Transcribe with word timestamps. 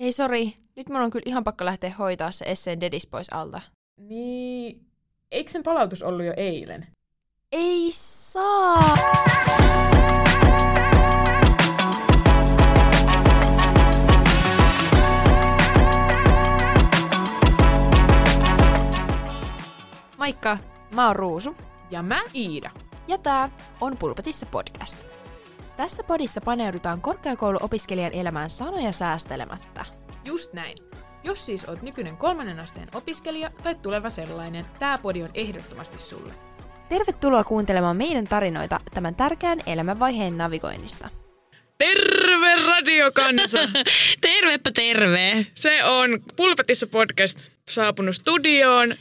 Hei 0.00 0.12
sori, 0.12 0.56
nyt 0.76 0.88
mun 0.88 1.00
on 1.00 1.10
kyllä 1.10 1.22
ihan 1.26 1.44
pakko 1.44 1.64
lähteä 1.64 1.94
hoitaa 1.98 2.30
se 2.30 2.44
esseen 2.44 2.80
dedis 2.80 3.06
pois 3.06 3.32
alta. 3.32 3.60
Niin, 3.96 4.86
eikö 5.30 5.50
sen 5.50 5.62
palautus 5.62 6.02
ollut 6.02 6.26
jo 6.26 6.32
eilen? 6.36 6.86
Ei 7.52 7.90
saa! 7.92 8.96
Moikka, 20.18 20.58
mä 20.94 21.06
oon 21.06 21.16
Ruusu 21.16 21.56
Ja 21.90 22.02
mä 22.02 22.22
Iida. 22.34 22.70
ja 23.08 23.18
tää 23.18 23.50
on 23.80 23.96
Pulpetissa 23.96 24.46
podcast. 24.46 25.09
Tässä 25.80 26.02
podissa 26.02 26.40
paneudutaan 26.40 27.00
korkeakouluopiskelijan 27.00 28.12
elämään 28.12 28.50
sanoja 28.50 28.92
säästelemättä. 28.92 29.84
Just 30.24 30.52
näin. 30.52 30.76
Jos 31.24 31.46
siis 31.46 31.64
oot 31.64 31.82
nykyinen 31.82 32.16
kolmannen 32.16 32.60
asteen 32.60 32.88
opiskelija 32.94 33.50
tai 33.62 33.74
tuleva 33.74 34.10
sellainen, 34.10 34.66
tää 34.78 34.98
podi 34.98 35.22
on 35.22 35.28
ehdottomasti 35.34 35.98
sulle. 35.98 36.32
Tervetuloa 36.88 37.44
kuuntelemaan 37.44 37.96
meidän 37.96 38.24
tarinoita 38.24 38.80
tämän 38.94 39.14
tärkeän 39.14 39.58
elämänvaiheen 39.66 40.38
navigoinnista. 40.38 41.08
Terve 41.78 42.56
radiokansa! 42.66 43.58
Tervepä 44.20 44.70
terve. 44.74 45.46
Se 45.54 45.84
on 45.84 46.22
Pulpetissa 46.36 46.86
podcast 46.86 47.38
saapunut 47.70 48.16
studioon. 48.16 48.94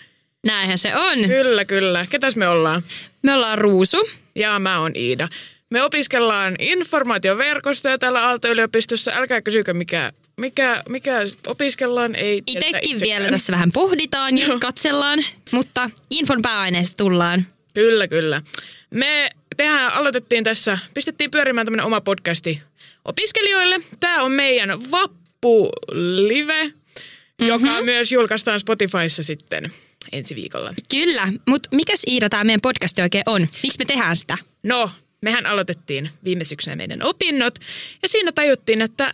Näinhän 0.46 0.78
se 0.78 0.96
on. 0.96 1.18
Kyllä, 1.28 1.66
kyllä. 1.66 2.06
Ketäs 2.10 2.36
me 2.36 2.48
ollaan? 2.48 2.82
Me 3.24 3.34
ollaan 3.34 3.58
Ruusu. 3.58 4.10
Ja 4.36 4.60
mä 4.60 4.80
oon 4.80 4.92
Iida. 4.96 5.28
Me 5.70 5.84
opiskellaan 5.84 6.56
informaatioverkostoja 6.60 7.98
täällä 7.98 8.28
Aalto-yliopistossa. 8.28 9.12
Älkää 9.16 9.42
kysykö, 9.42 9.74
mikä, 9.74 10.12
mikä, 10.38 10.84
mikä 10.90 11.14
opiskellaan. 11.48 12.16
Ei 12.16 12.44
Itekin 12.48 13.00
vielä 13.00 13.30
tässä 13.30 13.54
vähän 13.54 13.72
pohditaan 13.72 14.38
ja 14.38 14.48
Joo. 14.48 14.60
katsellaan, 14.60 15.20
mutta 15.52 15.90
infon 16.10 16.42
pääaineesta 16.42 16.98
tullaan. 16.98 17.48
Kyllä, 17.74 18.08
kyllä. 18.08 18.42
Me 18.92 19.30
tehdään, 19.58 19.94
aloitettiin 19.94 20.44
tässä, 20.44 20.78
pistettiin 20.94 21.32
pyörimään 21.32 21.66
tämmönen 21.66 21.86
oma 21.86 22.02
podcasti 22.02 22.62
opiskelijoille. 23.06 23.82
Tämä 24.00 24.24
on 24.24 24.32
meidän 24.32 24.70
Vappu-live, 24.92 26.64
mm-hmm. 26.64 27.48
joka 27.48 27.82
myös 27.82 28.12
julkaistaan 28.12 28.60
Spotifyssa 28.60 29.24
sitten 29.24 29.72
ensi 30.12 30.36
viikolla. 30.36 30.74
Kyllä, 30.92 31.28
mutta 31.48 31.70
mikäs 31.72 32.02
Iida 32.08 32.30
tämä 32.30 32.44
meidän 32.44 32.62
podcasti 32.62 33.02
oikein 33.02 33.24
on? 33.26 33.48
Miksi 33.64 33.80
me 33.80 33.86
tehdään 33.86 34.16
sitä? 34.16 34.38
No, 34.64 34.90
mehän 35.22 35.46
aloitettiin 35.46 36.10
viime 36.24 36.44
syksynä 36.44 36.76
meidän 36.76 37.04
opinnot 37.04 37.60
ja 38.04 38.10
siinä 38.10 38.32
tajuttiin, 38.32 38.82
että 38.82 39.12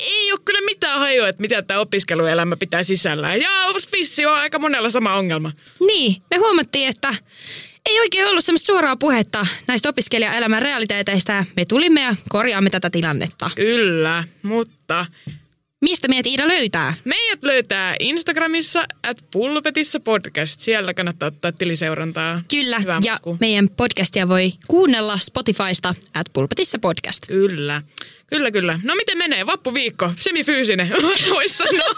ei 0.00 0.32
ole 0.32 0.40
kyllä 0.44 0.60
mitään 0.60 1.00
hajua, 1.00 1.28
että 1.28 1.40
mitä 1.40 1.62
tämä 1.62 1.80
opiskeluelämä 1.80 2.56
pitää 2.56 2.82
sisällään. 2.82 3.40
Ja 3.40 3.50
vissi 3.92 4.26
on 4.26 4.34
aika 4.34 4.58
monella 4.58 4.90
sama 4.90 5.14
ongelma. 5.14 5.52
Niin, 5.86 6.22
me 6.30 6.36
huomattiin, 6.36 6.88
että 6.88 7.14
ei 7.86 8.00
oikein 8.00 8.26
ollut 8.26 8.44
semmoista 8.44 8.66
suoraa 8.66 8.96
puhetta 8.96 9.46
näistä 9.68 9.88
opiskelijaelämän 9.88 10.62
realiteeteista 10.62 11.44
me 11.56 11.64
tulimme 11.64 12.02
ja 12.02 12.14
korjaamme 12.28 12.70
tätä 12.70 12.90
tilannetta. 12.90 13.50
Kyllä, 13.54 14.24
mutta 14.42 15.06
Mistä 15.80 16.08
meidät 16.08 16.26
Iida 16.26 16.48
löytää? 16.48 16.94
meidät 17.04 17.42
löytää 17.42 17.96
Instagramissa 18.00 18.86
at 19.02 19.24
pulpetissa 19.32 20.00
podcast. 20.00 20.60
Siellä 20.60 20.94
kannattaa 20.94 21.26
ottaa 21.26 21.52
tiliseurantaa. 21.52 22.42
Kyllä, 22.50 22.78
Hyvä 22.80 22.98
ja 23.04 23.12
matku. 23.12 23.36
meidän 23.40 23.68
podcastia 23.68 24.28
voi 24.28 24.52
kuunnella 24.68 25.18
Spotifysta 25.18 25.94
at 26.14 26.26
pulpetissa 26.32 26.78
podcast. 26.78 27.26
Kyllä. 27.26 27.82
Kyllä, 28.26 28.50
kyllä. 28.50 28.80
No 28.82 28.94
miten 28.94 29.18
menee? 29.18 29.46
Vappuviikko. 29.46 30.12
Semifyysinen, 30.18 30.88
voisi 31.34 31.54
sanoa. 31.56 31.94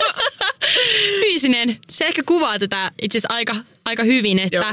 Fyysinen, 1.20 1.76
se 1.90 2.04
ehkä 2.06 2.22
kuvaa 2.26 2.58
tätä 2.58 2.90
itse 3.02 3.18
asiassa 3.18 3.34
aika, 3.34 3.56
aika 3.84 4.02
hyvin, 4.02 4.38
että 4.38 4.56
Joo. 4.56 4.64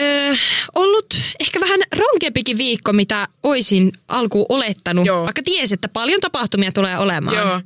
Öö, 0.00 0.34
ollut 0.74 1.06
ehkä 1.40 1.60
vähän 1.60 1.80
rankempikin 1.98 2.58
viikko, 2.58 2.92
mitä 2.92 3.28
oisin 3.42 3.92
alkuun 4.08 4.46
olettanut, 4.48 5.06
Joo. 5.06 5.24
vaikka 5.24 5.42
tiesi, 5.42 5.74
että 5.74 5.88
paljon 5.88 6.20
tapahtumia 6.20 6.72
tulee 6.72 6.98
olemaan. 6.98 7.36
Joo. 7.36 7.60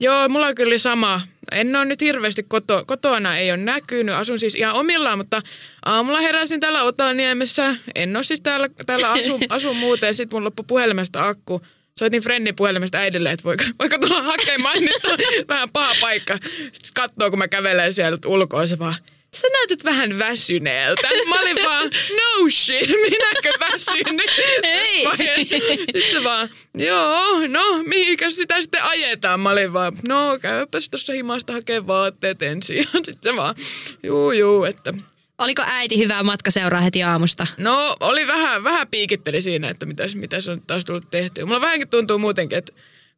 Joo, 0.00 0.28
mulla 0.28 0.46
on 0.46 0.54
kyllä 0.54 0.78
sama. 0.78 1.20
En 1.52 1.76
ole 1.76 1.84
nyt 1.84 2.00
hirveästi 2.00 2.42
koto, 2.42 2.84
kotona, 2.86 3.36
ei 3.36 3.50
ole 3.50 3.56
näkynyt. 3.56 4.14
Asun 4.14 4.38
siis 4.38 4.54
ihan 4.54 4.74
omillaan, 4.74 5.18
mutta 5.18 5.42
aamulla 5.84 6.20
heräsin 6.20 6.60
täällä 6.60 6.82
Otaniemessä. 6.82 7.76
En 7.94 8.16
ole 8.16 8.24
siis 8.24 8.40
täällä, 8.40 8.68
täällä 8.86 9.10
asu, 9.10 9.40
asu 9.48 9.74
muuten. 9.74 10.14
Sitten 10.14 10.36
mun 10.36 10.44
loppui 10.44 10.64
puhelimesta 10.68 11.28
akku. 11.28 11.62
Soitin 11.98 12.22
Frennin 12.22 12.56
puhelimesta 12.56 12.98
äidille, 12.98 13.30
että 13.30 13.44
voiko, 13.44 13.64
voiko 13.78 13.98
tulla 13.98 14.22
hakemaan. 14.22 14.80
Nyt 14.80 15.04
on 15.04 15.18
vähän 15.48 15.70
paha 15.70 15.94
paikka. 16.00 16.38
Sitten 16.72 16.90
katsoo, 16.94 17.30
kun 17.30 17.38
mä 17.38 17.48
kävelen 17.48 17.92
sieltä 17.92 18.28
ulkoa, 18.28 18.66
se 18.66 18.78
vaan, 18.78 18.94
sä 19.34 19.46
näytät 19.52 19.84
vähän 19.84 20.18
väsyneeltä. 20.18 21.08
Mä 21.28 21.40
olin 21.40 21.56
vaan, 21.64 21.90
no 22.10 22.50
shit, 22.50 22.88
minäkö 22.88 23.58
väsyn? 23.60 24.20
Ei. 24.62 25.06
Sitten 25.92 26.12
se 26.12 26.24
vaan, 26.24 26.48
joo, 26.74 27.46
no 27.48 27.82
mihinkä 27.86 28.30
sitä 28.30 28.60
sitten 28.60 28.82
ajetaan? 28.82 29.40
Mä 29.40 29.50
olin 29.50 29.72
vaan, 29.72 29.92
no 30.08 30.38
käypäs 30.42 30.90
tuossa 30.90 31.12
himasta 31.12 31.52
hakee 31.52 31.86
vaatteet 31.86 32.42
ensin. 32.42 32.86
Sitten 32.92 33.18
se 33.22 33.36
vaan, 33.36 33.54
juu 34.02 34.32
juu, 34.32 34.64
että 34.64 34.94
Oliko 35.38 35.62
äiti 35.66 35.98
hyvää 35.98 36.22
matkaseuraa 36.22 36.80
heti 36.80 37.02
aamusta? 37.02 37.46
No 37.56 37.96
oli 38.00 38.26
vähän, 38.26 38.64
vähän 38.64 38.88
piikitteli 38.88 39.42
siinä, 39.42 39.68
että 39.68 39.86
mitäs, 39.86 40.14
mitäs 40.14 40.48
on 40.48 40.62
taas 40.66 40.84
tullut 40.84 41.10
tehtyä. 41.10 41.46
Mulla 41.46 41.60
vähänkin 41.60 41.88
tuntuu 41.88 42.18
muutenkin, 42.18 42.58
että 42.58 42.72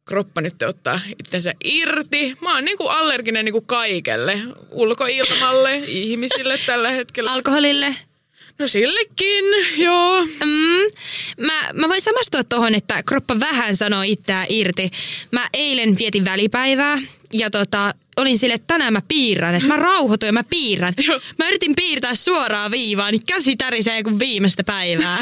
kroppa 0.07 0.41
nyt 0.41 0.61
ottaa 0.61 0.99
itsensä 1.19 1.53
irti. 1.63 2.37
Mä 2.41 2.55
oon 2.55 2.65
niinku 2.65 2.87
allerginen 2.87 3.45
niinku 3.45 3.61
kaikelle. 3.61 4.41
Ulkoilmalle, 4.71 5.75
ihmisille 5.87 6.59
tällä 6.65 6.91
hetkellä. 6.91 7.31
Alkoholille? 7.31 7.95
No 8.59 8.67
sillekin, 8.67 9.45
joo. 9.77 10.25
Mm, 10.25 10.87
mä, 11.45 11.69
mä 11.73 11.89
voin 11.89 12.01
samastua 12.01 12.43
tuohon, 12.43 12.75
että 12.75 13.03
kroppa 13.03 13.39
vähän 13.39 13.75
sanoo 13.75 14.01
itseään 14.01 14.45
irti. 14.49 14.91
Mä 15.31 15.47
eilen 15.53 15.97
vietin 15.97 16.25
välipäivää 16.25 16.97
ja 17.33 17.49
tota, 17.49 17.93
olin 18.17 18.37
sille, 18.37 18.53
että 18.53 18.67
tänään 18.67 18.93
mä 18.93 19.01
piirrän, 19.07 19.55
että 19.55 19.67
mä 19.67 19.75
rauhoitun 19.75 20.27
ja 20.27 20.33
mä 20.33 20.43
piirrän. 20.43 20.93
Joo. 21.07 21.19
Mä 21.39 21.47
yritin 21.47 21.75
piirtää 21.75 22.15
suoraan 22.15 22.71
viivaa, 22.71 23.11
niin 23.11 23.25
käsi 23.25 23.55
tärisee 23.55 24.03
kuin 24.03 24.19
viimeistä 24.19 24.63
päivää. 24.63 25.17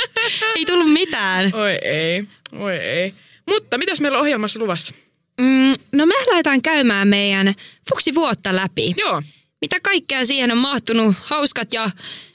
Ei 0.56 0.64
tullut 0.64 0.92
mitään. 0.92 1.54
Oi 1.54 1.78
ei, 1.82 2.24
oi 2.52 2.76
ei. 2.76 3.14
Mutta 3.48 3.78
mitäs 3.78 4.00
meillä 4.00 4.18
on 4.18 4.22
ohjelmassa 4.22 4.60
luvassa? 4.60 4.94
Mm, 5.40 5.74
no 5.92 6.06
me 6.06 6.14
lähdetään 6.30 6.62
käymään 6.62 7.08
meidän 7.08 7.54
fuksi 7.88 8.14
vuotta 8.14 8.56
läpi. 8.56 8.94
Joo, 8.96 9.22
Mitä 9.60 9.80
kaikkea 9.80 10.24
siihen 10.24 10.52
on 10.52 10.58
mahtunut, 10.58 11.16
hauskat 11.22 11.72
ja 11.72 11.90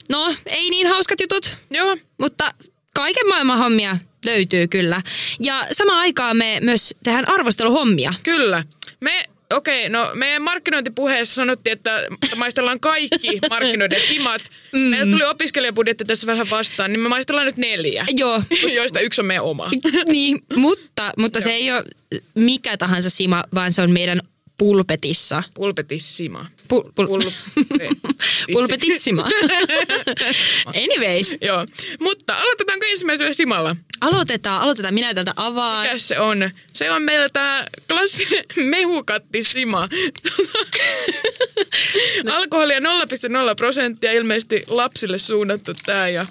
no 0.08 0.34
ei 0.46 0.70
niin 0.70 0.86
hauskat 0.86 1.20
jutut, 1.20 1.56
joo. 1.70 1.96
mutta 2.18 2.54
kaiken 2.94 3.28
maailman 3.28 3.58
hommia 3.58 3.96
löytyy 4.24 4.68
kyllä. 4.68 5.02
Ja 5.40 5.66
samaan 5.72 5.98
aikaan 5.98 6.36
me 6.36 6.58
myös 6.62 6.94
tehdään 7.04 7.28
arvosteluhommia. 7.28 8.14
Kyllä. 8.22 8.64
Me, 9.00 9.24
okei, 9.54 9.86
okay, 9.86 9.88
no 9.88 10.10
meidän 10.14 10.42
markkinointipuheessa 10.42 11.34
sanottiin, 11.34 11.72
että 11.72 12.06
maistellaan 12.36 12.80
kaikki 12.80 13.38
markkinoiden 13.50 14.00
himat. 14.10 14.42
Mm. 14.72 14.78
Meillä 14.80 15.12
tuli 15.12 15.24
opiskelijabudjetti 15.24 16.04
tässä 16.04 16.26
vähän 16.26 16.50
vastaan, 16.50 16.92
niin 16.92 17.00
me 17.00 17.08
maistellaan 17.08 17.46
nyt 17.46 17.56
neljä, 17.56 18.06
Joo, 18.16 18.42
joista 18.74 19.00
yksi 19.00 19.20
on 19.20 19.26
meidän 19.26 19.44
oma. 19.44 19.70
niin, 20.08 20.38
mutta, 20.56 21.12
mutta 21.18 21.40
se 21.40 21.50
ei 21.50 21.72
ole 21.72 21.84
mikä 22.34 22.76
tahansa 22.76 23.10
sima, 23.10 23.44
vaan 23.54 23.72
se 23.72 23.82
on 23.82 23.90
meidän 23.90 24.20
pulpetissa. 24.58 25.42
Pulpetissima. 25.54 26.46
Pul, 26.68 26.82
pul, 26.94 27.06
Pulpetissima. 27.06 28.52
pulpetissima. 28.52 29.28
Anyways, 30.84 31.36
Joo, 31.40 31.66
mutta 32.00 32.36
aloitetaanko 32.38 32.86
ensimmäisellä 32.90 33.32
simalla? 33.32 33.76
aloitetaan, 34.00 34.60
aloitetaan. 34.62 34.94
Minä 34.94 35.14
täältä 35.14 35.32
avaan. 35.36 35.86
Mikä 35.86 35.98
se 35.98 36.18
on? 36.18 36.50
Se 36.72 36.90
on 36.90 37.02
meillä 37.02 37.28
tämä 37.28 37.66
klassinen 37.88 38.44
mehukattisima. 38.70 39.88
Alkoholia 42.36 42.78
0,0 42.80 42.84
prosenttia, 43.56 44.12
ilmeisesti 44.12 44.62
lapsille 44.68 45.18
suunnattu 45.18 45.72
tää 45.86 46.08
ja 46.08 46.26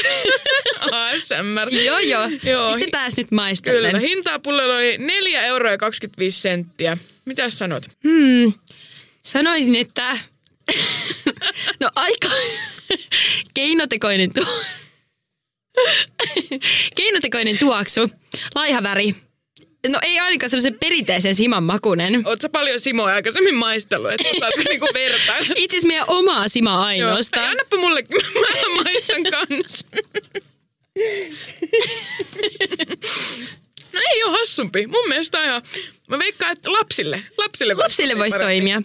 ASMR. 0.92 1.74
Joo, 1.84 1.98
joo. 1.98 2.28
Joo. 2.42 2.74
Pistetään 2.74 3.12
nyt 3.16 3.30
maistellen. 3.30 3.90
Kyllä, 3.90 4.08
hintaa 4.08 4.38
pullolla 4.38 4.76
oli 4.76 4.98
4 4.98 5.42
euroa 5.42 5.70
ja 5.70 5.78
25 5.78 6.40
senttiä. 6.40 6.96
Mitä 7.24 7.50
sanot? 7.50 7.86
Hmm. 8.04 8.52
Sanoisin, 9.22 9.74
että... 9.76 10.18
no 11.80 11.90
aika 11.96 12.28
keinotekoinen 13.54 14.32
tuo. 14.34 14.62
keinotekoinen 16.96 17.58
tuoksu. 17.58 18.10
Laiha 18.54 18.82
väri. 18.82 19.14
No 19.88 19.98
ei 20.02 20.18
ainakaan 20.20 20.50
semmoisen 20.50 20.78
perinteisen 20.80 21.34
siman 21.34 21.64
makunen. 21.64 22.24
Sä 22.42 22.48
paljon 22.48 22.80
Simoa 22.80 23.12
aikaisemmin 23.14 23.54
maistellut, 23.54 24.10
että 24.12 24.24
saatko 24.38 24.60
niinku 24.68 24.88
vertailla? 24.94 25.54
Itse 25.56 25.76
asiassa 25.76 25.86
meidän 25.88 26.04
omaa 26.08 26.48
simaa 26.48 26.74
Joo. 26.74 26.84
ainoastaan. 26.84 27.42
Ai, 27.44 27.50
annappa 27.50 27.76
mullekin, 27.76 28.16
mä 28.40 28.82
maistan 28.82 29.22
kanssa. 29.22 29.86
No 33.92 34.00
ei 34.12 34.24
ole 34.24 34.38
hassumpi. 34.38 34.86
Mun 34.86 35.08
mielestä 35.08 35.44
ihan, 35.44 35.62
mä 36.08 36.18
veikkaan, 36.18 36.52
että 36.52 36.72
lapsille. 36.72 37.22
Lapsille, 37.38 37.74
Lapsille 37.74 38.18
voisi 38.18 38.38
toimia. 38.38 38.82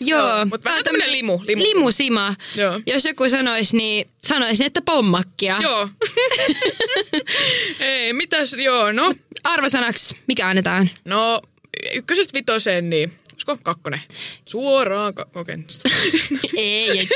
Joo. 0.00 0.28
Joo, 0.28 0.44
mut 0.44 0.64
vähän 0.64 0.84
tämmönen 0.84 1.08
limu- 1.08 1.46
limu. 1.46 1.62
Limusima. 1.62 2.34
Joo. 2.54 2.80
Jos 2.86 3.04
joku 3.04 3.28
sanoisi, 3.28 3.76
niin 3.76 4.08
sanoisin, 4.26 4.66
että 4.66 4.82
pommakkia. 4.82 5.58
Joo. 5.62 5.88
ei, 7.80 8.12
mitäs, 8.12 8.52
joo, 8.52 8.92
no. 8.92 9.14
Arvosanaksi, 9.44 10.16
mikä 10.26 10.48
annetaan? 10.48 10.90
No, 11.04 11.42
ykkösestä 11.94 12.34
vitoseen, 12.34 12.90
niin 12.90 13.12
olisiko 13.32 13.58
kakkonen? 13.62 14.00
Suoraan 14.44 15.14
kakkokentästä. 15.14 15.88
ei, 16.56 16.90
ei, 16.90 17.08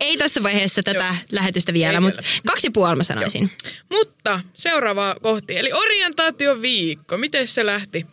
ei 0.00 0.16
tässä 0.16 0.42
vaiheessa 0.42 0.82
tätä 0.82 0.98
Joo. 0.98 1.14
lähetystä 1.32 1.72
vielä, 1.72 2.00
mutta 2.00 2.22
kaksi 2.46 2.70
puoli 2.70 2.96
mä 2.96 3.02
sanoisin. 3.02 3.50
Mutta 3.90 4.40
seuraava 4.54 5.16
kohti, 5.22 5.58
eli 5.58 5.72
orientaatioviikko. 5.72 7.18
Miten 7.18 7.48
se 7.48 7.66
lähti? 7.66 8.06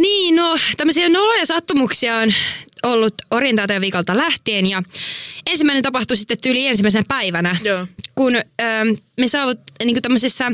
Niin, 0.00 0.36
no 0.36 0.56
tämmöisiä 0.76 1.08
noloja 1.08 1.46
sattumuksia 1.46 2.16
on 2.16 2.32
ollut 2.82 3.14
orientaatioviikolta 3.30 4.16
lähtien 4.16 4.66
ja 4.66 4.82
ensimmäinen 5.46 5.82
tapahtui 5.82 6.16
sitten 6.16 6.50
yli 6.50 6.66
ensimmäisenä 6.66 7.04
päivänä, 7.08 7.56
Joo. 7.62 7.86
kun 8.14 8.36
ö, 8.36 8.42
me 9.20 9.28
saavut 9.28 9.58
niin 9.84 9.94
kuin 9.94 10.02
tämmöisessä 10.02 10.52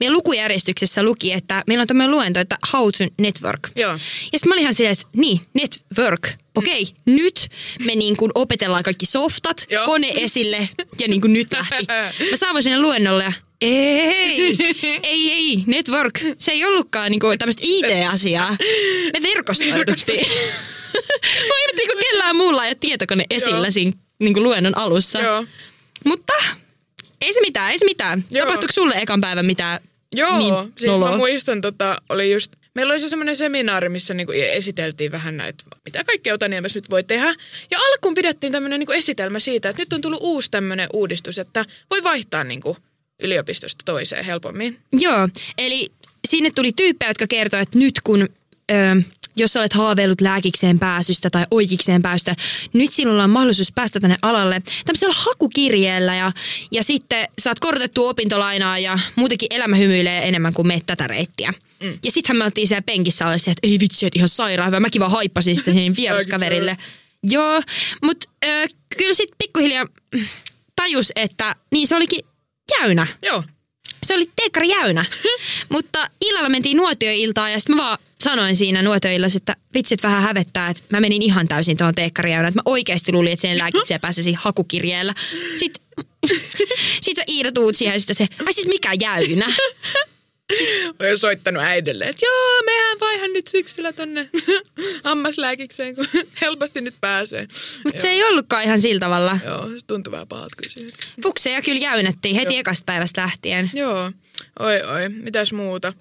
meidän 0.00 0.16
lukujärjestyksessä 0.16 1.02
luki, 1.02 1.32
että 1.32 1.62
meillä 1.66 1.82
on 1.82 1.88
tämmöinen 1.88 2.10
luento, 2.10 2.40
että 2.40 2.56
how 2.72 2.84
to 2.98 3.04
network. 3.18 3.68
Joo. 3.76 3.92
Ja 3.92 3.98
sitten 4.38 4.48
mä 4.48 4.54
olin 4.54 4.62
ihan 4.62 4.74
silleen, 4.74 4.92
että 4.92 5.06
niin, 5.16 5.40
network. 5.54 6.28
Okei, 6.54 6.82
okay, 6.82 6.94
nyt 7.06 7.48
me 7.84 7.94
niin 7.94 8.16
kuin 8.16 8.30
opetellaan 8.34 8.82
kaikki 8.82 9.06
softat, 9.06 9.66
Joo. 9.70 9.86
kone 9.86 10.12
esille 10.16 10.68
ja 10.98 11.08
niin 11.08 11.20
kuin 11.20 11.32
nyt 11.32 11.52
lähti. 11.52 11.86
Mä 12.30 12.36
saavuin 12.36 12.62
sinne 12.62 12.80
luennolle 12.80 13.24
ja 13.24 13.32
ei, 13.60 14.56
ei, 15.02 15.32
ei, 15.32 15.62
network. 15.66 16.20
Se 16.38 16.52
ei 16.52 16.64
ollutkaan 16.64 17.10
niinku 17.10 17.26
tämmöistä 17.38 17.62
IT-asiaa. 17.64 18.56
Me 19.12 19.22
verkostoiduttiin. 19.22 20.26
Mä 21.48 21.54
en 21.68 21.76
niinku 21.76 21.94
kellään 22.00 22.36
muulla 22.36 22.66
ja 22.66 22.74
tietokone 22.74 23.24
esillä 23.30 23.66
Joo. 23.66 23.70
siinä 23.70 23.92
niinku 24.18 24.42
luennon 24.42 24.78
alussa. 24.78 25.18
Joo. 25.18 25.44
Mutta 26.04 26.32
ei 27.20 27.32
se 27.32 27.40
mitään, 27.40 27.70
ei 27.70 27.78
se 27.78 27.84
mitään. 27.84 28.24
Joo. 28.30 28.46
Tapahtuiko 28.46 28.72
sulle 28.72 28.94
ekan 28.96 29.20
päivän 29.20 29.46
mitään 29.46 29.80
Joo, 30.12 30.38
niin 30.38 30.54
siis 30.76 30.92
noloa? 30.92 31.10
mä 31.10 31.16
muistan, 31.16 31.60
tota, 31.60 32.02
oli 32.08 32.32
just, 32.32 32.52
meillä 32.74 32.92
oli 32.92 33.00
se 33.00 33.08
semmoinen 33.08 33.36
seminaari, 33.36 33.88
missä 33.88 34.14
niinku 34.14 34.32
esiteltiin 34.32 35.12
vähän 35.12 35.36
näitä, 35.36 35.64
mitä 35.84 36.04
kaikkea 36.04 36.34
Otaniemessä 36.34 36.76
nyt 36.78 36.90
voi 36.90 37.04
tehdä. 37.04 37.34
Ja 37.70 37.78
alkuun 37.78 38.14
pidettiin 38.14 38.52
tämmöinen 38.52 38.80
niinku 38.80 38.92
esitelmä 38.92 39.40
siitä, 39.40 39.68
että 39.68 39.82
nyt 39.82 39.92
on 39.92 40.00
tullut 40.00 40.20
uusi 40.22 40.50
tämmöinen 40.50 40.88
uudistus, 40.92 41.38
että 41.38 41.64
voi 41.90 42.02
vaihtaa 42.02 42.44
niinku 42.44 42.76
yliopistosta 43.22 43.82
toiseen 43.84 44.24
helpommin. 44.24 44.78
Joo, 44.92 45.28
eli 45.58 45.92
sinne 46.28 46.50
tuli 46.50 46.72
tyyppejä, 46.72 47.10
jotka 47.10 47.26
kertoi, 47.26 47.60
että 47.60 47.78
nyt 47.78 47.94
kun, 48.04 48.28
ö, 48.70 48.74
jos 49.36 49.56
olet 49.56 49.72
haaveillut 49.72 50.20
lääkikseen 50.20 50.78
pääsystä 50.78 51.30
tai 51.30 51.46
oikeikseen 51.50 52.02
pääsystä, 52.02 52.36
nyt 52.72 52.92
sinulla 52.92 53.24
on 53.24 53.30
mahdollisuus 53.30 53.72
päästä 53.72 54.00
tänne 54.00 54.16
alalle 54.22 54.62
tämmöisellä 54.84 55.14
hakukirjeellä 55.18 56.14
ja, 56.14 56.32
ja 56.72 56.82
sitten 56.82 57.28
saat 57.40 57.60
korotettua 57.60 58.08
opintolainaa 58.08 58.78
ja 58.78 58.98
muutenkin 59.16 59.48
elämä 59.50 59.76
hymyilee 59.76 60.28
enemmän 60.28 60.54
kuin 60.54 60.66
meet 60.66 60.86
tätä 60.86 61.06
reittiä. 61.06 61.52
Mm. 61.82 61.98
Ja 62.04 62.10
sittenhän 62.10 62.38
me 62.38 62.44
oltiin 62.44 62.68
siellä 62.68 62.82
penkissä 62.82 63.26
olla 63.26 63.38
se, 63.38 63.50
että 63.50 63.68
ei 63.68 63.80
vitsi, 63.80 64.06
että 64.06 64.18
ihan 64.18 64.28
sairaan 64.28 64.66
hyvä. 64.66 64.80
Mäkin 64.80 65.00
vaan 65.00 65.12
haippasin 65.12 65.56
sitten 65.56 65.74
siihen 65.74 65.96
vieraskaverille. 65.96 66.76
Joo, 67.30 67.62
mutta 68.02 68.28
kyllä 68.98 69.14
sitten 69.14 69.36
pikkuhiljaa 69.38 69.86
tajus, 70.76 71.12
että 71.16 71.56
niin 71.72 71.86
se 71.86 71.96
olikin 71.96 72.24
jäynä. 72.80 73.06
Joo. 73.22 73.44
Se 74.02 74.14
oli 74.14 74.30
teekkari 74.36 74.68
jäynä. 74.68 75.04
Mutta 75.68 76.10
illalla 76.20 76.48
mentiin 76.48 76.76
nuotioiltaan 76.76 77.52
ja 77.52 77.58
sitten 77.60 77.76
mä 77.76 77.82
vaan 77.82 77.98
sanoin 78.20 78.56
siinä 78.56 78.82
nuotioillassa, 78.82 79.36
että 79.36 79.56
vitsit 79.74 80.02
vähän 80.02 80.22
hävettää, 80.22 80.68
että 80.68 80.82
mä 80.90 81.00
menin 81.00 81.22
ihan 81.22 81.48
täysin 81.48 81.76
tuohon 81.76 81.94
teekkari 81.94 82.32
jäynä. 82.32 82.48
Että 82.48 82.58
mä 82.58 82.62
oikeasti 82.64 83.12
luulin, 83.12 83.32
että 83.32 83.40
sen 83.40 83.58
lääkikseen 83.58 84.00
pääsisi 84.00 84.32
hakukirjeellä. 84.32 85.14
Sitten 85.56 86.06
sit 87.00 87.16
sä 87.18 87.22
Iida 87.28 87.52
tuut 87.52 87.76
siihen 87.76 87.94
ja 87.94 87.98
sitten 88.00 88.16
se, 88.16 88.26
ai 88.46 88.52
siis 88.52 88.66
mikä 88.66 88.90
jäynä? 89.00 89.46
Olen 91.00 91.18
soittanut 91.18 91.62
äidille, 91.62 92.04
että 92.04 92.26
joo, 92.26 92.62
mehän 92.64 93.00
vaihan 93.00 93.32
nyt 93.32 93.46
syksyllä 93.46 93.92
tonne 93.92 94.30
hammaslääkikseen, 95.04 95.94
kun 95.94 96.04
helposti 96.40 96.80
nyt 96.80 96.94
pääsee. 97.00 97.46
Mutta 97.84 98.00
se 98.00 98.08
ei 98.08 98.24
ollutkaan 98.24 98.62
ihan 98.62 98.80
sillä 98.80 99.00
tavalla. 99.00 99.38
Joo, 99.44 99.68
se 99.68 99.86
tuntui 99.86 100.10
vähän 100.10 100.28
pahalta 100.28 100.56
kyllä. 100.56 100.90
Fukseja 101.22 101.62
kyllä 101.62 101.80
jäynättiin 101.80 102.36
heti 102.36 102.58
ekasta 102.58 102.84
päivästä 102.86 103.20
lähtien. 103.20 103.70
Joo, 103.74 104.12
oi 104.58 104.82
oi, 104.82 105.08
mitäs 105.08 105.52
muuta? 105.52 105.92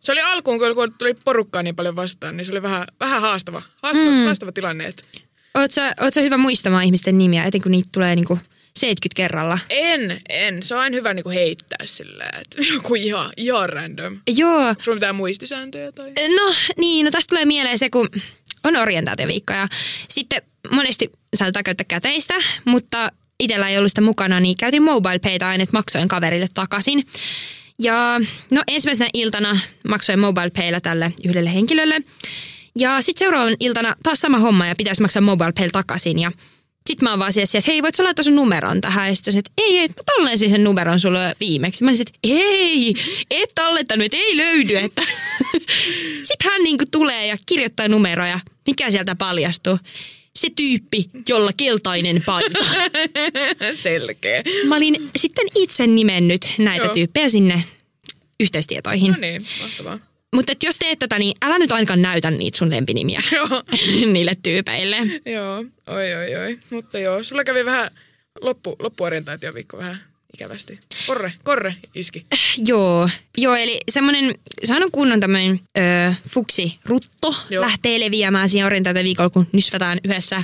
Se 0.00 0.12
oli 0.12 0.20
alkuun, 0.20 0.58
kun 0.58 0.94
tuli 0.98 1.14
porukkaa 1.14 1.62
niin 1.62 1.76
paljon 1.76 1.96
vastaan, 1.96 2.36
niin 2.36 2.44
se 2.44 2.52
oli 2.52 2.62
vähän, 2.62 2.86
vähän 3.00 3.20
haastava, 3.20 3.62
haastava, 3.82 4.10
mm. 4.10 4.24
haastava 4.24 4.52
tilanne. 4.52 4.86
Että 4.86 5.02
Oot 5.54 5.70
sä, 5.70 5.94
oot 6.00 6.14
sä 6.14 6.20
hyvä 6.20 6.36
muistamaan 6.36 6.84
ihmisten 6.84 7.18
nimiä, 7.18 7.44
etenkin 7.44 7.62
kun 7.62 7.72
niitä 7.72 7.88
tulee 7.92 8.16
niinku 8.16 8.38
70 8.78 9.16
kerralla? 9.16 9.58
en, 9.70 10.20
en. 10.28 10.62
Se 10.62 10.74
on 10.74 10.80
aina 10.80 10.96
hyvä 10.96 11.14
niinku 11.14 11.30
heittää 11.30 11.78
sillä, 11.84 12.30
että 12.40 12.58
joku 12.74 12.94
ihan, 12.94 13.32
ihan 13.36 13.68
random. 13.68 14.18
Joo, 14.36 14.74
sulla 14.78 14.96
mitään 14.96 15.14
muistisääntöjä 15.14 15.92
tai? 15.92 16.12
No 16.36 16.54
niin, 16.76 17.04
no 17.04 17.10
tästä 17.10 17.30
tulee 17.30 17.44
mieleen 17.44 17.78
se, 17.78 17.90
kun 17.90 18.08
on 18.64 18.76
orientaatioviikko 18.76 19.52
ja 19.52 19.68
sitten 20.08 20.42
monesti 20.70 21.12
saatetaan 21.34 21.64
käyttää 21.64 21.84
käteistä, 21.88 22.34
mutta 22.64 23.08
itsellä 23.40 23.68
ei 23.68 23.78
ollut 23.78 23.90
sitä 23.90 24.00
mukana, 24.00 24.40
niin 24.40 24.56
käytin 24.56 24.82
mobile 24.82 25.18
payta 25.18 25.48
aina, 25.48 25.62
että 25.62 25.76
maksoin 25.76 26.08
kaverille 26.08 26.48
takaisin. 26.54 27.06
Ja 27.82 28.20
no 28.50 28.62
ensimmäisenä 28.68 29.10
iltana 29.14 29.60
maksoin 29.88 30.18
mobile 30.18 30.50
paylla 30.50 30.80
tälle 30.80 31.12
yhdelle 31.24 31.54
henkilölle. 31.54 32.00
Ja 32.76 33.02
sitten 33.02 33.24
seuraavan 33.24 33.56
iltana 33.60 33.94
taas 34.02 34.20
sama 34.20 34.38
homma 34.38 34.66
ja 34.66 34.74
pitäisi 34.78 35.02
maksaa 35.02 35.22
mobile 35.22 35.52
paylla 35.52 35.72
takaisin. 35.72 36.18
Ja 36.18 36.32
sitten 36.88 37.06
mä 37.06 37.10
oon 37.10 37.18
vaan 37.18 37.32
siellä, 37.32 37.58
että 37.58 37.70
hei, 37.70 37.82
voit 37.82 37.94
sä 37.94 38.04
laittaa 38.04 38.22
sun 38.22 38.34
numeron 38.34 38.80
tähän? 38.80 39.08
Ja 39.08 39.14
sitten 39.14 39.38
että 39.38 39.50
ei, 39.58 39.78
ei, 39.78 39.88
mä 39.88 39.94
tallensin 40.06 40.50
sen 40.50 40.64
numeron 40.64 41.00
sulle 41.00 41.36
viimeksi. 41.40 41.84
Mä 41.84 41.90
olisin, 41.90 42.06
että 42.08 42.18
ei, 42.22 42.94
et 43.30 43.50
tallettanut, 43.54 44.04
että 44.04 44.16
ei 44.16 44.36
löydy. 44.36 44.76
Että. 44.76 45.02
Sitten 46.28 46.50
hän 46.50 46.62
niinku 46.62 46.84
tulee 46.90 47.26
ja 47.26 47.36
kirjoittaa 47.46 47.88
numeroja. 47.88 48.40
Mikä 48.66 48.90
sieltä 48.90 49.14
paljastuu? 49.14 49.78
Se 50.34 50.48
tyyppi, 50.56 51.10
jolla 51.28 51.50
keltainen 51.56 52.22
paita. 52.26 52.58
Selkeä. 53.82 54.42
Mä 54.66 54.76
olin 54.76 55.10
sitten 55.16 55.46
itse 55.54 55.86
nimennyt 55.86 56.40
näitä 56.58 56.84
Joo. 56.84 56.94
tyyppejä 56.94 57.28
sinne 57.28 57.64
yhteystietoihin. 58.40 59.12
No 59.12 59.18
niin, 59.20 59.46
mahtavaa. 59.60 59.98
Mutta 60.34 60.52
jos 60.64 60.78
teet 60.78 60.98
tätä, 60.98 61.18
niin 61.18 61.36
älä 61.42 61.58
nyt 61.58 61.72
ainakaan 61.72 62.02
näytä 62.02 62.30
niitä 62.30 62.58
sun 62.58 62.70
lempinimiä 62.70 63.22
Joo, 63.36 63.62
niille 64.12 64.36
tyypeille. 64.42 64.96
joo, 65.26 65.64
oi 65.86 66.14
oi 66.14 66.36
oi. 66.36 66.58
Mutta 66.70 66.98
joo, 66.98 67.24
sulla 67.24 67.44
kävi 67.44 67.64
vähän 67.64 67.90
loppu, 68.40 68.76
loppuorientaatioviikko 68.78 69.78
vähän 69.78 70.00
ikävästi. 70.34 70.80
Korre, 71.06 71.32
korre 71.44 71.76
iski. 71.94 72.26
Joo, 72.56 73.08
joo 73.38 73.54
eli 73.54 73.80
semmoinen, 73.90 74.34
sehän 74.64 74.82
on 74.82 74.90
kunnon 74.90 75.20
tämmöinen 75.20 75.60
fuksi 76.28 76.78
rutto 76.84 77.34
Joo. 77.50 77.64
lähtee 77.64 78.00
leviämään 78.00 78.48
siihen 78.48 78.66
orientaatioviikolla, 78.66 79.30
kun 79.30 79.46
nysvätään 79.52 79.98
yhdessä 80.04 80.42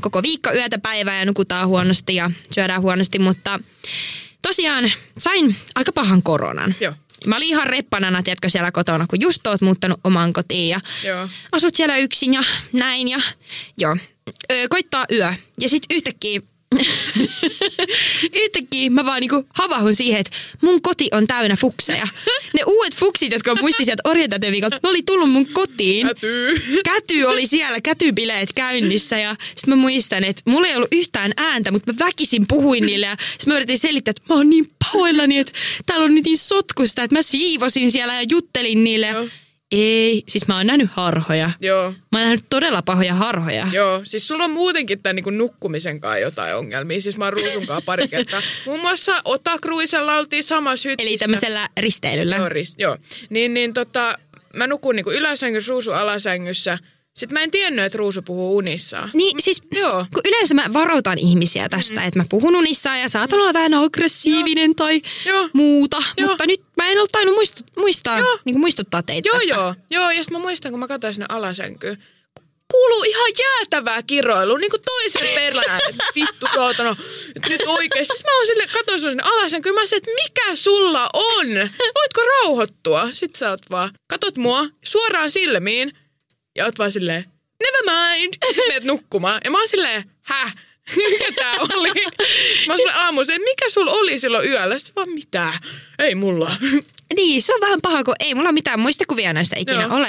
koko 0.00 0.22
viikko 0.22 0.52
yötä 0.52 0.78
päivää 0.78 1.18
ja 1.18 1.26
nukutaan 1.26 1.68
huonosti 1.68 2.14
ja 2.14 2.30
syödään 2.54 2.82
huonosti, 2.82 3.18
mutta 3.18 3.60
tosiaan 4.42 4.92
sain 5.18 5.56
aika 5.74 5.92
pahan 5.92 6.22
koronan. 6.22 6.74
Joo. 6.80 6.94
Mä 7.26 7.36
olin 7.36 7.48
ihan 7.48 7.66
reppanana, 7.66 8.22
tiedätkö, 8.22 8.48
siellä 8.48 8.72
kotona, 8.72 9.06
kun 9.06 9.20
just 9.20 9.46
oot 9.46 9.60
muuttanut 9.60 10.00
omaan 10.04 10.32
kotiin 10.32 10.68
ja 10.68 10.80
Joo. 11.04 11.28
asut 11.52 11.74
siellä 11.74 11.96
yksin 11.96 12.34
ja 12.34 12.42
näin 12.72 13.08
ja 13.08 13.18
joo. 13.78 13.96
Öö, 14.52 14.66
koittaa 14.70 15.04
yö 15.12 15.32
ja 15.60 15.68
sitten 15.68 15.96
yhtäkkiä 15.96 16.40
yhtäkkiä 18.42 18.90
mä 18.90 19.04
vaan 19.04 19.20
niinku 19.20 19.46
havahun 19.54 19.94
siihen, 19.94 20.20
että 20.20 20.30
mun 20.62 20.82
koti 20.82 21.08
on 21.12 21.26
täynnä 21.26 21.56
fukseja. 21.56 22.08
Ne 22.54 22.62
uudet 22.66 22.96
fuksit, 22.96 23.32
jotka 23.32 23.50
on 23.50 23.58
muisti 23.60 23.84
sieltä 23.84 24.02
orientaatioviikolta, 24.04 24.80
ne 24.82 24.88
oli 24.88 25.02
tullut 25.02 25.30
mun 25.30 25.46
kotiin. 25.46 26.06
Kätyy. 26.06 26.58
Käty 26.84 27.24
oli 27.24 27.46
siellä, 27.46 27.80
kätybileet 27.80 28.52
käynnissä 28.52 29.18
ja 29.18 29.36
sitten 29.56 29.74
mä 29.74 29.76
muistan, 29.76 30.24
että 30.24 30.42
mulla 30.44 30.68
ei 30.68 30.76
ollut 30.76 30.94
yhtään 30.94 31.32
ääntä, 31.36 31.70
mutta 31.70 31.92
mä 31.92 31.98
väkisin 32.06 32.46
puhuin 32.46 32.86
niille 32.86 33.06
ja 33.06 33.16
sitten 33.30 33.52
mä 33.52 33.56
yritin 33.56 33.78
selittää, 33.78 34.10
että 34.10 34.22
mä 34.28 34.34
oon 34.34 34.50
niin 34.50 34.70
pahoillani, 34.78 35.38
että 35.38 35.52
täällä 35.86 36.04
on 36.04 36.14
nyt 36.14 36.24
niin 36.24 36.38
sotkusta, 36.38 37.02
että 37.02 37.16
mä 37.16 37.22
siivosin 37.22 37.92
siellä 37.92 38.14
ja 38.14 38.26
juttelin 38.30 38.84
niille. 38.84 39.06
Joo. 39.06 39.28
Ei, 39.72 40.22
siis 40.28 40.48
mä 40.48 40.56
oon 40.56 40.66
nähnyt 40.66 40.90
harhoja. 40.90 41.50
Joo. 41.60 41.90
Mä 41.90 42.18
oon 42.18 42.24
nähnyt 42.24 42.44
todella 42.50 42.82
pahoja 42.82 43.14
harhoja. 43.14 43.66
Joo, 43.72 44.00
siis 44.04 44.28
sulla 44.28 44.44
on 44.44 44.50
muutenkin 44.50 45.02
tämän 45.02 45.16
niin 45.16 45.38
nukkumisen 45.38 46.00
kanssa 46.00 46.18
jotain 46.18 46.56
ongelmia. 46.56 47.00
Siis 47.00 47.16
mä 47.16 47.24
oon 47.24 47.32
Ruusun 47.32 47.66
kanssa 47.66 47.86
pari 47.86 48.08
kertaa. 48.08 48.42
Muun 48.66 48.80
muassa 48.80 49.22
Otakruisella 49.24 50.16
oltiin 50.16 50.44
samassa 50.44 50.88
hytissä. 50.88 51.08
Eli 51.08 51.18
tämmöisellä 51.18 51.68
risteilyllä. 51.80 52.36
Joo, 52.36 52.48
ris- 52.48 52.74
joo. 52.78 52.96
Niin, 53.30 53.54
niin 53.54 53.74
tota, 53.74 54.18
mä 54.54 54.66
nukun 54.66 54.96
niin 54.96 55.06
yläsängyssä, 55.08 55.70
Ruusu 55.70 55.92
alasängyssä. 55.92 56.78
Sitten 57.18 57.34
mä 57.34 57.40
en 57.42 57.50
tiennyt, 57.50 57.84
että 57.84 57.98
Ruusu 57.98 58.22
puhuu 58.22 58.56
unissaan. 58.56 59.10
Niin 59.14 59.42
siis 59.42 59.62
Joo. 59.74 60.06
kun 60.14 60.22
yleensä 60.28 60.54
mä 60.54 60.72
varoitan 60.72 61.18
ihmisiä 61.18 61.68
tästä, 61.68 62.00
mm. 62.00 62.06
että 62.06 62.18
mä 62.18 62.24
puhun 62.28 62.56
unissaan 62.56 63.00
ja 63.00 63.08
saatan 63.08 63.40
olla 63.40 63.52
vähän 63.52 63.74
aggressiivinen 63.74 64.74
tai 64.74 65.02
Joo. 65.24 65.48
muuta. 65.52 66.02
Joo. 66.16 66.28
Mutta 66.28 66.46
nyt 66.46 66.60
mä 66.76 66.88
en 66.88 66.98
ole 67.00 67.08
tainnut 67.12 67.34
muistu, 67.34 67.62
muistaa, 67.76 68.18
Joo. 68.18 68.38
niin 68.44 68.54
kuin 68.54 68.60
muistuttaa 68.60 69.02
teitä 69.02 69.28
Joo, 69.28 69.38
tästä. 69.38 69.54
joo. 69.54 69.74
Joo, 69.90 70.10
ja 70.10 70.24
sitten 70.24 70.38
mä 70.38 70.42
muistan, 70.42 70.72
kun 70.72 70.80
mä 70.80 70.88
katsoin 70.88 71.14
sinne 71.14 71.26
alasänkyyn, 71.28 72.04
kuuluu 72.70 73.02
ihan 73.04 73.30
jäätävää 73.38 74.02
kiroilua, 74.02 74.58
niin 74.58 74.70
kuin 74.70 74.82
toisen 74.82 75.28
perään, 75.34 75.80
että 75.88 76.04
vittu 76.14 76.46
saatana, 76.54 76.96
että 77.36 77.48
nyt 77.48 77.62
oikeesti. 77.66 78.16
Sitten 78.16 78.32
mä 78.32 78.36
oon 78.36 78.46
sille, 78.46 78.66
katsoin 78.72 79.00
sinne 79.00 79.22
alasänkyyn, 79.22 79.74
mä 79.74 79.86
sanoin, 79.86 79.98
että 79.98 80.22
mikä 80.24 80.54
sulla 80.54 81.10
on? 81.14 81.46
Voitko 81.94 82.20
rauhoittua? 82.42 83.08
Sitten 83.12 83.38
sä 83.38 83.50
oot 83.50 83.70
vaan, 83.70 83.90
katot 84.08 84.36
mua 84.36 84.66
suoraan 84.84 85.30
silmiin, 85.30 85.92
ja 86.58 86.64
oot 86.64 86.78
vaan 86.78 86.92
silleen, 86.92 87.24
never 87.62 87.82
mind, 88.10 88.34
meet 88.68 88.84
nukkumaan. 88.84 89.40
Ja 89.44 89.50
mä 89.50 89.58
oon 89.58 89.68
silleen, 89.68 90.04
häh? 90.22 90.54
Mikä 90.96 91.32
tää 91.36 91.52
oli? 91.52 91.92
Mä 92.66 92.74
oon 92.74 92.90
aamuisin, 92.94 93.34
että 93.34 93.44
mikä 93.44 93.68
sulla 93.68 93.92
oli 93.92 94.18
silloin 94.18 94.48
yöllä? 94.48 94.78
Sitten 94.78 94.94
vaan, 94.94 95.10
mitä? 95.10 95.52
Ei 95.98 96.14
mulla. 96.14 96.50
Niin, 97.16 97.42
se 97.42 97.54
on 97.54 97.60
vähän 97.60 97.80
paha, 97.82 98.04
kun 98.04 98.14
ei 98.20 98.34
mulla 98.34 98.52
mitään 98.52 98.80
muistikuvia 98.80 99.32
näistä 99.32 99.56
ikinä 99.58 99.82
Joo. 99.82 99.96
ole. 99.96 100.08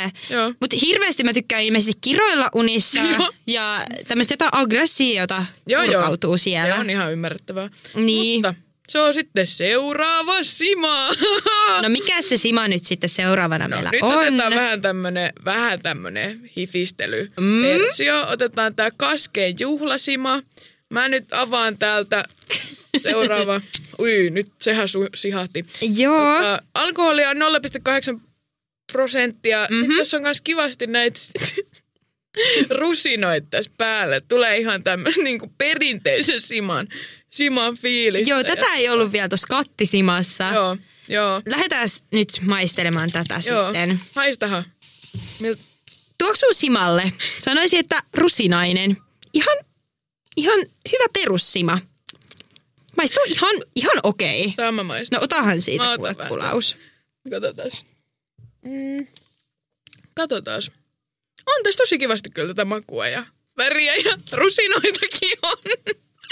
Mutta 0.59 0.75
hirveästi 0.81 1.23
mä 1.23 1.33
tykkään 1.33 1.63
ilmeisesti 1.63 1.99
kiroilla 2.01 2.49
unissa 2.55 2.99
Joo. 2.99 3.31
ja 3.47 3.85
tämmöistä 4.07 4.33
jotain 4.33 4.49
aggressiota 4.53 5.45
Joo, 5.67 5.85
purkautuu 5.85 6.37
siellä. 6.37 6.75
Se 6.75 6.81
on 6.81 6.89
ihan 6.89 7.11
ymmärrettävää. 7.11 7.69
Niin. 7.95 8.37
Mutta 8.37 8.53
se 8.89 8.99
on 8.99 9.13
sitten 9.13 9.47
seuraava 9.47 10.43
Sima. 10.43 11.09
No 11.83 11.89
mikä 11.89 12.21
se 12.21 12.37
Sima 12.37 12.67
nyt 12.67 12.85
sitten 12.85 13.09
seuraavana 13.09 13.67
No, 13.67 13.75
meillä 13.75 13.89
nyt 13.91 14.01
on? 14.01 14.17
otetaan 14.17 14.55
vähän 14.55 14.81
tämmönen, 14.81 15.33
vähän 15.45 15.79
tämmönen 15.81 16.49
hifistelyversio. 16.57 18.27
Otetaan 18.27 18.75
tää 18.75 18.91
kaskeen 18.97 19.55
juhlasima. 19.59 20.41
Mä 20.89 21.09
nyt 21.09 21.33
avaan 21.33 21.77
täältä 21.77 22.23
seuraava. 23.01 23.61
Ui, 24.01 24.29
nyt 24.29 24.47
sehän 24.61 24.87
su- 24.87 25.09
sihahti. 25.15 25.65
Joo. 25.97 26.35
Tota, 26.35 26.61
alkoholia 26.73 27.29
on 27.29 27.37
0,8 27.37 28.19
prosenttia. 28.91 29.61
Mm-hmm. 29.61 29.79
Sitten 29.79 29.97
tässä 29.97 30.17
on 30.17 30.23
myös 30.23 30.41
kivasti 30.41 30.87
näitä 30.87 31.19
rusinoita 32.79 33.47
tässä 33.49 33.71
päällä. 33.77 34.21
Tulee 34.21 34.57
ihan 34.57 34.83
tämmöisen 34.83 35.23
niin 35.23 35.39
perinteisen 35.57 36.41
siman, 36.41 36.87
siman 37.29 37.77
fiilis. 37.77 38.27
Joo, 38.27 38.43
tätä 38.43 38.65
ei 38.75 38.89
ollut 38.89 39.11
vielä 39.11 39.29
tuossa 39.29 39.47
kattisimassa. 39.47 40.49
Joo, 40.53 40.77
joo. 41.07 41.41
Lähdetään 41.45 41.89
nyt 42.11 42.39
maistelemaan 42.45 43.11
tätä 43.11 43.41
Joo. 43.49 43.65
sitten. 43.65 43.99
Haistahan. 44.15 44.63
Mil... 45.39 45.55
Tuoksuu 46.17 46.53
Simalle. 46.53 47.13
Sanoisin, 47.39 47.79
että 47.79 47.99
rusinainen. 48.13 48.97
Ihan, 49.33 49.57
ihan 50.37 50.59
hyvä 50.91 51.05
perussima. 51.13 51.79
Maistuu 52.97 53.23
ihan, 53.27 53.55
ihan 53.75 53.99
okei. 54.03 54.53
Sama 54.55 54.83
maista. 54.83 55.15
No 55.15 55.23
otahan 55.23 55.61
siitä 55.61 55.85
Mä 55.85 55.91
otan 55.91 56.15
kulaus. 56.27 56.77
Katsotaan. 57.31 57.71
Mm. 58.61 59.07
Katsotaan. 60.13 60.61
On 61.45 61.63
tässä 61.63 61.77
tosi 61.77 61.97
kivasti 61.97 62.29
kyllä 62.29 62.47
tätä 62.47 62.65
makua 62.65 63.07
ja 63.07 63.25
väriä 63.57 63.95
ja 63.95 64.17
rusinoitakin 64.31 65.37
on. 65.41 65.57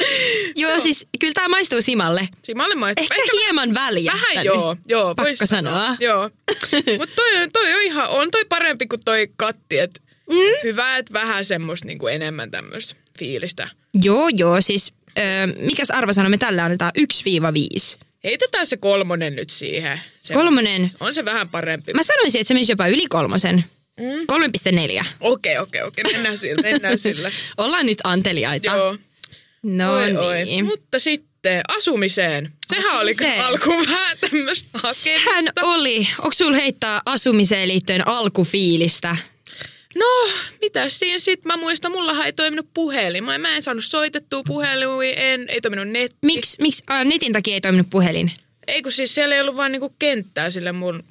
Joo, 0.56 0.80
siis 0.80 1.08
kyllä 1.20 1.34
tämä 1.34 1.48
maistuu 1.48 1.82
Simalle. 1.82 2.30
Simalle 2.44 2.76
maistuu. 2.76 3.08
Ehkä 3.12 3.32
hieman 3.34 3.74
väliä. 3.74 4.12
Vähän 4.14 4.46
joo, 4.46 4.76
joo. 4.88 5.16
Pakko 5.16 5.30
vois 5.40 5.50
sanoa. 5.50 5.96
Joo. 6.00 6.30
Mutta 7.00 7.16
toi, 7.16 7.50
toi 7.54 7.74
on 7.74 7.82
ihan, 7.82 8.10
on 8.10 8.32
toi 8.32 8.46
parempi 8.46 8.88
kuin 8.88 9.02
toi 9.06 9.28
katti. 9.36 9.80
Et, 9.80 10.02
mm. 10.30 10.36
et 10.38 10.64
hyvä, 10.64 10.98
että 10.98 11.14
vähän 11.14 11.46
semmoista 11.46 11.88
niinku 11.88 12.08
enemmän 12.08 12.52
tämmöistä 12.52 12.96
fiilistä. 13.20 13.70
Joo, 14.04 14.30
joo, 14.38 14.62
siis 14.62 14.94
öö, 15.18 15.48
mikäs 15.60 15.92
arvosana 15.92 16.30
me 16.30 16.38
tällä 16.38 16.64
annetaan? 16.64 16.92
1-5. 17.96 18.00
Heitetään 18.24 18.68
se 18.68 18.78
kolmonen 18.78 19.36
nyt 19.36 19.50
siihen. 19.50 20.02
Se 20.20 20.34
Kolmonen. 20.34 20.92
On 21.00 21.14
se 21.14 21.26
vähän 21.26 21.50
parempi. 21.50 21.94
Mä 21.94 22.04
sanoisin, 22.04 22.42
että 22.42 22.48
se 22.48 22.54
menisi 22.54 22.72
jopa 22.72 22.88
yli 22.88 23.08
kolmosen. 23.10 23.64
Mm. 24.00 24.06
3,4. 25.00 25.06
Okei, 25.20 25.58
okei, 25.58 25.82
okei. 25.82 26.04
Mennään 26.04 26.38
sillä, 26.38 26.62
mennään 26.62 27.00
sillä. 27.00 27.32
Ollaan 27.58 27.86
nyt 27.86 27.98
anteliaita. 28.04 28.68
Joo. 28.68 28.98
No 29.68 29.94
oi, 29.94 30.06
niin. 30.06 30.18
oi. 30.18 30.62
Mutta 30.64 31.00
sitten 31.00 31.62
asumiseen. 31.78 32.52
Sehän 32.68 32.98
oli 33.00 33.12
Asumiseen. 33.12 33.46
alkuun 33.46 33.86
vähän 33.88 34.18
tämmöistä 34.18 34.70
hakemista. 34.74 35.04
Sehän 35.04 35.46
oli. 35.62 36.08
Onko 36.18 36.34
sulla 36.34 36.58
heittää 36.58 37.02
asumiseen 37.06 37.68
liittyen 37.68 38.08
alkufiilistä? 38.08 39.18
No, 39.96 40.06
mitä 40.62 40.90
siinä 40.90 41.20
sitten? 41.20 41.50
Mä 41.54 41.58
muistan, 41.58 41.92
mullahan 41.92 42.26
ei 42.26 42.34
toiminut 42.34 42.68
puhelin. 42.74 43.24
Mä, 43.24 43.38
mä 43.38 43.56
en 43.56 43.64
saanut 43.64 43.84
soitettua 43.86 44.44
puhelimia, 44.48 45.14
en, 45.16 45.46
ei 45.50 45.62
toiminut 45.62 45.88
netti. 45.88 46.18
Miksi 46.22 46.62
miksi 46.62 46.84
äh, 46.92 47.06
netin 47.06 47.34
takia 47.34 47.54
ei 47.54 47.62
toiminut 47.62 47.90
puhelin? 47.90 48.32
Ei 48.68 48.82
kun 48.82 48.92
siis 48.92 49.16
siellä 49.16 49.36
ei 49.36 49.42
ollut 49.42 49.56
vaan 49.56 49.72
niinku 49.72 49.96
kenttää 50.00 50.50
sille 50.52 50.72
mun, 50.72 51.04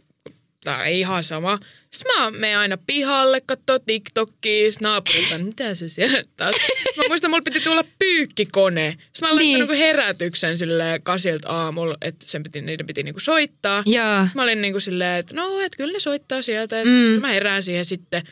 tai 0.65 0.89
ei 0.89 1.01
ihan 1.01 1.25
sama. 1.25 1.59
Sitten 1.97 2.21
mä 2.23 2.31
menen 2.31 2.59
aina 2.59 2.77
pihalle, 2.87 3.41
katsoo 3.47 3.79
TikTokia, 3.79 4.71
naapurilta, 4.81 5.39
mitä 5.49 5.75
se 5.75 5.89
siellä 5.89 6.25
taas. 6.37 6.57
Mä 6.97 7.03
muistan, 7.09 7.31
mulla 7.31 7.43
piti 7.43 7.61
tulla 7.61 7.85
pyykkikone. 7.99 8.91
Sitten 8.91 9.09
mä 9.29 9.35
laittanut 9.35 9.39
Niin. 9.39 9.59
niinku 9.59 9.75
herätyksen 9.75 10.59
sille 10.59 11.01
kasilta 11.03 11.49
aamulla, 11.49 11.97
että 12.03 12.27
sen 12.27 12.43
piti, 12.43 12.61
niiden 12.61 12.87
piti 12.87 13.03
niinku 13.03 13.21
soittaa. 13.21 13.83
Joo. 13.87 14.27
Mä 14.35 14.43
olin 14.43 14.61
niinku 14.61 14.81
silleen, 14.81 15.19
että 15.19 15.35
no, 15.35 15.61
että 15.61 15.77
kyllä 15.77 15.93
ne 15.93 16.01
soittaa 16.01 16.43
sieltä, 16.43 16.79
että 16.81 16.89
Mm. 16.91 16.95
mm. 17.15 17.21
mä 17.21 17.29
herään 17.29 17.63
siihen 17.63 17.85
sitten. 17.85 18.23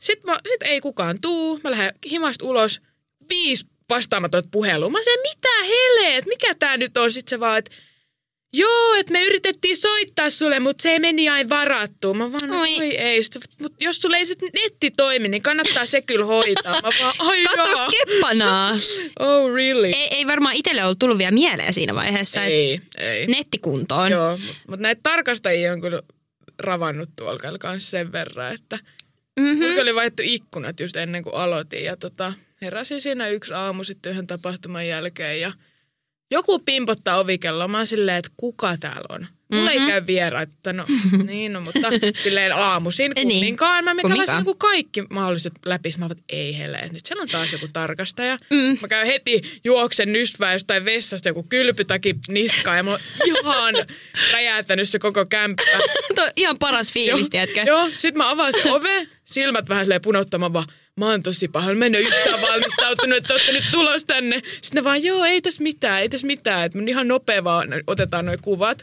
Sitten 0.00 0.30
mä, 0.30 0.38
sit 0.48 0.62
ei 0.62 0.80
kukaan 0.80 1.20
tuu, 1.20 1.60
mä 1.64 1.70
lähden 1.70 1.92
himasta 2.10 2.44
ulos, 2.46 2.80
viisi 3.28 3.66
vastaamatonta 3.90 4.48
puhelua. 4.52 4.88
Mä 4.90 4.98
sanoin, 5.02 5.20
mitä 5.22 5.48
heleet, 5.64 6.26
mikä 6.26 6.54
tää 6.54 6.76
nyt 6.76 6.96
on? 6.96 7.12
Sitten 7.12 7.30
se 7.30 7.40
vaan, 7.40 7.58
että 7.58 7.70
joo, 8.52 8.94
että 8.94 9.12
me 9.12 9.24
yritettiin 9.24 9.76
soittaa 9.76 10.30
sulle, 10.30 10.60
mutta 10.60 10.82
se 10.82 10.98
meni 10.98 11.28
aina 11.28 11.48
varattuun. 11.48 12.16
Mä 12.16 12.32
vaan, 12.32 12.50
Oi. 12.50 12.76
oi 12.78 12.96
ei, 12.96 13.20
mut 13.60 13.72
jos 13.80 14.00
sulle 14.00 14.16
ei 14.16 14.26
sit 14.26 14.38
netti 14.42 14.90
toimi, 14.90 15.28
niin 15.28 15.42
kannattaa 15.42 15.86
se 15.86 16.02
kyllä 16.02 16.24
hoitaa. 16.24 16.74
Mä 16.82 16.90
vaan, 17.02 17.14
ai 17.18 17.44
Kato 17.44 17.70
jaa. 17.70 17.88
keppanaa. 17.90 18.74
Oh 19.20 19.54
really? 19.54 19.86
ei, 19.86 20.08
ei 20.10 20.26
varmaan 20.26 20.56
itselle 20.56 20.84
ollut 20.84 20.98
tullut 20.98 21.18
vielä 21.18 21.30
mieleen 21.32 21.74
siinä 21.74 21.94
vaiheessa, 21.94 22.44
ei, 22.44 22.80
ei. 22.98 23.26
nettikuntoon. 23.26 24.10
Joo, 24.10 24.36
mutta 24.36 24.54
mut 24.68 24.80
näitä 24.80 25.00
tarkastajia 25.02 25.72
on 25.72 25.80
kyllä 25.80 26.02
ravannut 26.58 27.10
tuolla 27.16 27.58
kanssa 27.58 27.90
sen 27.90 28.12
verran, 28.12 28.54
että 28.54 28.78
Mm-hmm. 29.38 29.78
Oli 29.82 29.94
vaihdettu 29.94 30.22
ikkunat 30.24 30.80
just 30.80 30.96
ennen 30.96 31.22
kuin 31.22 31.34
aloitin 31.34 31.84
ja 31.84 31.96
tota, 31.96 32.32
heräsin 32.62 33.00
siinä 33.00 33.28
yksi 33.28 33.54
aamu 33.54 33.84
sitten 33.84 34.12
yhden 34.12 34.26
tapahtuman 34.26 34.86
jälkeen 34.86 35.40
ja 35.40 35.52
joku 36.30 36.58
pimpottaa 36.58 37.18
ovikelloa. 37.18 37.68
Mä 37.68 37.76
oon 37.76 37.86
silleen, 37.86 38.16
että 38.18 38.30
kuka 38.36 38.76
täällä 38.80 39.06
on? 39.08 39.26
Mulla 39.52 39.70
Mhm. 39.70 39.80
ei 39.82 39.86
käy 39.86 40.06
vieraita. 40.06 40.72
No 40.72 40.84
niin, 41.26 41.52
no, 41.52 41.60
mutta 41.60 41.88
silleen 42.24 42.52
aamuisin 42.54 43.12
Niin. 43.16 43.28
kumminkaan. 43.28 43.84
Mä 43.84 43.94
kalasin 44.02 44.44
niin 44.44 44.58
kaikki 44.58 45.02
mahdolliset 45.10 45.52
läpi. 45.64 45.90
Mä 45.98 46.04
oon, 46.04 46.16
ei 46.28 46.58
hele, 46.58 46.76
että 46.76 46.92
nyt 46.92 47.06
siellä 47.06 47.22
on 47.22 47.28
taas 47.28 47.52
joku 47.52 47.68
tarkastaja. 47.72 48.36
Mm. 48.50 48.78
Mä 48.82 48.88
käyn 48.88 49.06
heti 49.06 49.60
juoksen 49.64 50.12
nystvää 50.12 50.52
jostain 50.52 50.84
vessasta 50.84 51.28
joku 51.28 51.42
kylpytaki 51.42 52.14
niskaan 52.28 52.76
ja 52.76 52.82
mä 52.82 52.90
oon 52.90 53.00
ihan 53.26 53.74
räjäyttänyt 54.32 54.88
se 54.88 54.98
koko 54.98 55.26
kämppä. 55.26 55.62
Tuo 56.16 56.28
ihan 56.36 56.58
paras 56.58 56.92
fiilis, 56.92 57.30
tiedätkö? 57.30 57.60
Joo, 57.66 57.90
sit 57.98 58.14
mä 58.14 58.30
avaan 58.30 58.52
se 58.62 58.70
ove, 58.72 59.06
silmät 59.24 59.68
vähän 59.68 59.84
silleen 59.84 60.02
punottamaan 60.02 60.52
vaan, 60.52 60.66
mä 60.98 61.06
oon 61.06 61.22
tosi 61.22 61.48
pahoin, 61.48 61.78
mä 61.78 61.86
en 61.86 61.94
ole 61.94 62.00
yhtään 62.00 62.40
valmistautunut, 62.50 63.18
että 63.18 63.32
olette 63.32 63.52
nyt 63.52 63.64
tulos 63.72 64.04
tänne. 64.04 64.42
Sitten 64.60 64.80
ne 64.80 64.84
vaan, 64.84 65.02
joo, 65.02 65.24
ei 65.24 65.42
tässä 65.42 65.62
mitään, 65.62 66.00
ei 66.00 66.08
tässä 66.08 66.26
mitään, 66.26 66.64
että 66.64 66.78
mun 66.78 66.88
ihan 66.88 67.08
nopea 67.08 67.44
vaan 67.44 67.68
otetaan 67.86 68.26
noi 68.26 68.38
kuvat. 68.42 68.78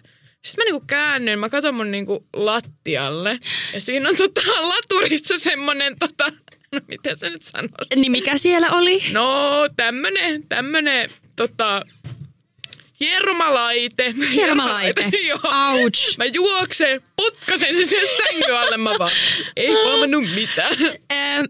Sitten 0.45 0.61
mä 0.61 0.71
niinku 0.71 0.85
käännyn, 0.87 1.39
mä 1.39 1.49
katson 1.49 1.75
mun 1.75 1.91
niinku 1.91 2.27
lattialle 2.33 3.39
ja 3.73 3.81
siinä 3.81 4.09
on 4.09 4.17
tota 4.17 4.41
laturissa 4.61 5.37
semmonen 5.37 5.99
tota, 5.99 6.31
no 6.71 6.79
miten 6.87 7.17
se 7.17 7.29
nyt 7.29 7.41
sanoo? 7.41 7.85
Niin 7.95 8.11
mikä 8.11 8.37
siellä 8.37 8.71
oli? 8.71 9.03
No 9.11 9.51
tämmönen, 9.75 10.47
tämmönen 10.47 11.09
tota, 11.35 11.81
hieromalaite. 12.99 14.13
Hieromalaite. 14.31 15.09
joo. 15.29 15.39
Ouch. 15.71 16.17
Mä 16.17 16.25
juoksen, 16.25 17.01
putkasen 17.15 17.75
sen 17.75 17.87
sen 17.87 18.07
sängyn 18.17 18.57
alle, 18.59 18.77
mä 18.77 18.91
vaan, 18.99 19.11
ei 19.55 19.73
huomannut 19.73 20.23
mitään. 20.35 20.75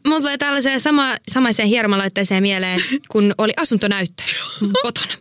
Mulla 0.07 0.19
tulee 0.19 0.37
tällaiseen 0.37 0.79
sama, 0.79 1.15
samaiseen 1.31 1.67
hieromalaitteeseen 1.67 2.43
mieleen, 2.43 2.83
kun 3.11 3.33
oli 3.37 3.53
asuntonäyttö 3.57 4.23
kotona. 4.81 5.13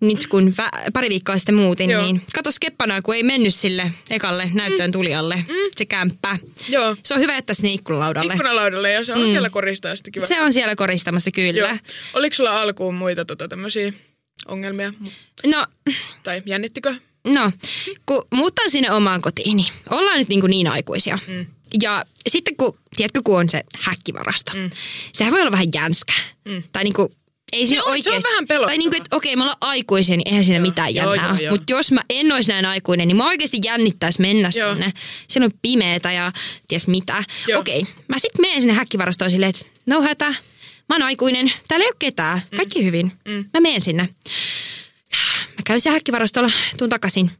Nyt 0.00 0.26
kun 0.26 0.54
vä- 0.60 0.90
pari 0.92 1.08
viikkoa 1.08 1.38
sitten 1.38 1.54
muutin, 1.54 1.90
Joo. 1.90 2.02
niin 2.02 2.22
katos 2.34 2.58
keppanaa, 2.58 3.02
kun 3.02 3.14
ei 3.14 3.22
mennyt 3.22 3.54
sille 3.54 3.90
ekalle 4.10 4.50
näyttöön 4.54 4.92
tulijalle 4.92 5.36
mm. 5.36 5.54
se 5.76 5.84
kämppä. 5.84 6.38
Joo, 6.68 6.96
Se 7.02 7.14
on 7.14 7.20
hyvä, 7.20 7.36
että 7.36 7.54
sinne 7.54 7.70
ikkunalaudalle. 7.72 8.32
ikkunalaudalle 8.32 8.92
ja 8.92 9.04
se 9.04 9.12
on 9.12 9.18
mm. 9.20 9.30
siellä 9.30 9.50
koristaa 9.50 9.96
sitten 9.96 10.12
kiva. 10.12 10.24
Se 10.24 10.40
on 10.40 10.52
siellä 10.52 10.76
koristamassa 10.76 11.30
kyllä. 11.30 11.68
Joo. 11.68 11.76
Oliko 12.14 12.34
sulla 12.34 12.60
alkuun 12.60 12.94
muita 12.94 13.24
tota, 13.24 13.48
tämmöisiä 13.48 13.92
ongelmia? 14.48 14.92
No, 15.46 15.66
Tai 16.22 16.42
jännittikö? 16.46 16.94
no, 17.26 17.52
kun 18.06 18.26
muuttaa 18.34 18.68
sinne 18.68 18.90
omaan 18.92 19.20
kotiin, 19.20 19.56
niin 19.56 19.72
ollaan 19.90 20.18
nyt 20.18 20.28
niin, 20.28 20.40
kuin 20.40 20.50
niin 20.50 20.68
aikuisia. 20.68 21.18
Mm. 21.26 21.46
Ja 21.82 22.04
sitten 22.28 22.56
kun, 22.56 22.78
tiedätkö, 22.96 23.20
kun 23.24 23.38
on 23.38 23.48
se 23.48 23.62
häkkivarasto, 23.78 24.52
mm. 24.54 24.70
sehän 25.12 25.32
voi 25.32 25.40
olla 25.40 25.50
vähän 25.52 25.66
jänskä. 25.74 26.12
Mm. 26.44 26.62
Tai 26.72 26.84
niinku, 26.84 27.14
ei 27.52 27.66
siinä 27.66 27.80
on- 27.82 27.84
se 27.84 27.88
on 27.88 27.92
oikeasti. 27.92 28.28
vähän 28.30 28.46
pelottava. 28.46 28.68
Tai 28.70 28.78
niinku, 28.78 28.96
että 28.96 29.16
okei, 29.16 29.36
me 29.36 29.42
ollaan 29.42 29.58
aikuisia, 29.60 30.16
niin 30.16 30.28
eihän 30.28 30.44
siinä 30.44 30.60
mitään 30.60 30.94
joo, 30.94 31.14
jännää 31.14 31.32
ole. 31.32 31.42
joo. 31.42 31.50
Mutta 31.54 31.72
jos 31.72 31.92
mä 31.92 32.00
en 32.10 32.32
olisi 32.32 32.50
näin 32.52 32.66
aikuinen, 32.66 33.08
niin 33.08 33.16
mä 33.16 33.26
oikeasti 33.28 33.58
jännittäisi 33.64 34.20
mennä 34.20 34.50
Joo. 34.56 34.72
sinne. 34.74 34.92
Siellä 35.28 35.44
on 35.44 35.58
pimeetä 35.62 36.12
ja 36.12 36.32
ties 36.68 36.86
mitä. 36.86 37.24
Okei, 37.58 37.82
mä 38.08 38.18
sitten 38.18 38.40
menen 38.40 38.60
sinne 38.60 38.74
häkkivarastoon 38.74 39.30
silleen, 39.30 39.50
että 39.50 39.64
no 39.86 40.02
hätä, 40.02 40.34
mä 40.88 40.94
oon 40.94 41.02
aikuinen, 41.02 41.52
täällä 41.68 41.84
ei 41.84 41.88
ole 41.88 41.96
ketään, 41.98 42.42
kaikki 42.56 42.84
hyvin. 42.84 43.12
Mm. 43.24 43.44
Mä 43.54 43.60
menen 43.60 43.80
sinne. 43.80 44.08
Mä 45.48 45.62
käyn 45.64 45.80
siellä 45.80 45.96
häkkivarastolla, 45.96 46.50
tuun 46.78 46.90
takaisin. 46.90 47.30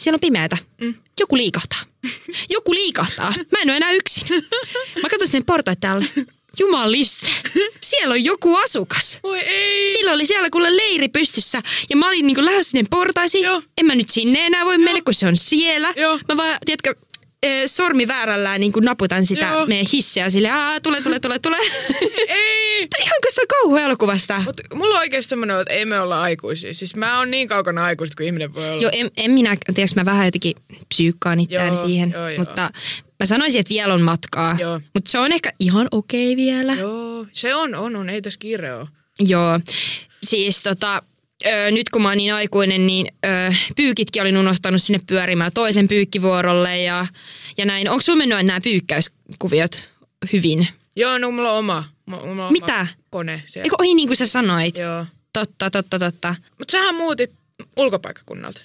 Siellä 0.00 0.16
on 0.16 0.20
pimeätä. 0.20 0.58
Mm. 0.80 0.94
Joku 1.20 1.36
liikahtaa. 1.36 1.78
Joku 2.54 2.74
liikahtaa. 2.74 3.34
Mä 3.52 3.58
en 3.62 3.70
ole 3.70 3.76
enää 3.76 3.92
yksin. 3.92 4.26
Mä 5.02 5.08
katson 5.10 5.28
sinne 5.28 5.44
portaat 5.46 5.80
täällä. 5.80 6.06
Jumaliste. 6.58 7.30
Siellä 7.82 8.12
on 8.12 8.24
joku 8.24 8.56
asukas. 8.56 9.18
Voi 9.22 9.38
ei. 9.40 9.92
Sillä 9.92 10.12
oli 10.12 10.26
siellä 10.26 10.50
kuule 10.50 10.76
leiri 10.76 11.08
pystyssä 11.08 11.62
ja 11.90 11.96
mä 11.96 12.08
olin 12.08 12.26
niinku 12.26 12.44
lähdössä 12.44 12.70
sinne 12.70 12.88
portaisiin. 12.90 13.44
Joo. 13.44 13.62
En 13.78 13.86
mä 13.86 13.94
nyt 13.94 14.10
sinne 14.10 14.46
enää 14.46 14.64
voi 14.64 14.78
mennä, 14.78 15.02
kun 15.02 15.14
se 15.14 15.26
on 15.26 15.36
siellä. 15.36 15.92
Joo. 15.96 16.20
Mä 16.28 16.36
vaan, 16.36 16.58
tiedätkö, 16.64 16.94
sormi 17.66 18.08
väärällään 18.08 18.60
niin 18.60 18.72
naputan 18.80 19.26
sitä 19.26 19.46
Joo. 19.46 19.66
meidän 19.66 19.86
hissiä 19.92 20.30
sille, 20.30 20.50
aa, 20.50 20.80
tule, 20.80 21.00
tule, 21.00 21.20
tule, 21.20 21.38
tule. 21.38 21.56
ei. 22.28 22.88
Tää 22.88 23.04
ihan 23.04 23.18
kuin 23.22 23.30
sitä 23.30 23.42
kauhuelokuvasta. 23.48 24.42
Mut 24.44 24.60
mulla 24.74 24.94
on 24.94 25.00
oikeasti 25.00 25.30
semmoinen, 25.30 25.60
että 25.60 25.74
ei 25.74 25.84
me 25.84 26.00
olla 26.00 26.22
aikuisia. 26.22 26.74
Siis 26.74 26.96
mä 26.96 27.18
oon 27.18 27.30
niin 27.30 27.48
kaukana 27.48 27.84
aikuisista 27.84 28.16
kuin 28.16 28.26
ihminen 28.26 28.54
voi 28.54 28.70
olla. 28.70 28.82
Joo, 28.82 28.90
en, 28.94 29.10
en 29.16 29.30
minä, 29.30 29.56
tiedätkö, 29.74 30.00
mä 30.00 30.04
vähän 30.04 30.26
jotenkin 30.26 30.54
psyykkaan 30.88 31.40
itseäni 31.40 31.76
siihen, 31.76 32.10
joo, 32.10 32.28
joo. 32.28 32.38
mutta 32.38 32.70
mä 33.20 33.26
sanoisin, 33.26 33.60
että 33.60 33.74
vielä 33.74 33.94
on 33.94 34.02
matkaa. 34.02 34.56
Joo. 34.58 34.80
Mutta 34.94 35.10
se 35.10 35.18
on 35.18 35.32
ehkä 35.32 35.52
ihan 35.60 35.88
okei 35.90 36.36
vielä. 36.36 36.74
Joo, 36.74 37.26
se 37.32 37.54
on, 37.54 37.74
on, 37.74 37.96
on. 37.96 38.08
Ei 38.08 38.22
tässä 38.22 38.40
kiire 38.40 38.74
ole. 38.74 38.88
Joo. 39.20 39.60
Siis 40.22 40.62
tota, 40.62 41.02
ö, 41.46 41.70
nyt 41.70 41.88
kun 41.90 42.02
mä 42.02 42.08
oon 42.08 42.16
niin 42.16 42.34
aikuinen, 42.34 42.86
niin 42.86 43.06
ö, 43.26 43.54
pyykitkin 43.76 44.22
olin 44.22 44.36
unohtanut 44.36 44.82
sinne 44.82 45.00
pyörimään 45.06 45.52
toisen 45.52 45.88
pyykkivuorolle 45.88 46.82
ja, 46.82 47.06
ja 47.58 47.66
näin. 47.66 47.90
Onko 47.90 48.02
sulla 48.02 48.18
mennyt 48.18 48.46
nämä 48.46 48.60
pyykkäyskuviot 48.60 49.82
hyvin? 50.32 50.68
Joo, 50.96 51.18
no 51.18 51.30
mulla 51.30 51.52
on 51.52 51.58
oma. 51.58 51.84
Mulla 52.06 52.46
on 52.46 52.52
Mitä? 52.52 52.80
Oma 52.80 52.86
kone 53.10 53.42
siellä. 53.46 53.64
Eikö 53.64 53.76
oi 53.78 53.94
niin 53.94 54.08
kuin 54.08 54.16
sä 54.16 54.26
sanoit? 54.26 54.78
Joo. 54.78 55.06
Totta, 55.32 55.70
totta, 55.70 55.98
totta. 55.98 56.34
Mutta 56.58 56.72
sähän 56.72 56.94
muutit 56.94 57.30
ulkopaikkakunnalta. 57.76 58.62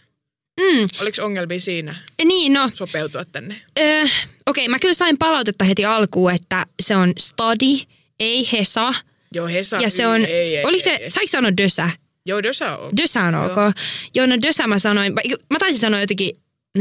Mm, 0.59 0.87
Oliko 1.01 1.25
ongelmia 1.25 1.59
siinä 1.59 1.95
niin 2.25 2.53
no, 2.53 2.71
sopeutua 2.73 3.25
tänne? 3.25 3.55
Ö, 3.79 4.07
Okei, 4.47 4.67
mä 4.67 4.79
kyllä 4.79 4.93
sain 4.93 5.17
palautetta 5.17 5.65
heti 5.65 5.85
alkuun, 5.85 6.31
että 6.31 6.65
se 6.81 6.95
on 6.95 7.13
study, 7.19 7.79
ei 8.19 8.49
hesa. 8.51 8.93
Joo, 9.33 9.47
Hesa. 9.47 9.77
Ja 9.77 9.89
se 9.89 10.07
on, 10.07 10.25
Ei, 10.25 10.57
ei, 10.57 10.65
oliko 10.65 10.83
se, 10.83 10.89
ei, 10.89 11.03
ei. 11.03 11.11
saiko 11.11 11.27
sanoa 11.27 11.51
dösä? 11.57 11.89
Joo, 12.25 12.43
Dosa 12.43 12.77
on. 12.77 12.97
Dösä 12.97 13.23
on 13.23 13.35
ok. 13.35 13.55
Joo, 14.15 14.25
no 14.27 14.35
dösä 14.41 14.67
mä 14.67 14.79
sanoin, 14.79 15.13
mä- 15.49 15.59
taisin 15.59 15.81
sanoa 15.81 16.01
jotenkin 16.01 16.31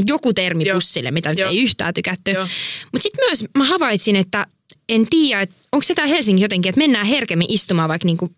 joku 0.06 0.32
termi 0.34 0.64
Joo. 0.66 0.74
bussille, 0.76 1.10
mitä 1.10 1.30
Joo. 1.30 1.50
ei 1.50 1.62
yhtään 1.62 1.94
tykätty. 1.94 2.30
Joo. 2.30 2.46
Mutta 2.92 3.02
sitten 3.02 3.24
myös 3.28 3.44
mä 3.58 3.64
havaitsin, 3.64 4.16
että 4.16 4.46
en 4.88 5.06
tiedä, 5.10 5.40
että 5.42 5.54
onko 5.72 5.82
se 5.84 5.94
tää 5.94 6.06
Helsinki 6.06 6.42
jotenkin, 6.42 6.70
että 6.70 6.78
mennään 6.78 7.06
herkemmin 7.06 7.52
istumaan 7.52 7.88
vaikka 7.88 8.06
niinku, 8.06 8.30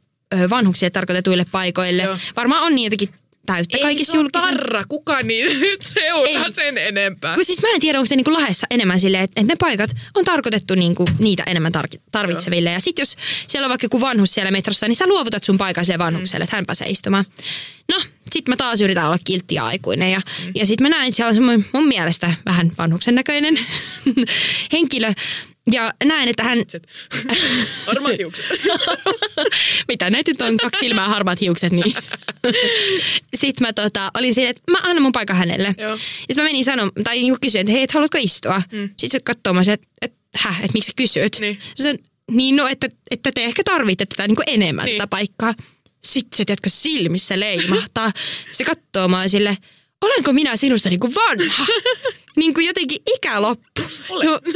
vanhuksille 0.51 0.91
tarkoitetuille 0.91 1.47
paikoille. 1.53 2.03
Joo. 2.03 2.19
Varmaan 2.37 2.63
on 2.63 2.75
niin 2.75 2.85
jotenkin 2.85 3.09
täyttä 3.47 3.77
Ei, 3.77 3.83
kaikissa 3.83 4.17
julkisissa. 4.17 4.49
tarra. 4.49 4.85
Kuka 4.89 5.23
niitä 5.23 5.55
nyt 5.55 5.83
seuraa 5.83 6.45
Ei. 6.45 6.53
sen 6.63 6.79
enempää? 6.79 7.35
Kun 7.35 7.45
siis 7.45 7.63
mä 7.63 7.69
en 7.75 7.81
tiedä, 7.81 7.99
onko 7.99 8.07
se 8.07 8.17
niinku 8.17 8.33
lahessa 8.33 8.67
enemmän 8.71 9.01
silleen, 9.01 9.25
että, 9.25 9.41
että 9.41 9.53
ne 9.53 9.57
paikat 9.61 9.91
on 10.15 10.25
tarkoitettu 10.25 10.75
niinku 10.75 11.05
niitä 11.19 11.43
enemmän 11.47 11.73
tar- 11.79 12.01
tarvitseville. 12.13 12.73
Ja 12.73 12.81
sitten 12.81 13.03
jos 13.03 13.17
siellä 13.47 13.67
on 13.67 13.71
vaikka 13.71 13.85
joku 13.85 14.01
vanhus 14.01 14.35
siellä 14.35 14.51
metrossa, 14.51 14.89
niin 14.89 14.97
sä 14.97 15.07
luovutat 15.07 15.45
sun 15.45 15.59
paikan 15.59 15.85
sille 15.87 15.99
vanhukselle, 15.99 16.45
että 16.45 16.57
hän 16.57 16.67
pääsee 16.67 16.89
istumaan. 16.89 17.25
No, 17.89 18.01
sit 18.33 18.49
mä 18.49 18.57
taas 18.57 18.81
yritän 18.81 19.07
olla 19.07 19.19
kiltti 19.25 19.55
ja 19.55 19.65
aikuinen. 19.67 20.13
Ja, 20.13 20.19
mm. 20.19 20.53
ja 20.55 20.67
sit 20.67 20.81
mä 20.81 20.89
näen, 20.89 21.05
että 21.09 21.17
siellä 21.17 21.29
on 21.29 21.35
semmoinen 21.35 21.67
mun 21.73 21.89
mielestä 21.89 22.35
vähän 22.47 22.73
vanhuksen 22.79 23.15
näköinen 23.15 23.59
henkilö. 24.73 25.13
Ja 25.73 25.93
näen, 26.05 26.29
että 26.29 26.43
hän... 26.45 26.59
Harmaat 27.87 28.19
hiukset. 28.19 28.47
Mitä 29.89 30.11
näitä 30.11 30.31
nyt 30.31 30.43
on, 30.43 30.57
kaksi 30.57 30.81
silmää, 30.81 31.09
harmaat 31.09 31.41
hiukset, 31.41 31.73
niin... 31.73 31.95
Sitten 33.35 33.67
mä 33.67 33.73
tota, 33.73 34.11
olin 34.19 34.35
siinä, 34.35 34.51
että 34.51 34.63
mä 34.71 34.79
annan 34.83 35.03
mun 35.03 35.13
paikan 35.13 35.37
hänelle. 35.37 35.75
Joo. 35.79 35.91
Ja 35.91 35.97
sitten 35.97 36.37
mä 36.37 36.43
menin 36.43 36.65
sanomaan, 36.65 37.05
tai 37.05 37.17
niinku 37.17 37.39
kysyin, 37.41 37.61
että 37.61 37.73
hei, 37.73 37.83
et 37.83 37.93
haluatko 37.93 38.19
istua? 38.21 38.63
Mm. 38.73 38.89
Sitten 38.89 39.11
se 39.11 39.21
katsoo 39.25 39.53
mä 39.53 39.61
että 39.73 39.87
et, 40.03 40.15
häh, 40.37 40.59
että 40.65 40.73
miksi 40.75 40.87
sä 40.87 40.93
kysyt? 40.97 41.37
Niin. 41.41 41.59
Sanoin, 41.77 41.99
niin 42.31 42.57
no, 42.57 42.67
että, 42.67 42.89
että 43.11 43.31
te 43.35 43.45
ehkä 43.45 43.63
tarvitte 43.65 44.07
tätä 44.07 44.29
niinku 44.29 44.43
enemmän 44.47 44.85
Niin. 44.87 44.99
tätä 44.99 45.07
paikkaa. 45.07 45.55
Sitten 46.05 46.37
se, 46.37 46.45
tiedätkö, 46.45 46.71
silmissä 46.71 47.41
leimahtaa. 47.41 48.13
Se 48.53 48.65
katsoo 48.65 49.09
mä 49.09 49.29
sille, 49.29 49.57
olenko 50.03 50.33
minä 50.33 50.57
sinusta 50.57 50.89
niinku 50.89 51.15
vanha? 51.15 51.67
niin 52.37 52.55
kuin 52.55 52.67
jotenkin 52.67 53.03
ikä 53.15 53.43
loppu. 53.43 53.83
Olen. 54.09 54.27
No, 54.27 54.41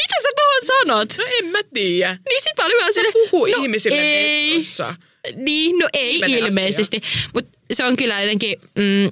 mitä 0.00 0.16
sä 0.22 0.28
tuohon 0.36 0.62
sanot? 0.66 1.14
No 1.18 1.24
en 1.38 1.46
mä 1.46 1.58
tiedä. 1.74 2.18
Niin 2.28 2.42
sit 2.42 2.52
mä 2.58 2.64
olin 2.64 2.76
vähän 2.78 2.94
silleen, 2.94 3.14
Puhu 3.30 3.46
no 3.46 3.62
ihmisille 3.62 4.00
ei. 4.00 4.48
metrossa. 4.48 4.94
Niin, 5.34 5.78
no 5.78 5.88
ei 5.92 6.14
Ihminen 6.14 6.38
ilmeisesti. 6.38 7.00
Mutta 7.34 7.58
se 7.72 7.84
on 7.84 7.96
kyllä 7.96 8.20
jotenkin... 8.20 8.56
Mm, 8.74 9.10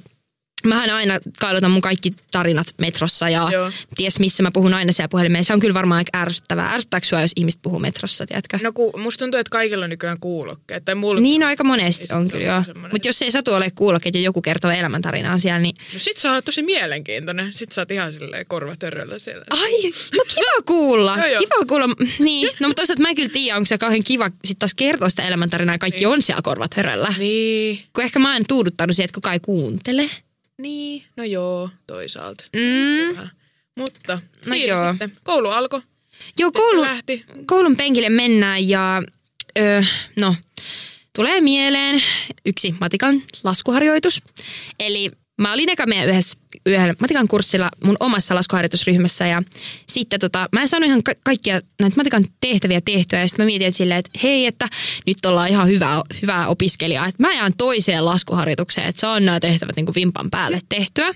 Mähän 0.66 0.90
aina 0.90 1.18
kailutan 1.38 1.70
mun 1.70 1.80
kaikki 1.80 2.12
tarinat 2.30 2.66
metrossa 2.78 3.28
ja 3.28 3.48
Joo. 3.52 3.70
ties 3.96 4.18
missä 4.18 4.42
mä 4.42 4.50
puhun 4.50 4.74
aina 4.74 4.92
siellä 4.92 5.08
puhelimeen. 5.08 5.44
Se 5.44 5.52
on 5.52 5.60
kyllä 5.60 5.74
varmaan 5.74 5.98
aika 5.98 6.18
ärsyttävää. 6.18 6.72
Ärsyttääkö 6.72 7.06
sua, 7.06 7.20
jos 7.20 7.32
ihmiset 7.36 7.62
puhuu 7.62 7.78
metrossa, 7.78 8.26
tiedätkö? 8.26 8.58
No 8.62 8.72
kun 8.72 9.00
musta 9.00 9.24
tuntuu, 9.24 9.40
että 9.40 9.50
kaikilla 9.50 9.84
on 9.84 9.90
nykyään 9.90 10.20
kuulokkeet. 10.20 10.84
Tai 10.84 10.94
mulla 10.94 11.20
niin 11.20 11.40
no, 11.40 11.46
aika 11.46 11.64
monesti 11.64 12.04
on 12.14 12.28
kyllä 12.30 12.44
joo. 12.44 12.62
Mutta 12.92 13.08
jos 13.08 13.22
ei 13.22 13.30
satu 13.30 13.54
ole 13.54 13.70
kuulokkeet 13.74 14.14
ja 14.14 14.20
joku 14.20 14.42
kertoo 14.42 14.70
elämäntarinaa 14.70 15.38
siellä, 15.38 15.60
niin 15.60 15.74
No 15.94 15.98
sit 15.98 16.18
sä 16.18 16.32
oot 16.32 16.44
tosi 16.44 16.62
mielenkiintoinen. 16.62 17.52
Sit 17.52 17.72
sä 17.72 17.80
oot 17.80 17.90
ihan 17.90 18.12
silleen 18.12 18.46
korvatörröllä 18.48 19.18
siellä. 19.18 19.44
Ai, 19.50 19.82
no 20.16 20.22
kiva 20.34 20.62
kuulla. 20.66 21.16
Joo, 21.16 21.26
joo. 21.26 21.40
kiva 21.40 21.66
kuulla. 21.68 21.86
Niin, 22.18 22.48
no 22.60 22.68
mutta 22.68 22.80
toisaalta 22.80 23.02
mä 23.02 23.08
en 23.08 23.14
kyllä 23.14 23.28
tiedä, 23.28 23.56
onko 23.56 23.66
se 23.66 23.78
kauhean 23.78 24.02
kiva 24.04 24.30
sit 24.44 24.58
taas 24.58 24.74
kertoa 24.74 25.08
sitä 25.10 25.22
elämäntarinaa 25.22 25.74
ja 25.74 25.78
kaikki 25.78 25.98
Niin. 26.04 26.08
on 26.08 26.22
siellä 26.22 26.42
korvat 26.42 26.74
höröllä. 26.74 27.14
Niin. 27.18 27.80
Kun 27.92 28.04
ehkä 28.04 28.18
mä 28.18 28.36
en 28.36 28.44
tuuduttanut 28.48 28.96
siihen, 28.96 29.04
että 29.04 29.14
kukaan 29.14 29.32
ei 29.34 29.40
kuuntele. 29.40 30.10
Niin. 30.58 31.04
No 31.16 31.24
joo, 31.24 31.70
toisaalta. 31.86 32.44
Mm. 32.56 33.08
Vähän. 33.16 33.30
Mutta 33.76 34.14
No 34.14 34.54
siinä 34.54 34.66
joo. 34.66 34.90
sitten. 34.90 35.12
Koulu 35.24 35.48
alkoi. 35.48 35.80
Joo, 36.38 36.52
koulu, 36.52 36.80
lähti. 36.82 37.24
koulun 37.46 37.76
penkille 37.76 38.08
mennään 38.08 38.68
ja 38.68 39.02
ö, 39.58 39.84
no, 40.20 40.34
tulee 41.16 41.40
mieleen 41.40 42.02
yksi 42.46 42.74
matikan 42.80 43.22
laskuharjoitus. 43.44 44.22
Eli 44.80 45.10
mä 45.42 45.52
olin 45.52 45.70
eka 45.70 45.86
meidän 45.86 46.08
yhdessä, 46.08 46.38
yhdellä 46.66 46.94
matikan 47.00 47.28
kurssilla 47.28 47.70
mun 47.84 47.96
omassa 48.00 48.34
laskuharjoitusryhmässä 48.34 49.26
ja 49.26 49.42
sitten 49.88 50.20
tota, 50.20 50.48
mä 50.52 50.60
en 50.60 50.68
saanut 50.68 50.86
ihan 50.86 51.02
ka- 51.02 51.12
kaikkia 51.24 51.60
näitä 51.80 51.96
matikan 51.96 52.24
tehtäviä 52.40 52.80
tehtyä 52.80 53.20
ja 53.20 53.28
sitten 53.28 53.44
mä 53.44 53.46
mietin 53.46 53.72
silleen, 53.72 53.98
että 53.98 54.10
hei, 54.22 54.46
että 54.46 54.68
nyt 55.06 55.26
ollaan 55.26 55.48
ihan 55.48 55.68
hyvää, 55.68 56.02
hyvää 56.22 56.48
opiskelijaa, 56.48 57.06
että 57.06 57.22
mä 57.22 57.32
jään 57.32 57.52
toiseen 57.58 58.04
laskuharjoitukseen, 58.04 58.88
että 58.88 59.00
saan 59.00 59.24
nämä 59.24 59.40
tehtävät 59.40 59.76
niin 59.76 59.86
kuin 59.86 59.94
vimpan 59.94 60.30
päälle 60.30 60.60
tehtyä. 60.68 61.14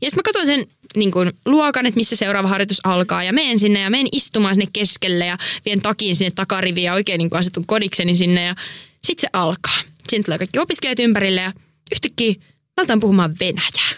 Ja 0.00 0.10
sitten 0.10 0.18
mä 0.18 0.22
katson 0.22 0.46
sen 0.46 0.66
niin 0.96 1.10
kuin, 1.10 1.32
luokan, 1.46 1.86
että 1.86 1.98
missä 1.98 2.16
seuraava 2.16 2.48
harjoitus 2.48 2.80
alkaa 2.84 3.22
ja 3.22 3.32
menen 3.32 3.58
sinne 3.58 3.80
ja 3.80 3.90
menen 3.90 4.08
istumaan 4.12 4.54
sinne 4.54 4.68
keskelle 4.72 5.26
ja 5.26 5.38
vien 5.64 5.80
takin 5.80 6.16
sinne 6.16 6.30
takariviin 6.30 6.84
ja 6.84 6.94
oikein 6.94 7.18
niin 7.18 7.30
kuin 7.30 7.38
asetun 7.38 7.66
kodikseni 7.66 8.16
sinne 8.16 8.44
ja 8.44 8.54
sitten 9.04 9.20
se 9.20 9.28
alkaa. 9.32 9.78
Siinä 10.08 10.24
tulee 10.24 10.38
kaikki 10.38 10.58
opiskelijat 10.58 10.98
ympärille 10.98 11.40
ja 11.40 11.52
yhtäkkiä 11.92 12.34
mä 12.78 12.80
aletaan 12.80 13.00
puhumaan 13.00 13.36
venäjää. 13.40 13.90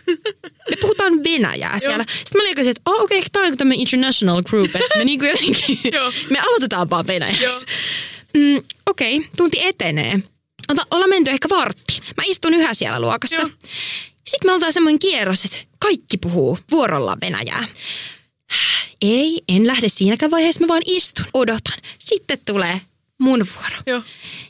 Me 0.71 0.77
puhutaan 0.81 1.25
venäjää 1.25 1.79
siellä. 1.79 2.05
Sitten 2.09 2.41
mä 2.41 2.43
olin 2.43 2.69
että 2.69 2.83
oh, 2.87 3.03
okei, 3.03 3.19
okay, 3.19 3.31
tämä 3.33 3.47
on 3.47 3.57
tämmöinen 3.57 3.81
international 3.81 4.43
group, 4.43 4.77
että 4.77 4.99
me 4.99 5.05
niinku 5.05 5.25
jotenkin, 5.25 5.81
Joo. 5.97 6.13
me 6.31 6.39
aloitetaan 6.39 6.91
vaan 6.91 7.07
venäjäksi. 7.07 7.43
Joo. 7.43 7.55
Mm, 8.37 8.63
okei, 8.87 9.17
okay, 9.17 9.31
tunti 9.37 9.59
etenee. 9.61 10.21
Ota, 10.69 10.83
ollaan 10.91 11.11
menty 11.11 11.31
ehkä 11.31 11.49
vartti. 11.49 12.01
Mä 12.17 12.23
istun 12.27 12.55
yhä 12.55 12.75
siellä 12.75 13.01
luokassa. 13.01 13.37
Joo. 13.37 13.51
Sitten 14.27 14.49
me 14.51 14.53
oltaan 14.53 14.73
semmoinen 14.73 14.99
kierros, 14.99 15.45
että 15.45 15.59
kaikki 15.79 16.17
puhuu 16.17 16.59
vuorolla 16.71 17.17
venäjää. 17.21 17.69
Ei, 19.03 19.43
en 19.49 19.67
lähde 19.67 19.89
siinäkään 19.89 20.31
vaiheessa, 20.31 20.61
mä 20.61 20.69
vaan 20.69 20.83
istun, 20.87 21.27
odotan. 21.35 21.79
Sitten 21.99 22.39
tulee 22.45 22.81
mun 23.21 23.47
vuoro. 23.55 23.77
Joo. 23.87 24.03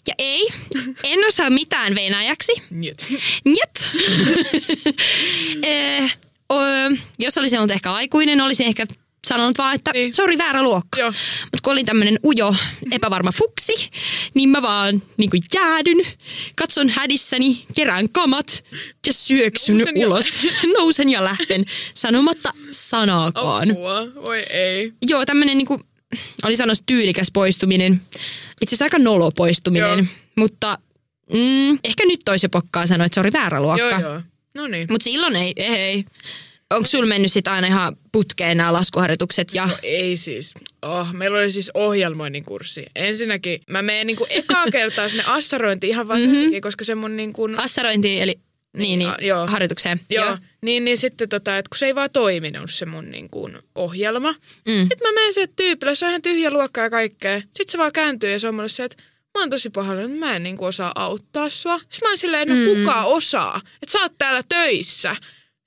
Ja 0.06 0.14
ei, 0.18 0.48
en 1.04 1.26
osaa 1.26 1.50
mitään 1.50 1.94
venäjäksi. 1.94 2.52
Niet. 2.70 3.12
Njet. 3.44 3.90
eh, 5.62 6.16
o, 6.52 6.56
jos 7.18 7.38
olisin 7.38 7.58
ollut 7.58 7.70
ehkä 7.70 7.92
aikuinen, 7.92 8.40
olisin 8.40 8.66
ehkä 8.66 8.86
sanonut 9.26 9.58
vaan, 9.58 9.74
että 9.74 9.90
Niin. 9.94 10.14
sori 10.14 10.38
väärä 10.38 10.62
luokka. 10.62 11.06
Mutta 11.42 11.58
kun 11.62 11.72
olin 11.72 11.86
tämmönen 11.86 12.18
ujo, 12.24 12.54
epävarma 12.92 13.32
fuksi, 13.32 13.90
niin 14.34 14.48
mä 14.48 14.62
vaan 14.62 15.02
niin 15.16 15.30
kuin 15.30 15.42
jäädyn, 15.54 16.06
katson 16.56 16.88
hädissäni, 16.88 17.64
kerään 17.76 18.08
kamat 18.08 18.64
ja 19.06 19.12
syöksyn 19.12 19.78
Nousen 19.78 19.96
ja 19.96 20.06
ulos. 20.06 20.38
Nousen 20.78 21.08
ja 21.08 21.24
lähden 21.24 21.64
sanomatta 21.94 22.52
sanaakaan. 22.70 23.70
Apua, 23.70 24.06
voi 24.26 24.38
ei. 24.50 24.92
Joo, 25.08 25.26
tämmönen 25.26 25.58
niinku, 25.58 25.80
oli 26.44 26.56
sanoisi 26.56 26.82
tyylikäs 26.86 27.30
poistuminen. 27.32 28.00
Itse 28.60 28.74
asiassa 28.74 28.84
aika 28.84 28.98
nolo 28.98 29.30
poistuminen. 29.30 29.98
Joo. 29.98 30.06
Mutta 30.36 30.78
mm, 31.32 31.78
ehkä 31.84 32.06
nyt 32.06 32.20
toisi 32.24 32.48
pokkaa 32.48 32.86
sanoa, 32.86 33.06
että 33.06 33.14
se 33.14 33.20
oli 33.20 33.32
väärä 33.32 33.60
luokka. 33.62 33.80
Joo, 33.80 34.00
joo. 34.00 34.22
No 34.54 34.66
niin. 34.66 34.86
Mutta 34.90 35.04
silloin 35.04 35.36
ei, 35.36 35.52
ei, 35.56 35.74
ei. 35.74 36.04
Onko 36.70 36.86
sulla 36.86 37.06
mennyt 37.06 37.32
sit 37.32 37.48
aina 37.48 37.66
ihan 37.66 37.96
putkeen 38.12 38.56
nämä 38.56 38.72
laskuharjoitukset? 38.72 39.54
Ja... 39.54 39.66
No 39.66 39.76
ei 39.82 40.16
siis. 40.16 40.54
Oh, 40.82 41.12
meillä 41.12 41.38
oli 41.38 41.50
siis 41.50 41.70
ohjelmoinnin 41.74 42.44
kurssi. 42.44 42.86
Ensinnäkin 42.96 43.60
mä 43.66 43.82
menen 43.82 44.06
niinku 44.06 44.26
ekaa 44.30 44.66
kertaa 44.72 45.08
sinne 45.08 45.24
assarointiin 45.26 45.90
ihan 45.90 46.08
vaan 46.08 46.20
mm-hmm. 46.20 46.50
sen, 46.50 46.60
koska 46.60 46.84
se 46.84 46.94
mun 46.94 47.16
niinku... 47.16 47.48
Assarointi, 47.56 48.20
eli 48.20 48.38
niin, 48.76 48.98
niin, 48.98 49.10
a- 49.10 49.16
joo. 49.20 49.46
harjoitukseen. 49.46 50.00
Joo, 50.10 50.38
niin, 50.62 50.84
niin 50.84 50.98
sitten 50.98 51.28
tota, 51.28 51.58
että 51.58 51.68
kun 51.68 51.78
se 51.78 51.86
ei 51.86 51.94
vaan 51.94 52.10
toiminut 52.10 52.70
se 52.70 52.86
mun 52.86 53.10
niin 53.10 53.30
kuin, 53.30 53.58
ohjelma. 53.74 54.32
Mm. 54.68 54.80
Sitten 54.80 54.98
mä 55.02 55.12
menen 55.12 55.32
siihen 55.32 55.52
tyypille, 55.56 55.94
se 55.94 56.04
on 56.04 56.10
ihan 56.10 56.22
tyhjä 56.22 56.50
luokka 56.50 56.80
ja 56.80 56.90
kaikkea. 56.90 57.40
Sitten 57.40 57.68
se 57.68 57.78
vaan 57.78 57.92
kääntyy 57.92 58.30
ja 58.32 58.38
se 58.38 58.48
on 58.48 58.54
mulle 58.54 58.68
se, 58.68 58.84
että 58.84 59.02
mä 59.38 59.40
oon 59.42 59.50
tosi 59.50 59.70
pahoillani, 59.70 60.14
mä 60.18 60.36
en 60.36 60.42
niin 60.42 60.56
kuin, 60.56 60.68
osaa 60.68 60.92
auttaa 60.94 61.48
sua. 61.48 61.78
Sitten 61.78 61.98
mä 62.02 62.08
oon 62.10 62.18
silleen, 62.18 62.48
no 62.48 62.54
Mm. 62.54 62.64
kuka 62.80 63.04
osaa, 63.04 63.60
että 63.82 63.92
sä 63.92 63.98
oot 63.98 64.12
täällä 64.18 64.42
töissä. 64.48 65.16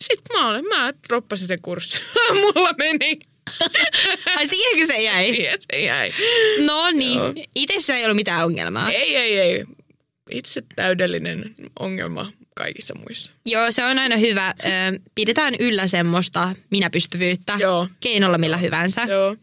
Sitten 0.03 0.37
mä 0.37 0.49
olen, 0.49 0.65
mä 0.65 0.93
droppasin 1.07 1.47
sen 1.47 1.61
kurssin. 1.61 2.01
Mulla 2.41 2.73
meni. 2.77 3.19
Ai 4.37 4.47
siihenkö 4.47 4.85
se 4.93 5.01
jäi? 5.01 5.25
Siihen 5.31 5.59
se 5.71 5.81
jäi. 5.81 6.13
No 6.65 6.91
niin, 6.91 7.17
Joo. 7.19 7.33
itse 7.55 7.93
ei 7.95 8.03
ollut 8.03 8.15
mitään 8.15 8.45
ongelmaa. 8.45 8.91
Ei, 8.91 9.15
ei, 9.17 9.39
ei. 9.39 9.63
Itse 10.31 10.63
täydellinen 10.75 11.55
ongelma 11.79 12.31
kaikissa 12.55 12.95
muissa. 12.95 13.31
Joo, 13.45 13.71
se 13.71 13.85
on 13.85 13.99
aina 13.99 14.17
hyvä. 14.17 14.53
Pidetään 15.15 15.55
yllä 15.59 15.87
semmoista 15.87 16.55
minäpystyvyyttä 16.71 17.55
Joo. 17.59 17.87
keinolla 17.99 18.37
millä 18.37 18.57
hyvänsä. 18.57 19.01
Joo. 19.03 19.35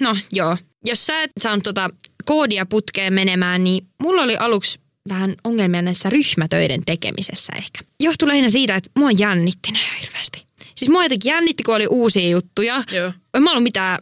No 0.00 0.16
joo. 0.32 0.56
Jos 0.84 1.06
sä 1.06 1.22
et 1.22 1.30
saanut 1.40 1.64
tota 1.64 1.90
koodia 2.24 2.66
putkeen 2.66 3.12
menemään, 3.12 3.64
niin 3.64 3.86
mulla 4.02 4.22
oli 4.22 4.36
aluksi 4.36 4.78
vähän 5.08 5.34
ongelmia 5.44 5.82
näissä 5.82 6.10
ryhmätöiden 6.10 6.82
tekemisessä 6.86 7.52
ehkä. 7.56 7.80
Johtui 8.00 8.28
lähinnä 8.28 8.50
siitä, 8.50 8.76
että 8.76 8.90
mua 8.98 9.10
jännitti 9.10 9.72
ne 9.72 9.78
hirveästi. 10.00 10.46
Siis 10.76 10.88
mua 10.88 11.02
jotenkin 11.02 11.30
jännitti, 11.30 11.62
kun 11.62 11.74
oli 11.74 11.86
uusia 11.86 12.28
juttuja. 12.28 12.84
Joo. 12.92 13.12
En 13.34 13.42
mä 13.42 13.50
ollut 13.50 13.62
mitään 13.62 13.98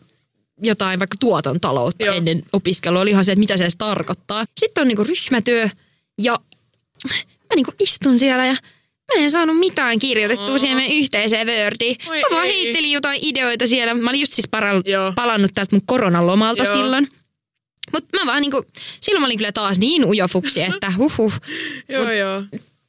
jotain 0.62 0.98
vaikka 0.98 1.16
tuoton 1.20 1.60
taloutta 1.60 2.04
Joo. 2.04 2.14
ennen 2.14 2.42
opiskelua. 2.52 3.00
Oli 3.00 3.10
ihan 3.10 3.24
se, 3.24 3.32
että 3.32 3.40
mitä 3.40 3.56
se 3.56 3.64
edes 3.64 3.76
tarkoittaa. 3.76 4.44
Sitten 4.60 4.82
on 4.82 4.88
niinku 4.88 5.04
ryhmätyö 5.04 5.68
ja 6.18 6.38
mä 7.10 7.54
niinku 7.56 7.72
istun 7.80 8.18
siellä 8.18 8.46
ja 8.46 8.52
mä 9.14 9.22
en 9.22 9.30
saanut 9.30 9.58
mitään 9.58 9.98
kirjoitettua 9.98 10.54
Oh. 10.54 10.60
siihen 10.60 10.76
meidän 10.76 10.96
yhteiseen 10.96 11.46
Wordiin. 11.46 11.96
Oi 12.08 12.20
Mä 12.20 12.26
vaan 12.36 12.46
ei. 12.46 12.52
heittelin 12.64 12.92
jotain 12.92 13.18
ideoita 13.22 13.66
siellä. 13.66 13.94
Mä 13.94 14.10
olin 14.10 14.20
just 14.20 14.32
siis 14.32 14.48
paral- 14.48 14.82
Joo. 14.90 15.12
palannut 15.14 15.50
täältä 15.54 15.76
mun 15.76 15.82
koronalomalta 15.86 16.64
Joo. 16.64 16.76
silloin. 16.76 17.08
Mutta 17.92 18.18
mä 18.18 18.26
vaan 18.30 18.40
niinku, 18.40 18.64
silloin 19.00 19.20
mä 19.22 19.26
olin 19.26 19.38
kyllä 19.38 19.52
taas 19.52 19.78
niin 19.78 20.04
ujofuksi, 20.04 20.62
että 20.62 20.92
huhhuh. 20.98 21.32
Joo, 21.88 22.04
Mut- 22.04 22.12
joo. 22.12 22.42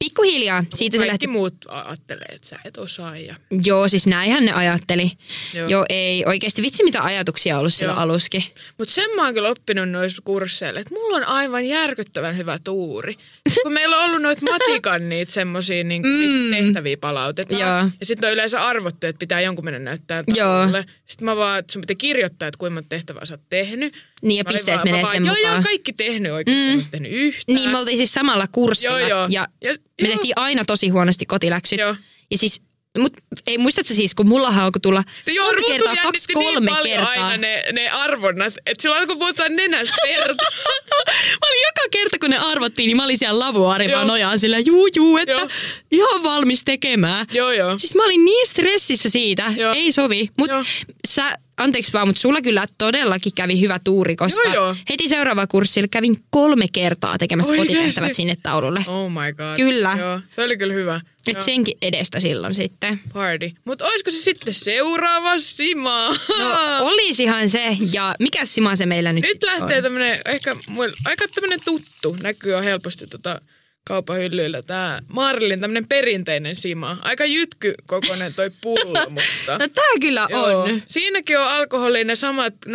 Pikkuhiljaa 0.04 0.64
siitä 0.74 0.96
se 0.96 0.98
Kaikki 0.98 1.10
lähti. 1.12 1.26
muut 1.26 1.54
ajattelee, 1.68 2.28
että 2.30 2.48
sä 2.48 2.56
et 2.64 2.76
osaa. 2.76 3.16
Ja... 3.16 3.34
Joo, 3.64 3.88
siis 3.88 4.06
näinhän 4.06 4.44
ne 4.44 4.52
ajatteli. 4.52 5.02
Joo. 5.02 5.12
Joo, 5.54 5.68
Joo 5.68 5.84
ei. 5.88 6.24
Oikeasti 6.26 6.62
vitsi 6.62 6.84
mitä 6.84 7.02
ajatuksia 7.02 7.58
ollut 7.58 7.72
silloin 7.72 7.96
Joo. 7.96 8.02
aluskin. 8.02 8.44
Mutta 8.78 8.94
sen 8.94 9.10
mä 9.16 9.24
oon 9.24 9.34
kyllä 9.34 9.48
oppinut 9.48 9.88
noissa 9.88 10.22
kursseilla, 10.24 10.80
että 10.80 10.94
mulla 10.94 11.16
on 11.16 11.24
aivan 11.24 11.66
järkyttävän 11.66 12.36
hyvä 12.36 12.58
tuuri. 12.64 13.14
Kun 13.62 13.72
meillä 13.72 13.96
on 13.98 14.04
ollut 14.04 14.22
noita 14.22 14.42
matikan 14.50 15.08
niitä 15.08 15.32
semmosia 15.32 15.84
niin 15.84 16.02
Mm. 16.06 16.50
tehtäviä 16.50 16.96
palautetaan. 17.00 17.60
Joo. 17.60 17.90
Ja 18.00 18.06
sitten 18.06 18.28
on 18.28 18.32
yleensä 18.34 18.60
arvottu, 18.62 19.06
että 19.06 19.18
pitää 19.18 19.40
jonkun 19.40 19.64
mennä 19.64 19.78
näyttää 19.78 20.24
Joo. 20.34 20.48
taululle. 20.48 20.84
Sitten 21.06 21.24
mä 21.24 21.36
vaan, 21.36 21.58
että 21.58 21.72
sun 21.72 21.80
pitää 21.80 21.96
kirjoittaa, 21.98 22.48
että 22.48 22.58
kuinka 22.58 22.74
monta 22.74 22.88
tehtävää 22.88 23.24
sä 23.24 23.34
oot 23.34 23.40
tehnyt. 23.50 23.94
Niin 24.22 24.38
ja 24.38 24.44
Mä 24.44 24.50
pisteet 24.52 24.76
vaan- 24.76 24.88
menee 24.88 25.02
vaan, 25.02 25.14
sen 25.14 25.26
Joo, 25.26 25.34
joo, 25.36 25.46
mukaan. 25.46 25.62
kaikki 25.64 25.92
tehnyt 25.92 26.32
oikein, 26.32 26.78
mm. 26.78 26.84
tehnyt 26.90 27.12
yhtään. 27.12 27.56
Niin, 27.56 27.70
me 27.70 27.78
oltiin 27.78 27.96
siis 27.96 28.12
samalla 28.12 28.46
kurssilla 28.52 29.00
Joo, 29.00 29.08
joo. 29.08 29.26
ja 29.30 29.46
Ja- 29.60 29.76
me 30.00 30.08
joo. 30.08 30.16
tehtiin 30.16 30.32
aina 30.36 30.64
tosi 30.64 30.88
huonosti 30.88 31.26
kotiläksyt. 31.26 31.78
Joo. 31.78 31.96
Ja 32.30 32.38
siis, 32.38 32.62
mut 32.98 33.12
ei 33.46 33.58
muistatko 33.58 33.94
siis, 33.94 34.14
kun 34.14 34.28
mullahan 34.28 34.64
alkoi 34.64 34.80
tulla 34.80 35.04
joo, 35.26 35.46
monta 35.46 35.62
kertaa, 35.68 35.96
kaksi 35.96 36.34
niin 36.34 36.44
kolme 36.44 36.70
paljon 36.70 36.98
kertaa. 36.98 37.26
aina 37.26 37.36
ne, 37.36 37.64
ne 37.72 37.90
arvonnat, 37.90 38.54
että 38.66 38.82
sillä 38.82 38.96
alkoi 38.96 39.18
vuotaa 39.18 39.48
nenästä 39.48 39.96
verta. 40.06 40.44
Mä 41.40 41.46
olin 41.48 41.62
joka 41.62 41.88
kerta, 41.90 42.18
kun 42.18 42.30
ne 42.30 42.38
arvottiin, 42.38 42.86
niin 42.86 42.96
mä 42.96 43.04
olin 43.04 43.18
siellä 43.18 43.38
lavuaari 43.38 43.92
vaan 43.92 44.06
nojaa 44.06 44.38
sillä 44.38 44.58
juu 44.58 44.88
juu, 44.96 45.16
että 45.16 45.32
Joo. 45.32 45.48
ihan 45.90 46.22
valmis 46.22 46.64
tekemään. 46.64 47.26
joo, 47.32 47.52
joo. 47.52 47.78
Siis 47.78 47.94
mä 47.94 48.04
olin 48.04 48.24
niin 48.24 48.46
stressissä 48.46 49.10
siitä, 49.10 49.44
Joo. 49.56 49.74
ei 49.74 49.92
sovi. 49.92 50.30
Mut 50.38 50.48
Joo. 50.50 50.64
sä, 51.08 51.38
anteeksi 51.60 51.92
vaan, 51.92 52.08
mutta 52.08 52.20
sulla 52.20 52.40
kyllä 52.40 52.64
todellakin 52.78 53.32
kävi 53.34 53.60
hyvä 53.60 53.78
tuuri, 53.84 54.16
koska 54.16 54.42
Joo, 54.48 54.54
joo. 54.54 54.76
heti 54.90 55.08
seuraava 55.08 55.46
kurssilla 55.46 55.88
kävin 55.90 56.16
kolme 56.30 56.66
kertaa 56.72 57.18
tekemässä 57.18 57.50
Oikeesti? 57.52 57.74
kotitehtävät 57.74 58.14
sinne 58.16 58.36
taululle. 58.42 58.84
Oh 58.86 59.10
my 59.10 59.32
god. 59.32 59.56
Kyllä. 59.56 59.96
Joo, 59.98 60.20
toi 60.36 60.44
oli 60.44 60.56
kyllä 60.56 60.74
hyvä. 60.74 61.00
Et 61.26 61.34
Joo. 61.34 61.42
senkin 61.44 61.78
edestä 61.82 62.20
silloin 62.20 62.54
sitten. 62.54 63.00
Party. 63.12 63.52
Mutta 63.64 63.84
olisiko 63.86 64.10
se 64.10 64.16
sitten 64.16 64.54
seuraava 64.54 65.38
Sima? 65.38 66.08
No 66.38 66.54
olisihan 66.80 67.48
se, 67.48 67.76
ja 67.92 68.14
mikä 68.18 68.44
Sima 68.44 68.76
se 68.76 68.86
meillä 68.86 69.12
nyt 69.12 69.24
Nyt 69.24 69.42
lähtee 69.44 69.76
on? 69.76 69.82
tämmönen, 69.82 70.18
ehkä 70.26 70.56
aika 71.04 71.24
tämmönen 71.34 71.60
tuttu, 71.64 72.16
näkyy 72.22 72.52
jo 72.52 72.60
helposti 72.60 73.06
tota 73.06 73.40
kaupan 73.84 74.18
hyllyillä 74.18 74.62
tää 74.62 75.02
Marlin 75.08 75.60
tämmönen 75.60 75.88
perinteinen 75.88 76.56
Sima. 76.56 76.96
Aika 77.02 77.24
jytky 77.24 77.74
kokoinen 77.86 78.34
toi 78.34 78.50
pullo, 78.60 79.06
mutta... 79.10 79.58
No 79.58 79.68
tää 79.68 79.84
kyllä 80.00 80.26
Joo. 80.30 80.62
on. 80.62 80.82
Siinäkin 80.86 81.38
on 81.38 81.46
alkoholi 81.46 82.04
ne 82.04 82.16
samat 82.16 82.54
0,8 82.66 82.72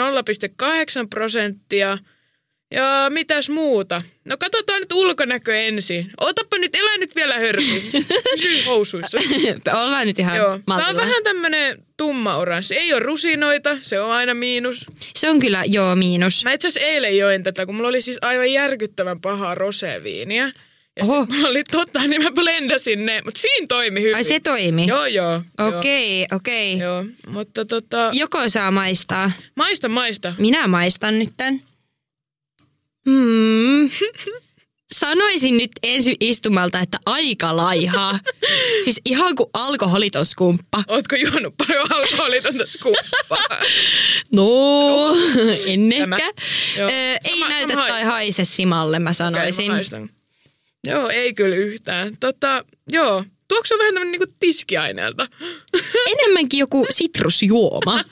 prosenttia. 1.09 1.97
Ja 2.71 3.07
mitäs 3.09 3.49
muuta? 3.49 4.01
No 4.25 4.37
katsotaan 4.37 4.79
nyt 4.79 4.91
ulkonäkö 4.91 5.59
ensin. 5.59 6.11
Otapa 6.21 6.57
nyt, 6.57 6.75
elä 6.75 6.97
nyt 6.97 7.15
vielä 7.15 7.35
hörky. 7.39 7.81
Pysy 8.31 8.63
housuissa. 8.65 9.17
Ollaan 9.83 10.07
nyt 10.07 10.19
ihan 10.19 10.37
Joo. 10.37 10.59
Tää 10.77 10.87
on 10.89 10.95
vähän 10.95 11.23
tämmönen 11.23 11.85
tumma 11.97 12.37
oranssi. 12.37 12.75
Ei 12.75 12.93
ole 12.93 12.99
rusinoita, 12.99 13.77
se 13.81 13.99
on 13.99 14.11
aina 14.11 14.33
miinus. 14.33 14.85
Se 15.15 15.29
on 15.29 15.39
kyllä, 15.39 15.63
joo, 15.65 15.95
miinus. 15.95 16.43
Mä 16.43 16.53
itse 16.53 16.67
asiassa 16.67 16.87
eilen 16.87 17.17
join 17.17 17.43
tätä, 17.43 17.65
kun 17.65 17.75
mulla 17.75 17.89
oli 17.89 18.01
siis 18.01 18.17
aivan 18.21 18.51
järkyttävän 18.51 19.21
pahaa 19.21 19.55
roseviiniä. 19.55 20.51
Ja 20.99 21.05
Oho. 21.05 21.21
sit 21.25 21.35
mulla 21.35 21.49
oli 21.49 21.63
tota, 21.71 22.07
niin 22.07 22.23
mä 22.23 22.31
blendasin 22.31 23.05
ne, 23.05 23.21
mutta 23.25 23.39
siinä 23.41 23.67
toimi 23.67 24.01
hyvin. 24.01 24.15
Ai 24.15 24.23
se 24.23 24.39
toimi? 24.39 24.87
Joo, 24.87 25.05
joo. 25.05 25.41
Okei, 25.59 26.25
okei. 26.31 26.77
Joo, 26.77 26.93
joo. 26.93 27.05
mutta 27.27 27.65
tota, 27.65 28.09
Joko 28.13 28.49
saa 28.49 28.71
maistaa? 28.71 29.31
maista, 29.55 29.89
maista. 29.89 30.33
Minä 30.37 30.67
maistan 30.67 31.19
nyt 31.19 31.29
tän. 31.37 31.61
Mm. 33.07 33.89
Sanoisin 34.93 35.57
nyt 35.57 35.71
ensi 35.83 36.15
istumalta, 36.19 36.79
että 36.79 36.97
aika 37.05 37.57
laihaa. 37.57 38.19
siis 38.85 39.01
ihan 39.05 39.35
kuin 39.35 39.49
alkoholiton 39.53 40.25
skumppa. 40.25 40.83
Ootko 40.87 41.15
juonut 41.15 41.53
paljon 41.57 41.87
alkoholitonta 41.91 42.63
skuppaa? 42.67 43.59
No, 44.31 45.15
en 45.65 45.89
Tämä. 45.99 46.15
ehkä. 46.15 46.41
Ö, 46.77 46.89
ei 47.23 47.39
näytä 47.49 47.73
tai 47.73 48.03
haise 48.03 48.45
simalle, 48.45 48.99
mä 48.99 49.13
sanoisin. 49.13 49.67
mä 49.67 49.73
maistan. 49.73 50.09
Joo, 50.85 51.09
ei 51.09 51.33
kyllä 51.33 51.55
yhtään. 51.55 52.17
Tota, 52.19 52.65
joo. 52.89 53.25
Tuoksu 53.47 53.73
on 53.73 53.79
vähän 53.79 53.93
tämmönen 53.93 54.11
niinku 54.11 54.35
tiskiaineelta. 54.39 55.27
Enemmänkin 56.11 56.59
joku 56.59 56.87
sitrusjuoma. 56.89 58.03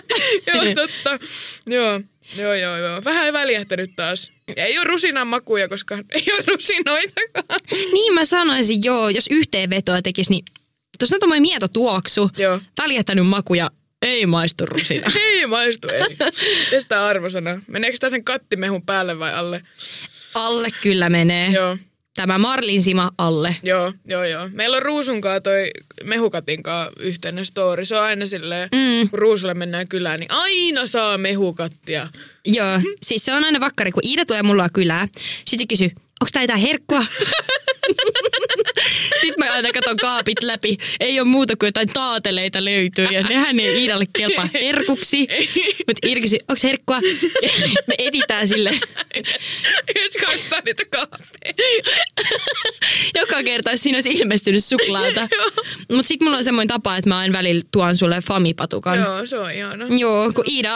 joo, 0.54 0.64
totta. 0.74 1.18
Joo, 1.66 2.00
joo, 2.36 2.54
joo, 2.54 2.76
joo. 2.76 3.04
Vähän 3.04 3.32
väljähtänyt 3.32 3.90
taas. 3.96 4.32
Ei 4.56 4.78
ole 4.78 4.86
rusinan 4.86 5.26
makuja, 5.26 5.68
koska 5.68 5.94
ei 6.14 6.24
ole 6.32 6.44
rusinoitakaan. 6.46 7.60
niin 7.92 8.14
mä 8.14 8.24
sanoisin, 8.24 8.84
joo, 8.84 9.08
jos 9.08 9.26
yhteenvetoa 9.30 10.02
tekisi, 10.02 10.30
niin 10.30 10.44
tuossa 10.98 11.16
on 11.16 11.20
tommoinen 11.20 11.42
mieto 11.42 11.68
tuoksu, 11.68 12.30
Joo. 12.36 12.60
väljähtänyt 12.82 13.26
maku 13.26 13.54
ja 13.54 13.70
ei 14.02 14.26
maistu 14.26 14.66
rusina. 14.66 15.12
Ei 15.20 15.46
maistu, 15.46 15.88
ei. 15.88 16.16
Tästä 16.70 17.06
arvosana. 17.06 17.62
Meneekö 17.66 17.96
tää 18.00 18.10
sen 18.10 18.24
kattimehun 18.24 18.82
päälle 18.82 19.18
vai 19.18 19.34
alle? 19.34 19.62
Alle 20.34 20.68
kyllä 20.82 21.10
menee. 21.10 21.48
Joo. 21.50 21.76
Tämä 22.14 22.38
Marlin 22.38 22.82
sima 22.82 23.10
alle. 23.18 23.56
Joo, 23.62 23.92
joo, 24.08 24.24
joo. 24.24 24.48
Meillä 24.52 24.76
on 24.76 24.82
Ruusunkaa 24.82 25.40
toi 25.40 25.70
mehukatinkaa 26.04 26.90
yhteinen 27.00 27.46
story. 27.46 27.84
Se 27.84 27.96
on 27.96 28.02
aina 28.02 28.26
silleen, 28.26 28.68
Mm. 28.72 29.08
kun 29.10 29.18
Ruusulle 29.18 29.54
mennään 29.54 29.88
kylään, 29.88 30.20
niin 30.20 30.30
aina 30.30 30.86
saa 30.86 31.18
mehukattia. 31.18 32.08
Joo, 32.46 32.80
siis 33.02 33.24
se 33.24 33.34
on 33.34 33.44
aina 33.44 33.60
vakkari, 33.60 33.92
kun 33.92 34.02
Iida 34.06 34.24
tulee 34.26 34.42
mulla 34.42 34.68
kylää. 34.68 35.08
Sitten 35.46 35.68
kysyy, 35.68 35.90
onko 36.20 36.30
tää 36.32 36.42
jotain 36.42 36.60
herkkua? 36.60 37.04
Sitten 39.20 39.34
mä 39.46 39.52
aina 39.52 39.72
katon 39.72 39.96
kaapit 39.96 40.42
läpi. 40.42 40.78
Ei 41.00 41.20
ole 41.20 41.28
muuta 41.28 41.56
kuin 41.56 41.68
jotain 41.68 41.88
taateleita 41.88 42.64
löytyy 42.64 43.04
ja 43.10 43.22
nehän 43.22 43.60
ei 43.60 43.82
Iidalle 43.82 44.04
kelpaa 44.18 44.48
herkuksi. 44.62 45.26
Mutta 45.86 46.06
Iida 46.08 46.20
kysyy, 46.20 46.38
onko 46.48 46.60
herkkua? 46.64 47.00
Me 47.88 47.94
etitään 47.98 48.48
sille 48.48 48.70
Jos 50.04 50.16
katsotaan 50.26 50.62
niitä 50.64 50.82
kahveja. 50.90 51.54
joka 53.14 53.42
kerta, 53.42 53.70
jos 53.70 53.80
siinä 53.82 53.96
olisi 53.96 54.10
ilmestynyt 54.12 54.64
suklaata. 54.64 55.28
Mutta 55.92 56.08
sitten 56.08 56.26
mulla 56.26 56.38
on 56.38 56.44
semmoinen 56.44 56.68
tapa, 56.68 56.96
että 56.96 57.08
mä 57.08 57.18
aina 57.18 57.38
välillä 57.38 57.62
tuon 57.72 57.96
sulle 57.96 58.20
famipatukan. 58.20 58.98
Joo, 58.98 59.26
se 59.26 59.38
on 59.38 59.50
ihana. 59.52 59.86
Joo, 59.98 60.32
kun 60.32 60.44
Iida 60.50 60.74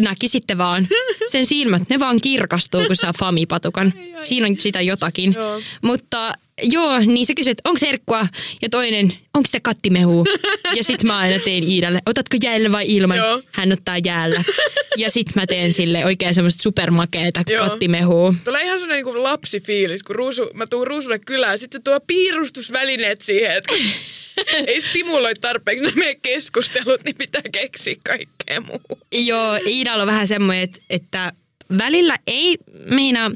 näki 0.00 0.28
sitten 0.28 0.58
vaan 0.58 0.88
sen 1.26 1.46
silmät, 1.46 1.82
ne 1.90 1.98
vaan 1.98 2.20
kirkastuu, 2.20 2.84
kun 2.86 2.96
saa 2.96 3.12
famipatukan. 3.18 3.94
Siinä 4.22 4.46
on 4.46 4.58
sitä 4.58 4.80
jotakin. 4.82 5.32
Joo. 5.32 5.60
Mutta 5.82 6.34
joo, 6.62 6.98
niin 6.98 7.26
se 7.26 7.34
kysyi, 7.34 7.50
että 7.50 7.68
onko 7.68 7.78
herkkua? 7.86 8.26
Ja 8.62 8.68
toinen, 8.68 9.12
onko 9.34 9.46
sitä 9.46 9.60
kattimehua? 9.62 10.24
Ja 10.74 10.84
sitten 10.84 11.06
mä 11.06 11.18
aina 11.18 11.38
teen 11.44 11.62
Iidalle, 11.62 11.98
otatko 12.06 12.36
jäällä 12.42 12.72
vai 12.72 12.84
ilman? 12.88 13.16
Joo. 13.16 13.42
Hän 13.52 13.72
ottaa 13.72 13.96
jäällä. 14.04 14.40
Ja 14.96 15.10
sitten 15.10 15.32
mä 15.36 15.46
teen 15.46 15.72
sille 15.72 16.04
oikein 16.04 16.34
semmoista 16.34 16.62
supermakeeta 16.62 17.42
Joo. 17.46 17.68
kattimehua. 17.68 18.34
Tulee 18.44 18.62
ihan 18.62 18.78
sellainen 18.78 19.04
niin 19.04 19.22
lapsifiilis, 19.22 20.02
kun 20.02 20.16
ruusu, 20.16 20.50
mä 20.54 20.66
tuun 20.66 20.86
ruusulle 20.86 21.18
kylään, 21.18 21.58
sitten 21.58 21.80
se 21.80 21.82
tuo 21.82 22.00
piirustusvälineet 22.06 23.20
siihen, 23.20 23.56
että 23.56 23.72
ei 24.66 24.80
stimuloi 24.80 25.34
tarpeeksi 25.34 25.84
nämä 25.84 25.96
meidän 25.96 26.20
keskustelut, 26.22 27.04
niin 27.04 27.16
pitää 27.16 27.42
keksiä 27.52 27.96
kaikkea 28.06 28.60
muuta. 28.60 29.06
Joo, 29.12 29.58
Iidalla 29.66 30.02
on 30.02 30.06
vähän 30.06 30.28
semmoinen, 30.28 30.62
että, 30.62 30.80
että 30.90 31.32
välillä 31.78 32.16
ei 32.26 32.56
meinaa 32.90 33.30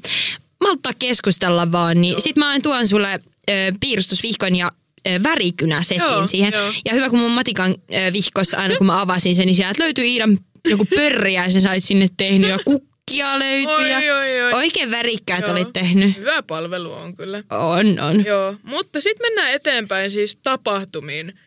malttaa 0.61 0.92
keskustella 0.99 1.73
vaan, 1.73 2.01
niin 2.01 2.21
sit 2.21 2.37
mä 2.37 2.61
tuon 2.62 2.88
sulle 2.88 3.21
ö, 3.51 3.53
piirustusvihkon 3.81 4.57
ja 4.57 4.73
ö, 5.09 5.23
värikynä 5.23 5.83
setin 5.83 6.05
Joo, 6.05 6.27
siihen. 6.27 6.53
joo. 6.53 6.73
Ja 6.85 6.95
hyvä, 6.95 7.11
kun 7.11 7.19
mun 7.19 7.31
matikan 7.31 7.75
ö, 7.95 8.12
vihkossa 8.12 8.57
aina 8.57 8.77
kun 8.77 8.87
mä 8.87 9.01
avasin 9.01 9.35
sen, 9.35 9.47
niin 9.47 9.57
sieltä 9.57 9.83
löytyi 9.83 10.12
Iidan 10.12 10.38
joku 10.69 10.87
pörriä 10.97 11.45
ja 11.45 11.51
sen 11.51 11.62
sait 11.62 11.85
sinne 11.85 12.09
tehnyt 12.16 12.51
ja 12.51 12.59
kukkia 12.64 13.38
löytyi. 13.38 13.75
Oi, 13.75 13.90
ja 13.90 14.16
oi, 14.16 14.42
oi. 14.42 14.53
Oikein 14.53 14.90
värikkäät 14.90 15.40
Joo. 15.40 15.51
olit 15.53 15.73
tehnyt. 15.73 16.16
Hyvä 16.16 16.42
palvelu 16.42 16.92
on 16.92 17.16
kyllä. 17.16 17.42
On, 17.51 18.01
on. 18.01 18.25
Joo, 18.25 18.55
mutta 18.62 19.01
sitten 19.01 19.27
mennään 19.27 19.53
eteenpäin 19.53 20.11
siis 20.11 20.37
tapahtumiin. 20.37 21.38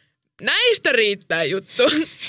Näistä 0.42 0.92
riittää 0.92 1.44
juttu. 1.44 1.84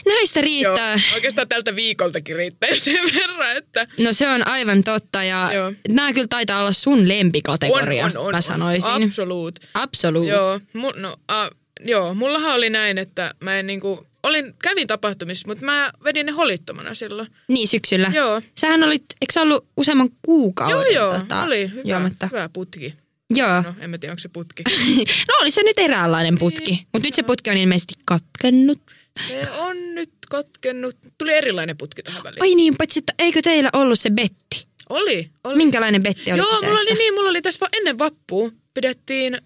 Näistä 0.07 0.41
Joo, 0.41 0.45
riittää. 0.45 1.01
oikeastaan 1.15 1.49
tältä 1.49 1.77
viikoltakin 1.77 2.37
riittää 2.37 2.71
sen 2.77 3.05
verran, 3.15 3.57
että 3.57 3.87
No 3.99 4.13
se 4.13 4.29
on 4.29 4.47
aivan 4.47 4.85
totta 4.85 5.25
ja 5.25 5.51
Joo. 5.55 5.73
nämä 5.89 6.13
kyllä 6.13 6.27
taitaa 6.31 6.61
olla 6.61 6.73
sun 6.73 7.09
lempikategoria, 7.09 8.05
on, 8.05 8.17
on, 8.17 8.27
on, 8.27 8.35
mä 8.35 8.41
sanoisin. 8.41 8.91
On, 8.91 9.03
absoluut. 9.03 9.59
Absolut. 9.75 10.27
Joo, 10.27 10.61
mu, 10.73 10.93
no, 10.97 11.17
a, 11.29 11.49
joo, 11.81 12.15
mullahan 12.15 12.55
oli 12.55 12.71
näin, 12.71 12.99
että 12.99 13.35
mä 13.41 13.59
en 13.59 13.67
niinku, 13.67 14.07
olin, 14.23 14.55
kävin 14.63 14.87
tapahtumissa, 14.87 15.49
mutta 15.49 15.65
mä 15.65 15.93
vedin 16.05 16.27
ne 16.27 16.33
holittomana 16.33 16.95
silloin. 16.95 17.29
Niin, 17.49 17.69
syksyllä. 17.69 18.13
Joo. 18.15 18.43
Sähän 18.61 18.83
olit, 18.85 19.05
eikö 19.21 19.33
sä 19.33 19.43
ollut 19.43 19.67
useamman 19.77 20.11
kuukauden? 20.23 20.77
Joo, 20.77 20.85
joo, 21.11 21.19
tota, 21.19 21.43
oli 21.43 21.71
hyvä, 21.71 21.83
juomatta? 21.85 22.27
hyvä 22.33 22.49
putki. 22.53 22.95
Joo. 23.31 23.63
No, 23.63 23.75
en 23.81 23.91
mä 23.91 23.99
tiedä, 23.99 24.13
onko 24.13 24.19
se 24.21 24.29
putki. 24.29 24.63
no 25.29 25.35
oli 25.41 25.51
se 25.51 25.63
nyt 25.63 25.79
eräänlainen 25.79 26.39
putki. 26.39 26.71
Niin. 26.71 26.87
Mutta 26.93 27.07
nyt 27.09 27.15
se 27.15 27.23
putki 27.23 27.51
on 27.51 27.57
ilmeisesti 27.57 27.95
katkennut. 28.05 28.81
Se 29.29 29.51
on 29.51 29.95
nyt 29.95 30.11
katkennut. 30.31 30.97
Tuli 31.19 31.33
erilainen 31.35 31.77
putki 31.77 32.03
tähän 32.03 32.25
väliin. 32.25 32.43
Ai 32.43 32.55
niin, 32.55 32.77
paitsi 32.79 32.99
että 32.99 33.13
eikö 33.19 33.43
teillä 33.43 33.71
ollut 33.73 33.99
se 33.99 34.11
betti? 34.11 34.67
Oli, 34.89 35.31
oli. 35.45 35.57
Minkälainen 35.57 36.03
betti 36.03 36.33
oli 36.33 36.39
Joo, 36.39 36.47
kyseessä? 36.47 36.67
mulla 36.67 36.81
oli 36.81 36.99
niin, 36.99 37.15
mulla 37.15 37.31
oli 37.31 37.43
tässä 37.43 37.67
ennen 37.73 37.99
vappua, 37.99 38.51
pidettiin 38.75 39.39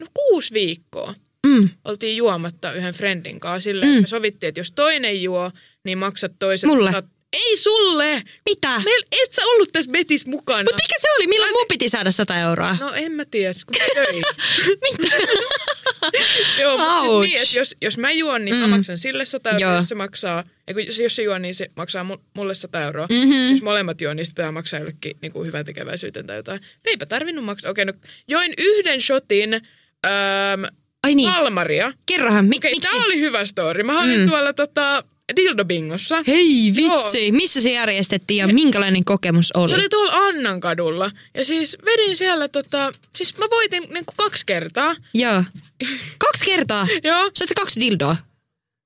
no, 0.00 0.06
kuusi 0.14 0.54
viikkoa. 0.54 1.14
Mm. 1.46 1.68
Oltiin 1.84 2.16
juomatta 2.16 2.72
yhden 2.72 2.94
friendin 2.94 3.40
kanssa 3.40 3.64
sille, 3.64 3.86
Mm. 3.86 3.92
mm. 3.92 4.00
me 4.00 4.06
sovittiin, 4.06 4.48
että 4.48 4.60
jos 4.60 4.72
toinen 4.72 5.22
juo, 5.22 5.50
niin 5.84 5.98
maksat 5.98 6.32
toisen. 6.38 6.70
Mulle? 6.70 6.92
Saat... 6.92 7.06
Ei 7.34 7.56
sulle! 7.56 8.22
Mitä? 8.50 8.80
Meillä 8.84 9.06
et 9.12 9.32
sä 9.32 9.42
ollut 9.42 9.68
tässä 9.72 9.90
betis 9.90 10.26
mukana. 10.26 10.62
Mutta 10.62 10.82
mikä 10.82 10.94
se 11.00 11.06
oli? 11.16 11.26
Milloin 11.26 11.52
mun 11.52 11.66
piti 11.68 11.88
saada 11.88 12.10
100 12.10 12.38
euroa? 12.38 12.76
No 12.80 12.92
en 12.94 13.12
mä 13.12 13.24
tiedä, 13.24 13.52
kun 13.66 13.76
mä. 13.78 14.20
Mitä? 14.84 15.16
Joo, 16.60 16.78
mutta 16.78 17.00
siis 17.00 17.20
niin, 17.30 17.42
että 17.42 17.58
jos, 17.58 17.76
jos 17.82 17.98
mä 17.98 18.10
juon, 18.12 18.44
niin 18.44 18.54
mm. 18.54 18.60
Mä 18.60 18.66
maksan 18.66 18.98
sille 18.98 19.26
100 19.26 19.50
euroa, 19.50 19.60
Joo. 19.60 19.74
jos 19.76 19.88
se 19.88 19.94
maksaa, 19.94 20.44
ja 20.66 20.74
kun, 20.74 20.86
jos, 20.86 20.98
jos 20.98 21.16
se 21.16 21.22
juo, 21.22 21.38
niin 21.38 21.54
se 21.54 21.70
maksaa 21.76 22.06
mu- 22.14 22.20
mulle 22.34 22.54
100 22.54 22.82
euroa. 22.82 23.06
Mhm. 23.10 23.50
Jos 23.50 23.62
molemmat 23.62 24.00
juo, 24.00 24.14
niin 24.14 24.26
sitten 24.26 24.42
pitää 24.42 24.52
maksaa 24.52 24.78
jollekin 24.78 25.16
niin 25.22 25.32
kuin 25.32 25.46
hyvän 25.46 25.64
tekeväisyyteen 25.64 26.26
tai 26.26 26.36
jotain. 26.36 26.60
Mutta 26.60 26.90
eipä 26.90 27.06
tarvinnut 27.06 27.44
maksaa. 27.44 27.70
Okei, 27.70 27.84
no 27.84 27.92
join 28.28 28.54
yhden 28.58 29.00
shotin 29.00 29.54
ähm, 29.54 30.64
Ai 31.02 31.14
niin, 31.14 31.32
Salmaria. 31.32 31.92
kerrohan, 32.06 32.44
mi- 32.44 32.56
Okei, 32.56 32.70
miksi? 32.74 32.90
tää 32.90 33.04
oli 33.04 33.20
hyvä 33.20 33.44
story. 33.46 33.82
Mä 33.82 34.00
olin 34.02 34.20
Mm. 34.20 34.28
tuolla 34.28 34.52
tota, 34.52 35.04
Dildobingossa. 35.36 36.22
Hei 36.26 36.72
vitsi, 36.76 37.32
missä 37.32 37.60
se 37.60 37.72
järjestettiin 37.72 38.38
ja 38.38 38.48
minkälainen 38.48 39.04
kokemus 39.04 39.52
oli? 39.52 39.68
Se 39.68 39.74
oli 39.74 39.88
tuolla 39.88 40.12
Annan 40.12 40.60
kadulla. 40.60 41.10
Ja 41.34 41.44
siis 41.44 41.76
vedin 41.84 42.16
siellä 42.16 42.48
tota, 42.48 42.92
siis 43.16 43.38
mä 43.38 43.46
voitin 43.50 43.82
niin 43.82 44.04
kuin 44.04 44.16
kaksi 44.16 44.46
kertaa. 44.46 44.96
Joo. 45.14 45.44
Kaksi 46.26 46.44
kertaa? 46.44 46.86
Joo. 47.04 47.30
Sä 47.38 47.44
kaksi 47.56 47.80
dildoa? 47.80 48.16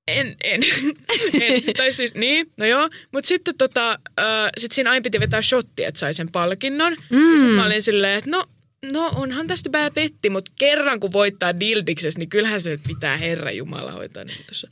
En, 0.07 0.35
en. 0.43 0.61
en. 1.41 1.63
tai 1.77 1.93
siis 1.93 2.13
niin, 2.15 2.51
no 2.57 2.65
joo. 2.65 2.89
Mutta 3.11 3.27
sitten 3.27 3.57
tota, 3.57 3.89
äh, 4.19 4.49
sit 4.57 4.71
siinä 4.71 4.91
aina 4.91 5.03
piti 5.03 5.19
vetää 5.19 5.41
shotti, 5.41 5.83
että 5.83 5.99
sai 5.99 6.13
sen 6.13 6.31
palkinnon. 6.31 6.95
Mm. 7.09 7.31
Ja 7.31 7.37
sitten 7.37 7.55
mä 7.55 7.65
olin 7.65 7.81
silleen, 7.81 8.17
että 8.17 8.29
no, 8.29 8.45
no 8.91 9.11
onhan 9.15 9.47
tästä 9.47 9.69
pää 9.69 9.91
petti, 9.91 10.29
mutta 10.29 10.51
kerran 10.59 10.99
kun 10.99 11.11
voittaa 11.11 11.59
dildiksessä, 11.59 12.19
niin 12.19 12.29
kyllähän 12.29 12.61
se 12.61 12.79
pitää 12.87 13.17
Herra 13.17 13.51
Jumala 13.51 13.91
hoitaa 13.91 14.23
niin 14.23 14.45
tuossa 14.47 14.67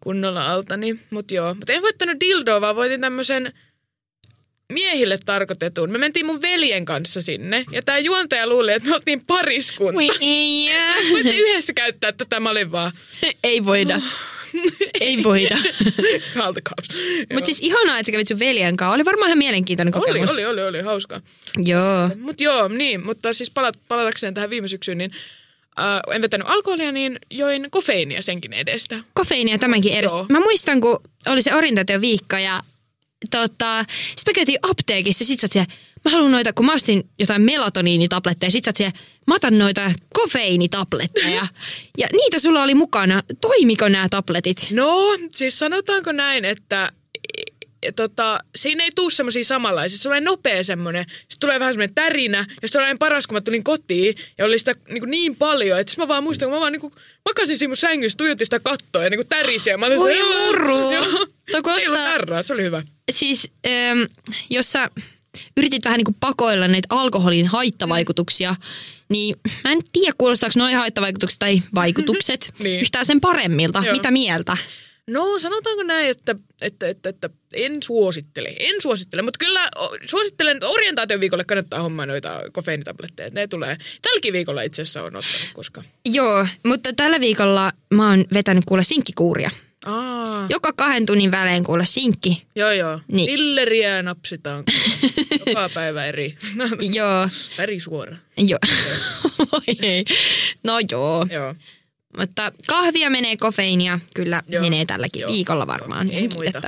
kunnolla 0.00 0.52
alta. 0.52 0.76
Niin, 0.76 1.00
mutta 1.10 1.34
joo, 1.34 1.54
mutta 1.54 1.72
en 1.72 1.82
voittanut 1.82 2.20
dildoa, 2.20 2.60
vaan 2.60 2.76
voitin 2.76 3.00
tämmöisen 3.00 3.52
miehille 4.72 5.18
tarkoitetun. 5.26 5.90
Me 5.90 5.98
mentiin 5.98 6.26
mun 6.26 6.42
veljen 6.42 6.84
kanssa 6.84 7.20
sinne, 7.20 7.64
ja 7.72 7.82
tämä 7.82 7.98
juontaja 7.98 8.46
luuli, 8.46 8.72
että 8.72 8.88
me 8.88 8.94
oltiin 8.94 9.26
pariskunta. 9.26 10.00
Ei, 10.20 10.70
Voitte 11.10 11.36
yhdessä 11.36 11.72
käyttää 11.72 12.12
tätä, 12.12 12.40
mä 12.40 12.50
olin 12.50 12.72
vaan, 12.72 12.92
ei 13.44 13.64
voida. 13.64 14.00
Ei 15.00 15.24
voida. 15.24 15.56
Joo. 16.36 16.52
Mutta 17.32 17.46
siis 17.46 17.60
ihanaa, 17.60 17.98
että 17.98 18.06
sä 18.06 18.12
kävit 18.12 18.28
sun 18.28 18.38
veljen 18.38 18.76
kanssa. 18.76 18.94
Oli 18.94 19.04
varmaan 19.04 19.28
ihan 19.28 19.38
mielenkiintoinen 19.38 19.96
Oli, 19.96 20.06
kokemus. 20.06 20.30
oli, 20.30 20.44
oli, 20.44 20.62
oli, 20.64 20.80
hauska. 20.80 21.20
Joo. 21.56 22.10
Mutta 22.20 22.42
joo, 22.42 22.68
niin, 22.68 23.06
mutta 23.06 23.32
siis 23.32 23.50
palat, 23.50 23.78
palatakseen 23.88 24.34
tähän 24.34 24.50
viime 24.50 24.68
syksyyn, 24.68 24.98
niin 24.98 25.12
äh, 25.78 26.14
en 26.14 26.22
vetänyt 26.22 26.48
alkoholia, 26.50 26.92
niin 26.92 27.18
join 27.30 27.68
kofeiinia 27.70 28.22
senkin 28.22 28.52
edestä. 28.52 29.00
Kofeiinia 29.14 29.58
tämänkin 29.58 29.92
edestä. 29.92 30.16
Joo. 30.16 30.26
Mä 30.28 30.40
muistan, 30.40 30.80
kun 30.80 31.00
oli 31.28 31.42
se 31.42 31.54
orientaatioviikko 31.54 32.36
ja 32.36 32.60
tota, 33.30 33.84
sit 34.16 34.26
me 34.26 34.32
käytiin 34.32 34.58
apteekissa, 34.62 35.24
sit 35.24 35.40
sä 35.40 35.44
oot 35.44 35.52
siellä, 35.52 35.72
mä 36.04 36.10
haluan 36.10 36.32
noita, 36.32 36.52
kun 36.52 36.66
mä 36.66 36.74
ostin 36.74 37.08
jotain 37.18 37.42
melatoniinitabletteja, 37.42 38.50
sit 38.50 38.64
sä 38.64 38.68
oot 38.68 38.76
siellä, 38.76 38.98
mä 39.26 39.34
otan 39.34 39.58
noita 39.58 39.92
kofeiinitabletteja. 40.12 41.46
ja 41.98 42.08
niitä 42.12 42.38
sulla 42.38 42.62
oli 42.62 42.74
mukana. 42.74 43.22
Toimiko 43.40 43.88
nämä 43.88 44.08
tabletit? 44.08 44.66
No, 44.70 45.18
siis 45.34 45.58
sanotaanko 45.58 46.12
näin, 46.12 46.44
että 46.44 46.92
e, 47.82 47.92
tota, 47.92 48.40
siinä 48.56 48.84
ei 48.84 48.90
tuu 48.94 49.10
semmoisia 49.10 49.44
samanlaisia. 49.44 49.98
Se 49.98 50.02
tulee 50.02 50.20
nopea 50.20 50.64
semmoinen, 50.64 51.04
sitten 51.08 51.40
tulee 51.40 51.60
vähän 51.60 51.74
semmoinen 51.74 51.94
tärinä. 51.94 52.46
Ja 52.62 52.68
se 52.68 52.78
oli 52.78 52.86
aina 52.86 52.98
paras, 52.98 53.26
kun 53.26 53.36
mä 53.36 53.40
tulin 53.40 53.64
kotiin 53.64 54.14
ja 54.38 54.44
oli 54.44 54.58
sitä 54.58 54.74
niin, 54.88 55.10
niin 55.10 55.36
paljon, 55.36 55.80
että 55.80 55.94
mä 55.96 56.08
vaan 56.08 56.24
muistan, 56.24 56.48
kun 56.48 56.56
mä 56.56 56.60
vaan 56.60 56.72
niin 56.72 56.80
kuin, 56.80 56.92
makasin 57.24 57.58
siinä 57.58 57.68
mun 57.68 57.76
sängyssä, 57.76 58.16
tuijotin 58.16 58.46
sitä 58.46 58.60
kattoa 58.60 59.04
ja 59.04 59.10
niin 59.10 59.18
kuin 59.18 59.28
tärisi. 59.28 59.70
Ja 59.70 59.78
mä 59.78 59.86
olin 59.86 59.98
Voi 59.98 60.22
murru. 60.46 60.90
Ei 60.90 61.88
ollut 61.88 62.00
tarraa, 62.04 62.42
se 62.42 62.52
oli 62.52 62.62
hyvä. 62.62 62.82
Siis, 63.10 63.50
ähm, 63.66 64.02
jos 64.50 64.72
sä 64.72 64.90
yritit 65.56 65.84
vähän 65.84 65.98
niin 65.98 66.04
kuin 66.04 66.16
pakoilla 66.20 66.68
näitä 66.68 66.86
alkoholin 66.90 67.46
haittavaikutuksia, 67.46 68.54
niin 69.08 69.36
mä 69.64 69.72
en 69.72 69.80
tiedä 69.92 70.12
kuulostaako 70.18 70.52
noin 70.56 70.76
haittavaikutukset 70.76 71.38
tai 71.38 71.62
vaikutukset 71.74 72.52
Niin. 72.62 72.80
yhtään 72.80 73.06
sen 73.06 73.20
paremmilta. 73.20 73.82
Joo. 73.84 73.92
Mitä 73.96 74.10
mieltä? 74.10 74.56
No 75.06 75.38
sanotaanko 75.38 75.82
näin, 75.82 76.10
että, 76.10 76.34
että, 76.62 76.88
että, 76.88 77.08
että 77.08 77.30
en 77.52 77.82
suosittele, 77.82 78.54
en 78.58 78.82
suosittele, 78.82 79.22
mutta 79.22 79.38
kyllä 79.38 79.68
suosittelen, 80.06 80.56
että 80.56 80.68
orientaation 80.68 81.20
viikolle 81.20 81.44
kannattaa 81.44 81.82
hommaa 81.82 82.06
noita 82.06 82.40
kofeiinitabletteja. 82.52 83.30
Ne 83.32 83.46
tulee, 83.46 83.76
tälläkin 84.02 84.32
viikolla 84.32 84.62
itse 84.62 84.82
asiassa 84.82 85.02
on 85.02 85.16
ottanut, 85.16 85.48
koska... 85.52 85.82
Joo, 86.04 86.46
mutta 86.66 86.92
tällä 86.92 87.20
viikolla 87.20 87.72
mä 87.94 88.10
oon 88.10 88.24
vetänyt 88.34 88.64
kuule 88.66 88.82
sinkkikuuria. 88.82 89.50
Aa, 89.88 90.46
Joka 90.50 90.72
kahden 90.72 91.06
tunnin 91.06 91.30
välein 91.30 91.64
kuule 91.64 91.86
sinkki. 91.86 92.46
joo 92.54 92.70
joo. 92.72 93.00
Niin. 93.08 93.26
Pilleriä 93.26 94.02
napsitaan 94.02 94.64
joka 95.46 95.68
päivä 95.74 96.06
eri. 96.06 96.36
Joo, 96.94 97.28
Väri 97.58 97.80
suora. 97.80 98.16
joo. 98.36 98.58
Voi 99.52 99.76
ei. 99.82 100.04
No 100.64 100.74
joo. 100.90 101.26
Joo. 101.30 101.54
Mutta 102.18 102.52
kahvia 102.66 103.10
menee, 103.10 103.36
kofeiinia 103.36 104.00
kyllä 104.14 104.42
Joo. 104.48 104.62
menee 104.62 104.84
tälläkin 104.84 105.20
Joo. 105.20 105.32
viikolla 105.32 105.66
varmaan. 105.66 106.06
Joo. 106.12 106.18
Ei 106.20 106.28
muita. 106.34 106.60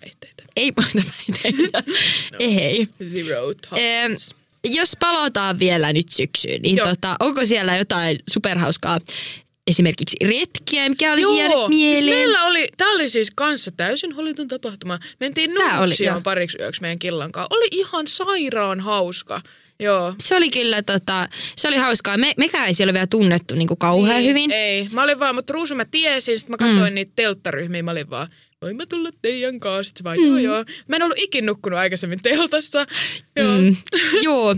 Päihteitä. 0.00 0.42
Ei 0.56 0.72
muita 0.76 1.10
päihteitä. 1.16 1.82
Ei. 2.38 2.88
Zero 3.10 3.52
jos 4.64 4.96
palataan 5.00 5.58
vielä 5.58 5.92
nyt 5.92 6.08
syksyyn, 6.12 6.62
niin 6.62 6.76
Joo. 6.76 6.88
tota, 6.88 7.16
onko 7.20 7.44
siellä 7.44 7.76
jotain 7.76 8.18
superhauskaa 8.30 8.98
esimerkiksi 9.68 10.16
retkiä, 10.24 10.88
mikä 10.88 11.12
olisi 11.12 11.36
jäänyt 11.38 11.58
siis 11.58 11.68
mieleen? 11.68 12.16
meillä 12.16 12.44
oli, 12.44 12.68
tää 12.76 12.88
oli 12.88 13.08
siis 13.08 13.30
kanssa 13.34 13.70
täysin 13.70 14.12
hallitun 14.12 14.48
tapahtuma. 14.48 14.98
Mentiin 15.20 15.50
oli. 15.50 15.86
Nuuksioon 15.86 16.22
pariksi 16.22 16.58
yöksi 16.60 16.80
meidän 16.80 16.98
killan 16.98 17.32
kanssa. 17.32 17.56
Oli 17.56 17.68
ihan 17.70 18.06
sairaan 18.06 18.80
hauska. 18.80 19.40
Joo. 19.80 20.14
Se 20.20 20.36
oli 20.36 20.50
kyllä 20.50 20.82
tota, 20.82 21.28
se 21.56 21.68
oli 21.68 21.76
hauskaa. 21.76 22.16
Me, 22.16 22.32
mekään 22.36 22.66
ei 22.66 22.74
siellä 22.74 22.92
vielä 22.92 23.06
tunnettu 23.06 23.54
niin 23.54 23.68
kuin 23.68 23.78
kauhean 23.78 24.16
Niin, 24.16 24.28
hyvin. 24.28 24.50
Ei, 24.50 24.88
mä 24.92 25.02
olin 25.02 25.18
vaan, 25.18 25.34
mutta 25.34 25.52
Ruusu 25.52 25.74
mä 25.74 25.84
tiesin, 25.84 26.38
sit 26.38 26.48
mä 26.48 26.56
katsoin 26.56 26.92
mm. 26.92 26.94
niitä 26.94 27.12
telttaryhmiä, 27.16 27.82
mä 27.82 27.90
olin 27.90 28.10
vaan, 28.10 28.28
voin 28.62 28.76
mä 28.76 28.86
tulla 28.86 29.10
teidän 29.22 29.60
kanssa? 29.60 29.88
Sitten 29.88 30.04
vaan, 30.04 30.24
joo 30.24 30.38
joo. 30.38 30.64
Mä 30.88 30.96
en 30.96 31.02
ollut 31.02 31.18
ikin 31.18 31.46
nukkunut 31.46 31.78
aikaisemmin 31.78 32.22
teltassa. 32.22 32.86
Joo. 33.36 33.60
Mm. 33.60 33.76
Joo. 34.22 34.56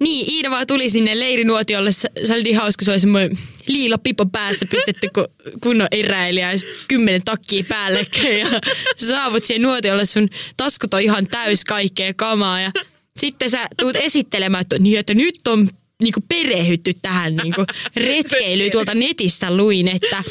Niin, 0.00 0.32
Iida 0.32 0.50
vaan 0.50 0.66
tuli 0.66 0.90
sinne 0.90 1.18
leirinuotiolle. 1.18 1.92
Se, 1.92 2.08
oli 2.30 2.42
niin 2.42 2.56
hauska, 2.56 2.84
se 2.84 2.90
oli 2.90 3.00
semmoinen 3.00 3.38
liila 3.66 3.98
pipo 3.98 4.26
päässä 4.26 4.66
pistetty 4.70 5.08
kun 5.14 5.28
kunnon 5.62 5.88
eräilijä 5.90 6.52
ja 6.52 6.58
kymmenen 6.88 7.22
takkia 7.24 7.64
päällekkäin. 7.68 8.38
Ja 8.44 8.60
sä 8.96 9.06
saavut 9.06 9.44
siihen 9.44 9.62
nuotiolle, 9.62 10.04
sun 10.04 10.28
taskut 10.56 10.94
on 10.94 11.00
ihan 11.00 11.26
täys 11.26 11.64
kaikkea 11.64 12.14
kamaa. 12.14 12.60
Ja 12.60 12.70
sitten 13.18 13.50
sä 13.50 13.66
tuut 13.78 13.96
esittelemään, 13.96 14.62
että, 14.62 14.78
niin, 14.78 14.98
että 14.98 15.14
nyt 15.14 15.34
on 15.48 15.68
niinku 16.02 16.20
perehytty 16.28 16.94
tähän 17.02 17.36
niinku 17.36 17.64
retkeilyyn. 17.96 18.70
Tuolta 18.70 18.94
netistä 18.94 19.56
luin, 19.56 19.88
että 19.88 20.24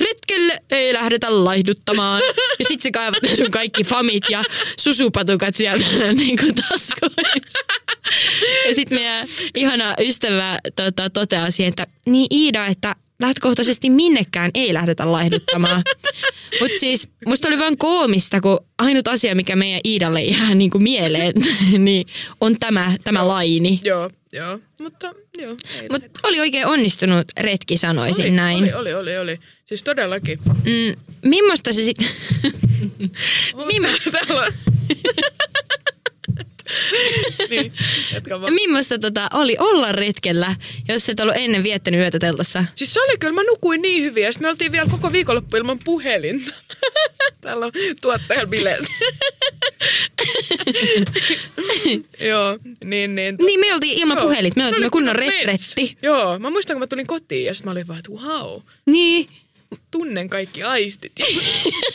retkelle 0.00 0.58
ei 0.70 0.92
lähdetä 0.92 1.44
laihduttamaan. 1.44 2.22
Ja 2.58 2.64
sit 2.68 2.80
sä 2.82 2.90
kaivat 2.90 3.22
ne 3.22 3.36
sun 3.36 3.50
kaikki 3.50 3.84
famit 3.84 4.24
ja 4.30 4.42
susupatukat 4.80 5.54
sieltä 5.54 5.84
niinku 6.12 6.46
taskuista. 6.68 7.58
Ja 8.68 8.74
sit 8.74 8.90
meidän 8.90 9.28
ihana 9.54 9.94
ystävä 10.00 10.58
tota, 10.76 11.10
toteaa 11.10 11.50
siihen, 11.50 11.68
että 11.68 11.86
niin 12.06 12.26
Iida, 12.30 12.66
että 12.66 12.96
lähtökohtaisesti 13.22 13.90
minnekään 13.90 14.50
ei 14.54 14.74
lähdetä 14.74 15.12
laihduttamaan. 15.12 15.82
Mutta 16.60 16.78
siis 16.78 17.08
musta 17.26 17.48
oli 17.48 17.58
vaan 17.58 17.78
koomista, 17.78 18.40
kun 18.40 18.58
ainut 18.78 19.08
asia, 19.08 19.34
mikä 19.34 19.56
meidän 19.56 19.80
Iidalle 19.84 20.22
jää 20.22 20.54
niinku 20.54 20.78
mieleen, 20.78 21.34
niin 21.78 22.06
on 22.40 22.58
tämä, 22.60 22.96
tämä 23.04 23.28
laini. 23.28 23.80
Joo, 23.84 24.10
joo. 24.32 24.58
Mutta 24.80 25.14
joo. 25.38 25.56
Mutta 25.90 26.20
oli 26.22 26.40
oikein 26.40 26.66
onnistunut 26.66 27.26
retki, 27.40 27.76
sanoisin 27.76 28.24
oli, 28.24 28.30
näin. 28.30 28.64
Oli, 28.64 28.72
oli, 28.74 28.94
oli, 28.94 29.18
oli. 29.18 29.40
Siis 29.72 29.82
todellakin. 29.82 30.38
Mm, 30.46 31.02
millaista 31.22 31.72
se 31.72 31.82
sitten... 31.82 32.08
Mimmo- 33.72 34.10
Täällä 34.12 34.40
on. 34.42 34.52
niin, 37.50 37.72
millaista 38.50 38.98
tota, 38.98 39.28
oli 39.32 39.56
olla 39.58 39.92
retkellä, 39.92 40.56
jos 40.88 41.08
et 41.08 41.20
ollut 41.20 41.36
ennen 41.36 41.62
viettänyt 41.62 42.00
yötä 42.00 42.18
teltassa? 42.18 42.64
Siis 42.74 42.94
se 42.94 43.00
oli 43.02 43.18
kyllä, 43.18 43.34
mä 43.34 43.42
nukuin 43.42 43.82
niin 43.82 44.02
hyvin 44.02 44.24
ja 44.24 44.30
me 44.40 44.48
oltiin 44.48 44.72
vielä 44.72 44.90
koko 44.90 45.12
viikonloppu 45.12 45.56
ilman 45.56 45.78
puhelinta. 45.84 46.50
Täällä 47.40 47.66
on 47.66 47.72
tuottajalla 48.00 48.46
bileet. 48.46 48.84
Joo, 52.20 52.58
niin 52.84 53.14
niin. 53.14 53.36
Niin 53.44 53.60
me 53.60 53.74
oltiin 53.74 53.98
ilman 53.98 54.16
Joo, 54.16 54.26
puhelit, 54.26 54.56
me 54.56 54.66
oltiin 54.66 54.90
kunnon 54.90 55.16
retretti. 55.16 55.96
Joo, 56.02 56.38
mä 56.38 56.50
muistan 56.50 56.74
kun 56.74 56.82
mä 56.82 56.86
tulin 56.86 57.06
kotiin 57.06 57.44
ja 57.44 57.54
sit 57.54 57.64
mä 57.64 57.70
olin 57.70 57.88
vaan, 57.88 57.98
että 57.98 58.12
wow, 58.12 58.60
Niin, 58.86 59.28
tunnen 59.90 60.28
kaikki 60.28 60.62
aistit. 60.62 61.12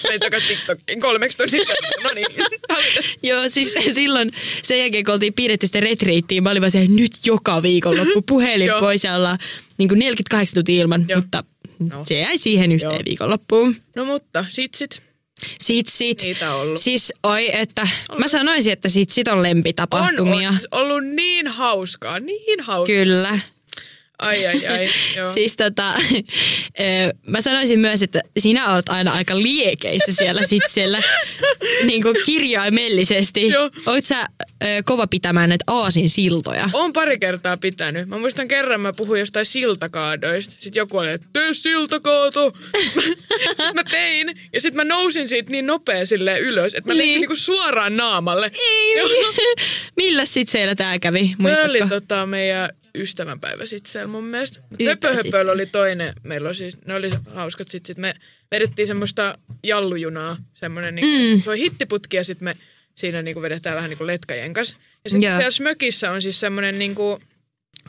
Menin 0.03 0.19
takas 0.19 0.43
TikTokiin 0.47 0.99
kolmeksi 0.99 1.37
tunniksi. 1.37 1.73
No 2.03 2.09
niin. 2.15 2.25
Joo, 3.23 3.49
siis 3.49 3.75
silloin 3.93 4.31
sen 4.63 4.79
jälkeen, 4.79 5.05
kun 5.05 5.13
oltiin 5.13 5.33
piirretty 5.33 5.67
sitä 5.67 5.79
retriittiä, 5.79 6.41
mä 6.41 6.49
olin 6.49 6.61
vaan 6.61 6.71
se, 6.71 6.87
nyt 6.87 7.11
joka 7.25 7.61
viikonloppu 7.63 8.21
puhelin 8.21 8.67
Joo. 8.67 8.79
pois 8.79 9.03
ja 9.03 9.15
ollaan 9.15 9.37
niin 9.77 9.89
kuin 9.89 9.99
48 9.99 10.53
tuntia 10.55 10.81
ilman, 10.81 11.05
Joo. 11.07 11.19
mutta 11.19 11.43
No. 11.79 12.03
se 12.05 12.19
jäi 12.19 12.37
siihen 12.37 12.71
yhteen 12.71 12.91
Joo. 12.91 13.01
viikonloppuun. 13.05 13.75
No 13.95 14.05
mutta, 14.05 14.45
sit 14.49 14.75
sit. 14.75 15.01
Sit 15.61 15.87
sit. 15.89 16.21
Niitä 16.23 16.53
on 16.55 16.61
ollut. 16.61 16.79
Siis 16.79 17.13
oi, 17.23 17.55
että 17.55 17.87
mä 18.17 18.27
sanoisin, 18.27 18.73
että 18.73 18.89
sit 18.89 19.09
sit 19.11 19.27
on 19.27 19.37
On, 19.37 19.43
lempitapahtumia. 19.43 20.49
on 20.49 20.57
ollut 20.71 21.05
niin 21.05 21.47
hauskaa, 21.47 22.19
niin 22.19 22.59
hauskaa. 22.59 22.95
Kyllä. 22.95 23.39
Ai 24.19 24.47
ai 24.47 24.67
ai, 24.67 24.89
joo. 25.15 25.31
Siis 25.33 25.55
tota, 25.55 25.93
mä 27.27 27.41
sanoisin 27.41 27.79
myös, 27.79 28.01
että 28.03 28.21
sinä 28.39 28.73
olet 28.73 28.89
aina 28.89 29.11
aika 29.13 29.37
liekeissä 29.41 30.11
siellä 30.11 30.41
sit 30.47 30.63
siellä 30.67 31.01
niin 31.87 32.01
kuin 32.01 32.15
kirjaimellisesti. 32.25 33.47
Joo. 33.49 33.69
Oot 33.85 34.05
sä 34.05 34.21
ö, 34.63 34.65
kova 34.85 35.07
pitämään 35.07 35.49
näitä 35.49 35.63
aasin 35.67 36.09
siltoja? 36.09 36.69
Oon 36.73 36.93
pari 36.93 37.19
kertaa 37.19 37.57
pitänyt. 37.57 38.07
Mä 38.07 38.17
muistan 38.17 38.47
kerran 38.47 38.81
mä 38.81 38.93
puhuin 38.93 39.19
jostain 39.19 39.45
siltakaadoista. 39.45 40.55
Sitten 40.59 40.81
joku 40.81 40.97
oli, 40.97 41.09
että 41.11 41.27
tee 41.33 41.53
siltakaato. 41.53 42.53
sitten 43.47 43.75
mä 43.75 43.83
tein. 43.83 44.39
Ja 44.53 44.61
sitten 44.61 44.75
mä 44.87 44.95
nousin 44.95 45.29
siitä 45.29 45.51
niin 45.51 45.65
nopea 45.67 46.05
silleen 46.05 46.41
ylös, 46.41 46.73
että 46.73 46.89
mä 46.89 46.93
Niin. 46.93 47.05
niin. 47.07 47.19
niinku 47.19 47.35
suoraan 47.35 47.97
naamalle. 47.97 48.51
Ei. 48.95 48.95
Millä 49.95 50.25
sit 50.25 50.49
siellä 50.49 50.75
tää 50.75 50.99
kävi, 50.99 51.35
muistatko? 51.37 51.71
oli 51.71 51.89
tota 51.89 52.25
meidän 52.25 52.69
ystävänpäivä 53.01 53.65
sitten 53.65 53.91
siellä 53.91 54.07
mun 54.07 54.23
mielestä. 54.23 54.59
Höpö 55.15 55.51
oli 55.51 55.65
toinen. 55.65 56.13
Meillä 56.23 56.47
oli 56.47 56.55
siis, 56.55 56.77
ne 56.85 56.95
oli 56.95 57.09
hauskat 57.33 57.67
sit, 57.67 57.85
sit 57.85 57.97
me 57.97 58.13
vedettiin 58.51 58.87
semmoista 58.87 59.37
jallujunaa. 59.63 60.37
Semmoinen 60.53 60.95
niinku, 60.95 61.35
Mm. 61.35 61.41
se 61.41 61.49
oli 61.49 61.59
hittiputki 61.59 62.17
ja 62.17 62.23
sitten 62.23 62.43
me 62.45 62.57
siinä 62.95 63.21
niinku 63.21 63.41
vedetään 63.41 63.75
vähän 63.75 63.89
niinku 63.89 64.07
letkajen 64.07 64.53
kanssa. 64.53 64.77
Ja 65.03 65.09
sitten 65.09 65.21
siellä 65.37 65.51
smökissä 65.51 66.11
on 66.11 66.21
siis 66.21 66.39
semmoinen 66.39 66.79
niinku 66.79 67.19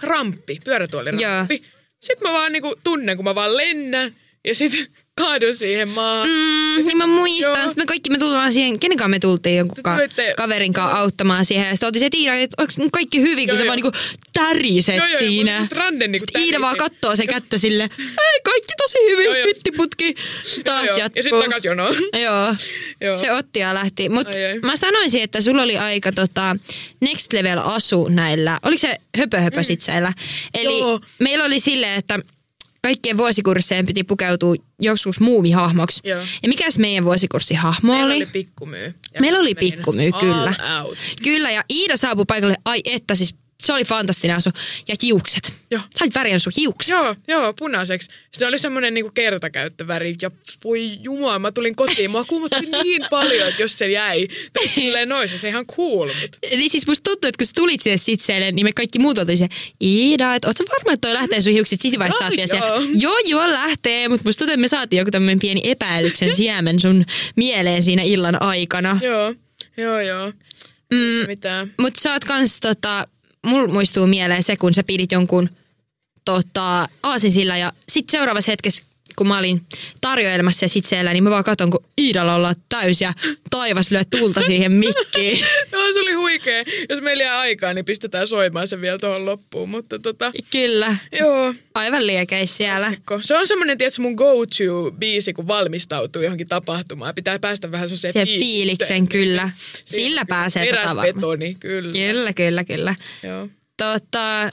ramppi, 0.03 0.61
pyörätuoliramppi. 0.64 1.62
Sitten 2.01 2.29
mä 2.29 2.33
vaan 2.33 2.53
niinku 2.53 2.77
tunnen, 2.85 3.16
kun 3.16 3.25
mä 3.25 3.35
vaan 3.35 3.57
lennän 3.57 4.14
ja 4.44 4.55
sitten 4.55 4.87
kaadun 5.18 5.54
siihen 5.54 5.88
maahan. 5.88 6.28
Mm, 6.28 6.87
niin 6.87 6.96
mä 6.96 7.07
muistan. 7.07 7.59
Joo. 7.59 7.68
Sitten 7.68 7.83
me 7.83 7.87
kaikki 7.87 8.11
me 8.11 8.18
tullaan 8.18 8.52
siihen, 8.52 8.78
kenen 8.78 8.98
kanssa 8.98 9.09
me 9.09 9.18
tultiin 9.18 9.57
jonkun 9.57 9.83
ka- 9.83 9.96
tulitte- 9.96 10.35
kaverin 10.37 10.72
kanssa 10.72 10.96
auttamaan 10.98 11.44
siihen. 11.44 11.66
Ja 11.68 11.74
sitten 11.74 11.87
oltiin 11.87 12.00
se, 12.00 12.07
että 12.07 12.18
Iida, 12.18 12.35
että 12.35 12.62
onko 12.62 12.72
kaikki 12.92 13.20
hyvin, 13.20 13.48
kun 13.48 13.48
Joo, 13.48 13.57
sä 13.57 13.62
joo. 13.62 13.66
vaan 13.66 13.76
niinku 13.76 13.92
täriset 14.33 14.96
Joo, 14.96 15.07
joo, 15.07 15.18
siinä. 15.18 15.61
mut 15.61 15.72
Randen 15.72 16.12
niinku 16.12 16.26
Sitten 16.26 16.42
Iida 16.42 16.61
vaan 16.61 16.76
kattoo 16.76 17.16
se 17.16 17.26
kättä 17.26 17.59
sille, 17.59 17.83
ei 18.35 18.40
kaikki 18.44 18.72
tosi 18.83 18.98
hyvin, 19.11 19.24
Joo, 19.24 19.35
joo. 19.35 19.46
Taas 20.64 20.87
Joo, 20.87 20.87
joo. 20.87 20.98
jatkuu. 20.98 21.18
Ja 21.18 21.22
sitten 21.22 21.42
takas 21.42 21.64
jonoon. 21.64 21.94
Joo. 22.24 22.54
Joo. 23.00 23.16
Se 23.16 23.33
otti 23.33 23.59
ja 23.59 23.74
lähti. 23.74 24.09
Mutta 24.09 24.33
mä 24.62 24.76
sanoisin, 24.76 25.22
että 25.22 25.40
sulla 25.40 25.62
oli 25.62 25.78
aika 25.78 26.12
tota, 26.12 26.57
next 27.00 27.33
level 27.33 27.59
asu 27.62 28.09
näillä. 28.09 28.59
Oliko 28.62 28.78
se 28.81 28.96
höpö 29.18 29.40
höpö 29.40 29.62
sitseillä? 29.62 30.12
Eli 30.54 30.78
Joo. 30.78 31.00
meillä 31.18 31.44
oli 31.44 31.61
silleen, 31.61 31.98
että 31.98 32.18
kaikkien 32.83 33.17
vuosikursseen 33.17 33.87
piti 33.87 34.05
pukeutua 34.05 34.55
joskus 34.81 35.21
muumihahmoksi. 35.21 36.01
Joo. 36.05 36.21
Ja 36.43 36.49
mikäs 36.49 36.79
meidän 36.79 37.05
vuosikurssihahmo 37.05 37.93
Meillä 37.93 38.07
oli? 38.07 38.17
oli 38.17 38.27
pikkumyy. 38.27 38.95
Meillä 39.21 39.38
oli 39.38 39.55
pikkumyy, 39.55 40.11
kyllä. 40.21 40.55
Out. 40.83 40.99
Kyllä, 41.23 41.51
ja 41.51 41.64
Iida 41.71 41.97
saapui 41.97 42.25
paikalle, 42.29 42.57
ai 42.64 42.81
että 42.85 43.14
siis 43.14 43.35
se 43.62 43.73
oli 43.73 43.85
fantastinen 43.85 44.37
asu. 44.37 44.51
Ja 44.88 44.94
hiukset. 45.03 45.55
Joo. 45.71 45.81
Sä 45.99 46.05
olit 46.05 46.14
värjännyt 46.14 46.42
sun 46.42 46.53
hiukset. 46.57 46.92
Joo, 46.92 47.16
joo, 47.29 47.53
punaiseksi. 47.53 48.11
Se 48.33 48.47
oli 48.47 48.59
semmoinen 48.59 48.94
niinku 48.94 49.11
kertakäyttöväri 49.14 50.14
ja 50.23 50.31
voi 50.64 50.99
jumala, 51.03 51.38
mä 51.38 51.53
tulin 51.53 51.77
kotiin. 51.77 52.11
Mua 52.11 52.25
kuumotti 52.25 52.66
niin 52.83 53.03
paljon, 53.11 53.49
että 53.49 53.62
jos 53.62 53.79
se 53.79 53.90
jäi. 53.90 54.29
Tai 54.53 54.68
silleen 54.68 55.09
noissa, 55.09 55.38
se 55.38 55.49
ihan 55.49 55.66
cool, 55.66 56.07
mut. 56.21 56.37
Niin 56.51 56.71
siis 56.71 56.87
musta 56.87 57.11
tuntuu, 57.11 57.29
että 57.29 57.38
kun 57.38 57.47
sä 57.47 57.53
tulit 57.57 57.81
sinne 57.81 57.97
sitseelle, 57.97 58.53
niin 58.53 58.66
me 58.66 58.73
kaikki 58.73 58.99
muut 58.99 59.18
oltiin 59.18 59.38
se, 59.38 59.49
Iida, 59.83 60.35
että 60.35 60.49
oot 60.49 60.57
sä 60.57 60.64
varma, 60.68 60.92
että 60.92 61.09
toi 61.09 61.14
lähtee 61.14 61.40
sun 61.40 61.53
hiukset? 61.53 61.81
Sitten 61.81 61.99
vaiheessa 61.99 62.25
Ai 62.25 62.37
saat 62.37 62.51
vielä 62.51 62.83
se, 62.83 62.92
joo. 62.99 63.18
joo 63.27 63.53
lähtee, 63.53 64.09
mutta 64.09 64.29
musta 64.29 64.38
tuntuu, 64.38 64.53
että 64.53 64.61
me 64.61 64.68
saatiin 64.68 64.99
joku 64.99 65.11
tämmöinen 65.11 65.38
pieni 65.38 65.61
epäilyksen 65.64 66.37
siemen 66.37 66.81
sun 66.81 67.05
mieleen 67.37 67.83
siinä 67.83 68.03
illan 68.03 68.42
aikana. 68.42 69.01
Joo, 69.03 69.35
joo, 69.77 70.01
joo. 70.01 70.33
Mm, 70.92 71.27
Mitään. 71.27 71.75
mutta 71.79 72.01
sä 72.01 72.12
oot 72.12 72.25
kans 72.25 72.61
tota, 72.61 73.09
mulla 73.46 73.68
muistuu 73.68 74.07
mieleen 74.07 74.42
se, 74.42 74.57
kun 74.57 74.74
sä 74.74 74.85
pidit 74.85 75.12
jonkun 75.12 75.48
tota, 76.24 76.88
aasinsilla 77.03 77.57
ja 77.57 77.72
sit 77.88 78.11
seuraavassa 78.11 78.53
hetkessä 78.53 78.85
kun 79.18 79.28
mä 79.28 79.38
olin 79.38 79.62
tarjoilemassa 80.00 80.64
ja 80.64 80.68
sit 80.68 80.85
siellä, 80.85 81.12
niin 81.12 81.24
mä 81.24 81.31
vaan 81.31 81.44
katon, 81.44 81.70
kun 81.70 81.85
Iidalla 82.00 82.35
ollaan 82.35 82.54
täys 82.68 83.00
ja 83.00 83.12
taivas 83.50 83.90
lyö 83.90 84.02
tulta 84.04 84.42
siihen 84.42 84.72
mikkiin. 84.72 85.38
Joo, 85.72 85.92
se 85.92 86.00
oli 86.00 86.12
huikea. 86.12 86.64
Jos 86.88 87.00
meillä 87.00 87.22
jää 87.22 87.38
aikaa, 87.38 87.74
niin 87.74 87.85
pistetään 87.85 88.26
soimaan 88.26 88.68
se 88.68 88.81
vielä 88.81 88.98
tuohon 88.98 89.26
loppuun. 89.26 89.68
Mutta 89.68 89.98
tota, 89.98 90.33
Kyllä, 90.50 90.96
joo. 91.20 91.54
aivan 91.74 92.07
liekeis 92.07 92.57
siellä. 92.57 92.90
Ko- 92.90 93.18
Se 93.20 93.37
on 93.37 93.46
semmoinen, 93.46 93.78
tiedätkö, 93.78 94.02
mun 94.02 94.14
go-to-biisi, 94.14 95.33
kun 95.33 95.48
valmistautuu 95.48 96.22
johonkin 96.22 96.48
tapahtumaan. 96.48 97.14
Pitää 97.14 97.38
päästä 97.38 97.72
vähän 97.72 97.88
Se 97.88 98.12
fiiliksen 98.26 99.09
kyllä. 99.09 99.50
Sillä 99.85 100.24
pääsee 100.28 100.66
varmasti. 100.72 100.96
Teräsbetoni, 100.96 101.57
kyllä. 101.61 101.92
Kyllä, 101.92 102.33
kyllä, 102.33 102.64
kyllä. 102.64 102.94
Joo. 103.22 103.48
Tota, 103.76 104.50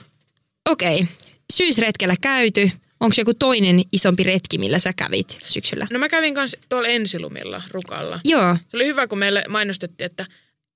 okei, 0.70 0.94
okay. 0.94 1.06
syysretkellä 1.52 2.14
käyty. 2.20 2.70
Onko 3.00 3.14
joku 3.18 3.34
toinen 3.34 3.82
isompi 3.92 4.22
retki, 4.22 4.58
millä 4.58 4.78
sä 4.78 4.92
kävit 4.92 5.38
syksyllä? 5.46 5.86
No 5.90 5.98
mä 5.98 6.08
kävin 6.08 6.34
kanssa 6.34 6.58
tuolla 6.68 6.88
ensilumilla 6.88 7.62
Rukalla. 7.70 8.20
Joo. 8.24 8.56
Se 8.68 8.76
oli 8.76 8.86
hyvä, 8.86 9.06
kun 9.06 9.18
meille 9.18 9.44
mainostettiin, 9.48 10.06
että 10.06 10.26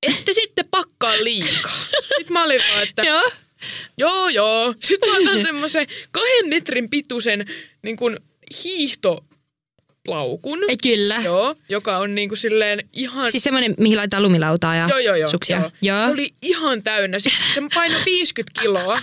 ette 0.02 0.32
sitten 0.32 0.64
pakkaa 0.70 1.12
liikaa. 1.22 1.76
Sitten 2.16 2.32
mä 2.32 2.44
olin 2.44 2.60
vaan, 2.72 2.82
että 2.82 3.02
Joo. 3.02 3.30
Joo, 3.98 4.28
joo. 4.28 4.74
Sitten 4.80 5.10
mä 5.10 5.16
otan 5.16 5.42
semmoisen 5.42 5.86
kahden 6.10 6.48
metrin 6.48 6.90
pituisen 6.90 7.46
niin 7.82 7.96
kuin 7.96 8.16
hiihtolaukun. 8.64 10.58
Ei, 10.68 10.76
kyllä. 10.82 11.16
Joo, 11.24 11.54
joka 11.68 11.98
on 11.98 12.14
niin 12.14 12.28
kuin 12.28 12.38
silleen 12.38 12.88
ihan... 12.92 13.30
Siis 13.30 13.42
semmoinen, 13.42 13.74
mihin 13.78 13.96
laitetaan 13.96 14.22
lumilautaa 14.22 14.76
ja 14.76 14.88
Joo, 14.88 14.98
joo, 14.98 15.16
joo. 15.16 15.28
suksia. 15.30 15.56
Joo. 15.56 15.70
joo. 15.82 16.06
Se 16.06 16.12
oli 16.12 16.30
ihan 16.42 16.82
täynnä. 16.82 17.18
Se 17.18 17.30
painoi 17.74 18.00
50 18.04 18.60
kiloa. 18.60 18.98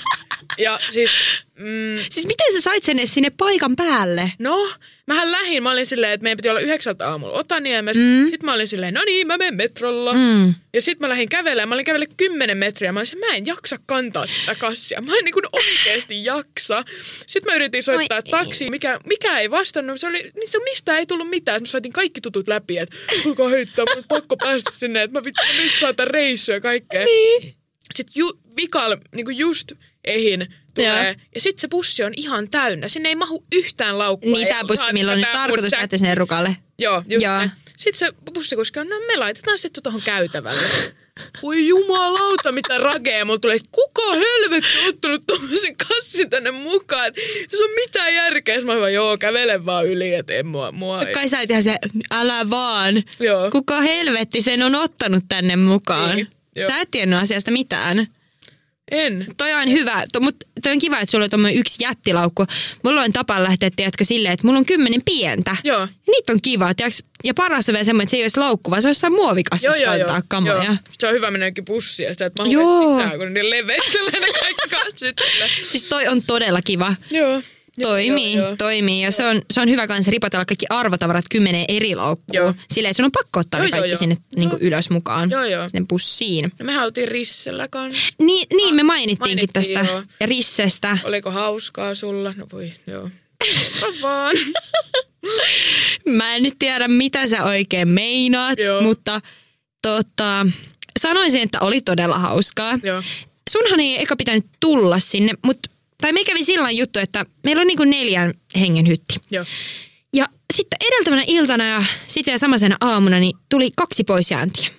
Ja 0.57 0.79
siis, 0.89 1.11
mm, 1.59 1.97
Siis 2.11 2.27
miten 2.27 2.53
sä 2.53 2.61
sait 2.61 2.83
sen 2.83 3.07
sinne 3.07 3.29
paikan 3.29 3.75
päälle? 3.75 4.31
no, 4.39 4.69
mähän 5.07 5.31
lähin. 5.31 5.63
Mä 5.63 5.71
olin 5.71 5.85
silleen, 5.85 6.13
että 6.13 6.23
meidän 6.23 6.37
piti 6.37 6.49
olla 6.49 6.59
yhdeksältä 6.59 7.09
aamulla 7.09 7.33
Otaniemessä. 7.33 8.03
Mm. 8.03 8.23
Sitten 8.29 8.45
mä 8.45 8.53
olin 8.53 8.67
silleen, 8.67 8.93
no 8.93 9.03
niin, 9.05 9.27
mä 9.27 9.37
menen 9.37 9.55
metrolla. 9.55 10.13
Mm. 10.13 10.53
Ja 10.73 10.81
sitten 10.81 11.05
mä 11.05 11.09
lähdin 11.09 11.29
kävelemään. 11.29 11.69
Mä 11.69 11.75
olin 11.75 11.85
kävellyt 11.85 12.13
10 12.17 12.57
metriä. 12.57 12.91
Mä 12.91 12.99
olin 12.99 13.07
silleen, 13.07 13.31
mä 13.31 13.37
en 13.37 13.45
jaksa 13.45 13.79
kantaa 13.85 14.25
tätä 14.45 14.59
kassia. 14.59 15.01
Mä 15.01 15.13
en 15.17 15.25
niin 15.25 15.33
kuin 15.33 15.45
oikeasti 15.51 16.25
jaksa. 16.25 16.83
Sitten 17.27 17.51
mä 17.51 17.55
yritin 17.55 17.83
soittaa 17.83 18.17
Oi 18.17 18.31
taksi, 18.31 18.69
mikä, 18.69 18.99
mikä 19.05 19.39
ei 19.39 19.51
vastannut. 19.51 19.99
Se 19.99 20.07
oli, 20.07 20.31
niin 20.35 20.49
se 20.49 20.59
mistä 20.59 20.97
ei 20.97 21.05
tullut 21.05 21.29
mitään. 21.29 21.61
Mä 21.61 21.67
soitin 21.67 21.93
kaikki 21.93 22.21
tutut 22.21 22.47
läpi, 22.47 22.77
että 22.77 22.95
tulkaa 23.23 23.49
heittää, 23.49 23.85
mun 23.89 23.97
on 23.97 24.03
pakko 24.07 24.37
päästä 24.37 24.71
sinne, 24.73 25.03
että 25.03 25.19
mä 25.19 25.23
vittu 25.23 25.41
missaan 25.63 25.95
tätä 25.95 26.11
reissua 26.11 26.55
ja 26.55 26.61
kaikkea. 26.61 27.05
Niin. 27.05 27.53
Sitten 27.93 28.13
ju, 28.15 28.31
vikal, 28.55 28.97
niinku 29.15 29.31
just 29.31 29.71
ehin 30.07 30.53
tulee. 30.73 31.03
Joo. 31.03 31.15
Ja, 31.35 31.41
sitten 31.41 31.61
se 31.61 31.67
bussi 31.67 32.03
on 32.03 32.13
ihan 32.15 32.49
täynnä. 32.49 32.87
Sinne 32.87 33.09
ei 33.09 33.15
mahu 33.15 33.43
yhtään 33.55 33.97
laukkua. 33.97 34.37
Niin 34.37 34.47
bussi, 34.67 34.77
saati 34.77 34.93
milloin 34.93 35.25
on 35.25 35.31
tarkoitus 35.33 35.71
lähteä 35.71 35.99
sinne 35.99 36.15
rukalle. 36.15 36.57
Joo, 36.77 37.03
just 37.09 37.23
Joo. 37.23 37.41
Sitten 37.77 37.99
se 37.99 38.13
bussikuski 38.33 38.79
on, 38.79 38.89
no 38.89 38.95
me 39.07 39.17
laitetaan 39.17 39.59
sitten 39.59 39.83
tuohon 39.83 40.01
käytävälle. 40.01 40.67
Voi 41.43 41.67
jumalauta, 41.67 42.51
mitä 42.51 42.77
rageja. 42.77 43.25
Mulla 43.25 43.39
tulee, 43.39 43.55
että 43.55 43.69
kuka 43.71 44.13
helvetti 44.13 44.79
on 44.79 44.89
ottanut 44.89 45.23
tuommoisen 45.27 45.75
kassin 45.77 46.29
tänne 46.29 46.51
mukaan. 46.51 47.13
Tässä 47.13 47.63
on 47.63 47.69
mitään 47.75 48.13
järkeä. 48.13 48.55
Sitten 48.55 48.75
mä 48.75 48.81
vaan, 48.81 48.93
joo, 48.93 49.17
kävele 49.17 49.65
vaan 49.65 49.85
yli, 49.85 50.13
että 50.13 50.33
en 50.33 50.47
mua, 50.47 50.71
mua 50.71 51.03
ei. 51.03 51.13
Kai 51.13 51.29
sä 51.29 51.41
et 51.41 51.49
ihan 51.49 51.63
se, 51.63 51.77
älä 52.11 52.49
vaan. 52.49 53.03
Joo. 53.19 53.51
Kuka 53.51 53.81
helvetti 53.81 54.41
sen 54.41 54.63
on 54.63 54.75
ottanut 54.75 55.23
tänne 55.29 55.55
mukaan? 55.55 56.15
Niin, 56.15 56.27
joo. 56.55 56.69
Sä 56.69 56.77
et 56.77 56.91
tiennyt 56.91 57.19
asiasta 57.19 57.51
mitään. 57.51 58.07
En. 58.91 59.25
Toi 59.37 59.53
on 59.53 59.71
hyvä, 59.71 60.05
to, 60.13 60.19
mutta 60.19 60.45
toi 60.63 60.71
on 60.71 60.79
kiva, 60.79 60.99
että 60.99 61.11
sulla 61.11 61.23
on 61.23 61.29
tommonen 61.29 61.57
yksi 61.57 61.83
jättilaukku. 61.83 62.45
Mulla 62.83 63.01
on 63.01 63.13
tapa 63.13 63.43
lähteä, 63.43 63.69
tiedätkö, 63.75 64.03
silleen, 64.05 64.33
että 64.33 64.47
mulla 64.47 64.59
on 64.59 64.65
kymmenen 64.65 65.01
pientä. 65.05 65.55
Joo. 65.63 65.79
Ja 65.79 65.87
niitä 66.07 66.33
on 66.33 66.41
kiva, 66.41 66.73
tiedätkö? 66.73 67.01
Ja 67.23 67.33
paras 67.33 67.69
on 67.69 67.73
vielä 67.73 67.83
semmoinen, 67.85 68.03
että 68.03 68.11
se 68.11 68.17
ei 68.17 68.23
olisi 68.23 68.39
laukku, 68.39 68.71
vaan 68.71 68.81
se 68.81 68.87
olisi 68.87 68.97
jossain 68.97 69.13
Joo, 69.13 69.23
muovikassissa 69.23 69.77
joo, 69.83 69.93
joo. 69.95 70.07
kantaa 70.07 70.21
kamoja. 70.27 70.63
joo. 70.63 70.75
Se 70.99 71.07
on 71.07 71.13
hyvä 71.13 71.31
mennä 71.31 71.45
jonnekin 71.45 71.65
bussiin 71.65 72.07
ja 72.07 72.13
sitä, 72.13 72.25
että 72.25 72.43
mä 72.43 72.49
Joo. 72.49 72.97
sisään, 72.97 73.19
kun 73.19 73.33
ne 73.33 73.49
leveittelee 73.49 74.19
ne 74.25 74.27
kaikki 74.39 74.69
kassit. 74.69 75.17
Siis 75.67 75.83
toi 75.83 76.07
on 76.07 76.23
todella 76.23 76.59
kiva. 76.61 76.95
Joo. 77.11 77.41
Joo, 77.77 77.91
Toimii, 77.91 78.33
joo, 78.33 78.45
joo. 78.47 78.55
toimii. 78.55 79.01
Ja 79.01 79.11
se 79.11 79.27
on, 79.27 79.41
se 79.53 79.61
on 79.61 79.69
hyvä 79.69 79.87
kanssa 79.87 80.11
ripotella 80.11 80.45
kaikki 80.45 80.65
arvotavarat 80.69 81.25
kymmeneen 81.31 81.65
eri 81.67 81.95
laukkuun. 81.95 82.35
Joo. 82.35 82.53
Silleen, 82.73 82.89
että 82.91 82.97
sun 82.97 83.05
on 83.05 83.11
pakko 83.11 83.39
ottaa 83.39 83.59
Joo, 83.59 83.63
ne 83.63 83.69
joo, 83.69 83.79
kaikki 83.79 83.91
joo. 83.91 83.97
sinne 83.99 84.17
niin 84.37 84.49
kuin 84.49 84.59
Joo. 84.61 84.67
ylös 84.67 84.89
mukaan. 84.89 85.29
Joo, 85.29 85.43
joo. 85.43 85.69
Sinne 85.69 85.85
bussiin. 85.89 86.51
No 86.59 86.65
mehän 86.65 86.85
oltiin 86.85 87.07
Rissellä 87.07 87.67
kanssa. 87.71 87.99
Niin, 88.19 88.47
niin 88.57 88.75
me 88.75 88.83
mainittiinkin 88.83 89.19
mainittiin, 89.49 89.75
tästä. 89.75 89.91
joo. 89.93 90.03
Ja 90.19 90.27
Rissestä. 90.27 90.97
Oliko 91.03 91.31
hauskaa 91.31 91.95
sulla? 91.95 92.33
No 92.37 92.47
voi, 92.53 92.71
joo. 92.87 93.09
Vaan. 94.01 94.35
Mä 96.05 96.35
en 96.35 96.43
nyt 96.43 96.55
tiedä, 96.59 96.87
mitä 96.87 97.27
sä 97.27 97.43
oikein 97.43 97.87
meinaat, 97.87 98.59
Joo. 98.59 98.81
mutta 98.81 99.21
tota, 99.81 100.47
sanoisin, 100.99 101.41
että 101.41 101.57
oli 101.61 101.81
todella 101.81 102.19
hauskaa. 102.19 102.79
joo. 102.83 103.03
Sunhan 103.49 103.79
ei 103.79 104.01
eka 104.01 104.15
pitänyt 104.15 104.45
tulla 104.59 104.99
sinne, 104.99 105.33
mutta 105.45 105.69
tai 106.01 106.13
me 106.13 106.23
kävi 106.23 106.43
sillä 106.43 106.71
juttu, 106.71 106.99
että 106.99 107.25
meillä 107.43 107.61
on 107.61 107.67
niinku 107.67 107.83
neljän 107.83 108.33
hengen 108.59 108.87
hytti. 108.87 109.15
Joo. 109.31 109.45
Ja 110.13 110.25
sitten 110.53 110.77
edeltävänä 110.87 111.23
iltana 111.27 111.67
ja 111.67 111.83
sitten 112.07 112.31
vielä 112.31 112.37
samaisena 112.37 112.77
aamuna 112.81 113.19
niin 113.19 113.37
tuli 113.49 113.71
kaksi 113.75 114.03
poisjääntiä. 114.03 114.69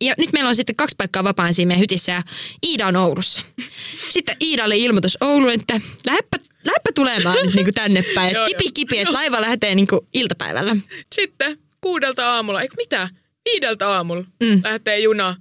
Ja 0.00 0.14
nyt 0.18 0.32
meillä 0.32 0.48
on 0.48 0.56
sitten 0.56 0.76
kaksi 0.76 0.96
paikkaa 0.98 1.24
vapaan 1.24 1.54
siinä 1.54 1.68
meidän 1.68 1.80
hytissä 1.80 2.12
ja 2.12 2.22
Iida 2.66 2.86
on 2.86 2.96
Oulussa. 2.96 3.42
Sitten 3.94 4.36
Iidalle 4.42 4.76
ilmoitus 4.76 5.18
Ouluun, 5.20 5.52
että 5.52 5.80
lähdepä, 6.06 6.36
lähdepä 6.64 6.90
tulemaan 6.94 7.36
nyt 7.44 7.54
niinku 7.54 7.72
tänne 7.72 8.04
päin. 8.14 8.34
Joo, 8.34 8.46
kipi 8.46 8.72
kipi, 8.74 8.98
että 8.98 9.12
laiva 9.12 9.40
lähtee 9.40 9.74
niinku 9.74 10.08
iltapäivällä. 10.14 10.76
Sitten 11.14 11.58
kuudelta 11.80 12.32
aamulla, 12.32 12.62
eikö 12.62 12.74
mitä? 12.76 13.08
Viideltä 13.44 13.88
aamulla 13.88 14.24
Mm. 14.42 14.60
lähtee 14.64 14.98
juna 14.98 15.36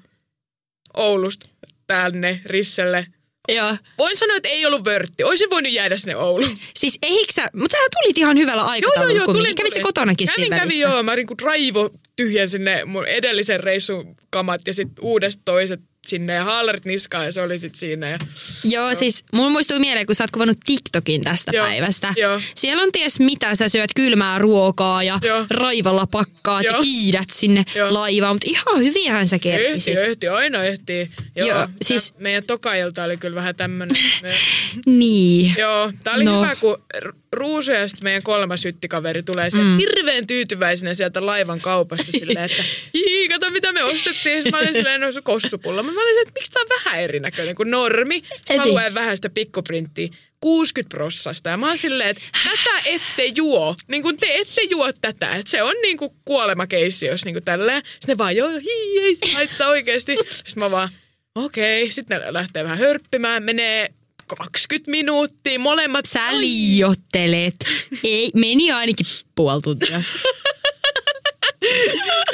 Oulusta 0.93 1.47
tänne 1.87 2.41
Risselle. 2.45 3.07
Joo. 3.47 3.77
Voin 3.97 4.17
sanoa, 4.17 4.37
että 4.37 4.49
ei 4.49 4.65
ollut 4.65 4.85
vörtti. 4.85 5.23
Olisin 5.23 5.49
voinut 5.49 5.71
jäädä 5.71 5.97
sinne 5.97 6.15
Ouluun. 6.15 6.57
Siis 6.79 6.99
eikö 7.01 7.33
sä, 7.33 7.49
mutta 7.53 7.77
sä 7.77 7.83
tulit 8.01 8.17
ihan 8.17 8.37
hyvällä 8.37 8.63
aikataululla 8.63 9.25
kumminkin. 9.25 9.55
Kävit 9.55 9.73
sä 9.73 9.79
kotonakin 9.83 10.27
kävin, 10.27 10.35
siinä 10.35 10.55
kävin, 10.55 10.69
välissä? 10.69 10.87
joo. 10.87 11.03
Mä 11.03 11.15
niinku 11.15 11.35
raivo 11.43 11.89
tyhjän 12.15 12.49
sinne 12.49 12.85
mun 12.85 13.07
edellisen 13.07 13.59
reissun 13.59 14.15
kamat 14.29 14.61
ja 14.67 14.73
sitten 14.73 15.05
uudesta 15.05 15.41
toiset 15.45 15.79
sinne 16.07 16.33
ja 16.33 16.43
haalarit 16.43 16.85
niskaan 16.85 17.25
ja 17.25 17.31
se 17.31 17.41
oli 17.41 17.59
sitten 17.59 17.79
siinä. 17.79 18.09
Ja... 18.09 18.19
Joo, 18.63 18.95
siis 18.95 19.25
mulla 19.33 19.49
muistuu 19.49 19.79
mieleen, 19.79 20.05
kun 20.05 20.15
sä 20.15 20.23
oot 20.23 20.31
kuvannut 20.31 20.57
TikTokin 20.65 21.21
tästä 21.23 21.51
Joo, 21.55 21.65
päivästä. 21.65 22.13
joo. 22.17 22.41
Siellä 22.55 22.83
on 22.83 22.91
ties 22.91 23.19
mitä, 23.19 23.55
sä 23.55 23.69
syöt 23.69 23.89
kylmää 23.95 24.39
ruokaa 24.39 25.03
ja 25.03 25.19
Joo. 25.23 25.45
raivalla 25.49 26.07
pakkaat 26.07 26.63
ja 26.63 26.71
Joo. 26.71 26.81
kiidät 26.81 27.29
sinne 27.31 27.65
Joo. 27.75 27.93
laivaan, 27.93 28.35
mutta 28.35 28.47
ihan 28.49 28.79
hyvinhän 28.83 29.27
sä 29.27 29.39
kerkisit. 29.39 29.97
Ehti, 29.97 30.09
ehti, 30.09 30.27
aina 30.27 30.63
ehtii. 30.63 31.09
Joo, 31.35 31.47
Joo, 31.47 31.57
joo 31.57 31.67
siis- 31.81 32.07
siis... 32.07 32.13
Meidän 32.19 32.43
tokailta 32.43 33.03
oli 33.03 33.17
kyllä 33.17 33.35
vähän 33.35 33.55
tämmönen. 33.55 33.97
Me... 34.21 34.33
Niin. 34.85 35.55
Joo, 35.57 35.91
tää 36.03 36.13
oli 36.13 36.23
No. 36.23 36.41
hyvä, 36.41 36.55
kun 36.55 36.83
Ruusu 37.31 37.71
ja 37.71 37.87
sitten 37.87 38.03
meidän 38.03 38.23
kolmas 38.23 38.61
syttikaveri 38.61 39.23
tulee 39.23 39.49
sieltä 39.49 39.67
mm. 39.69 39.77
hirveän 39.77 40.27
tyytyväisenä 40.27 40.93
sieltä 40.93 41.25
laivan 41.25 41.61
kaupasta 41.61 42.11
silleen, 42.11 42.45
että 42.45 42.63
hii, 42.93 43.29
kato 43.29 43.49
mitä 43.49 43.71
me 43.71 43.83
ostettiin. 43.83 44.43
Mä 44.51 44.57
olin 44.57 44.73
silleen, 44.73 45.01
no 45.01 45.11
se 45.11 45.21
kossupulla. 45.21 45.83
Mä 45.83 45.91
olin 46.01 46.11
silleen, 46.11 46.27
että 46.27 46.39
miksi 46.39 46.51
tää 46.51 46.61
on 46.61 46.83
vähän 46.85 47.01
erinäköinen 47.03 47.55
kuin 47.55 47.71
normi. 47.71 48.23
Sitten 48.35 48.55
mä 48.55 48.63
Eli? 48.63 48.71
luen 48.71 48.93
vähän 48.93 49.17
sitä 49.17 49.29
pikkuprinttiä. 49.29 50.09
60 50.41 50.97
prossasta. 50.97 51.49
Ja 51.49 51.57
mä 51.57 51.67
oon 51.67 51.77
silleen, 51.77 52.09
että 52.09 52.21
tätä 52.43 52.79
ette 52.85 53.25
juo. 53.35 53.75
Niin 53.87 54.03
kuin 54.03 54.17
te 54.17 54.27
ette 54.29 54.61
juo 54.69 54.93
tätä. 55.01 55.35
Että 55.35 55.51
se 55.51 55.63
on 55.63 55.75
niin 55.81 55.97
kuin 55.97 56.11
kuolemakeissi, 56.25 57.05
jos 57.05 57.25
niin 57.25 57.35
kuin 57.35 57.43
tälleen. 57.43 57.81
Sitten 57.85 58.13
ne 58.13 58.17
vaan, 58.17 58.35
joo, 58.35 58.49
hii, 58.49 58.99
ei 58.99 59.15
se 59.15 59.33
haittaa 59.33 59.69
oikeasti. 59.69 60.17
Sitten 60.17 60.63
mä 60.63 60.71
vaan, 60.71 60.89
okei. 61.35 61.91
Sitten 61.91 62.21
ne 62.21 62.33
lähtee 62.33 62.63
vähän 62.63 62.77
hörppimään. 62.77 63.43
Menee 63.43 63.89
20 64.37 64.91
minuuttia. 64.91 65.59
Molemmat 65.59 66.05
Sä 66.05 66.39
liiottelet. 66.39 67.55
Ei, 68.03 68.31
meni 68.33 68.71
ainakin 68.71 69.05
puoli 69.35 69.61
tuntia. 69.61 69.99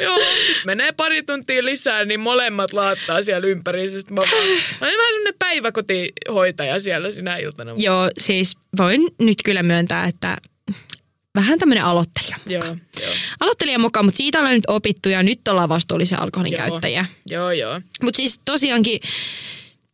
Joo, 0.00 0.18
menee 0.64 0.92
pari 0.92 1.22
tuntia 1.22 1.64
lisää, 1.64 2.04
niin 2.04 2.20
molemmat 2.20 2.72
laattaa 2.72 3.22
siellä 3.22 3.46
ympäri. 3.46 3.88
Sitten 3.90 4.14
mä, 4.14 4.20
olin 4.20 4.60
vähän 4.80 4.94
semmonen 5.14 5.34
päiväkotihoitaja 5.38 6.80
siellä 6.80 7.10
sinä 7.10 7.36
iltana. 7.36 7.72
Joo, 7.76 8.10
siis 8.18 8.54
voin 8.78 9.08
nyt 9.20 9.38
kyllä 9.44 9.62
myöntää, 9.62 10.06
että 10.06 10.36
vähän 11.34 11.58
tämmönen 11.58 11.84
aloittelija. 11.84 12.36
Joo, 12.46 12.64
joo, 13.00 13.12
Aloittelija 13.40 13.78
mukaan, 13.78 14.04
mutta 14.04 14.16
siitä 14.18 14.38
ollaan 14.38 14.54
nyt 14.54 14.64
opittu 14.68 15.08
ja 15.08 15.22
nyt 15.22 15.48
ollaan 15.48 15.68
vastuullisia 15.68 16.18
alkoholin 16.18 16.52
Joo. 16.52 16.58
käyttäjiä. 16.58 17.06
joo, 17.30 17.50
joo. 17.50 17.80
Mutta 18.02 18.16
siis 18.16 18.40
tosiaankin 18.44 19.00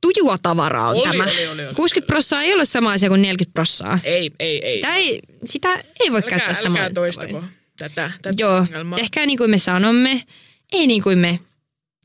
tujua 0.00 0.36
tavaraa 0.42 0.88
on 0.88 0.96
Oli, 0.96 1.04
tämä. 1.10 1.24
oli, 1.24 1.48
oli, 1.48 1.66
oli. 1.66 1.74
60 1.74 2.06
prossaa 2.06 2.42
ei 2.42 2.54
ole 2.54 2.64
sama 2.64 2.92
asia 2.92 3.08
kuin 3.08 3.22
40 3.22 3.54
prossaa. 3.54 3.98
Ei, 4.04 4.30
ei, 4.38 4.64
ei. 4.66 4.74
Sitä 4.74 4.94
ei, 4.94 5.20
sitä 5.44 5.68
ei 6.00 6.12
voi 6.12 6.16
älkää, 6.16 6.30
käyttää 6.30 6.48
älkää 6.48 6.62
samalla 6.62 6.90
toistako 6.90 7.26
tavoin. 7.32 7.59
Tätä, 7.88 8.12
tätä 8.22 8.42
Joo, 8.42 8.56
ongelmaa. 8.56 8.98
tehkää 8.98 9.26
niin 9.26 9.38
kuin 9.38 9.50
me 9.50 9.58
sanomme, 9.58 10.22
ei 10.72 10.86
niin 10.86 11.02
kuin 11.02 11.18
me 11.18 11.40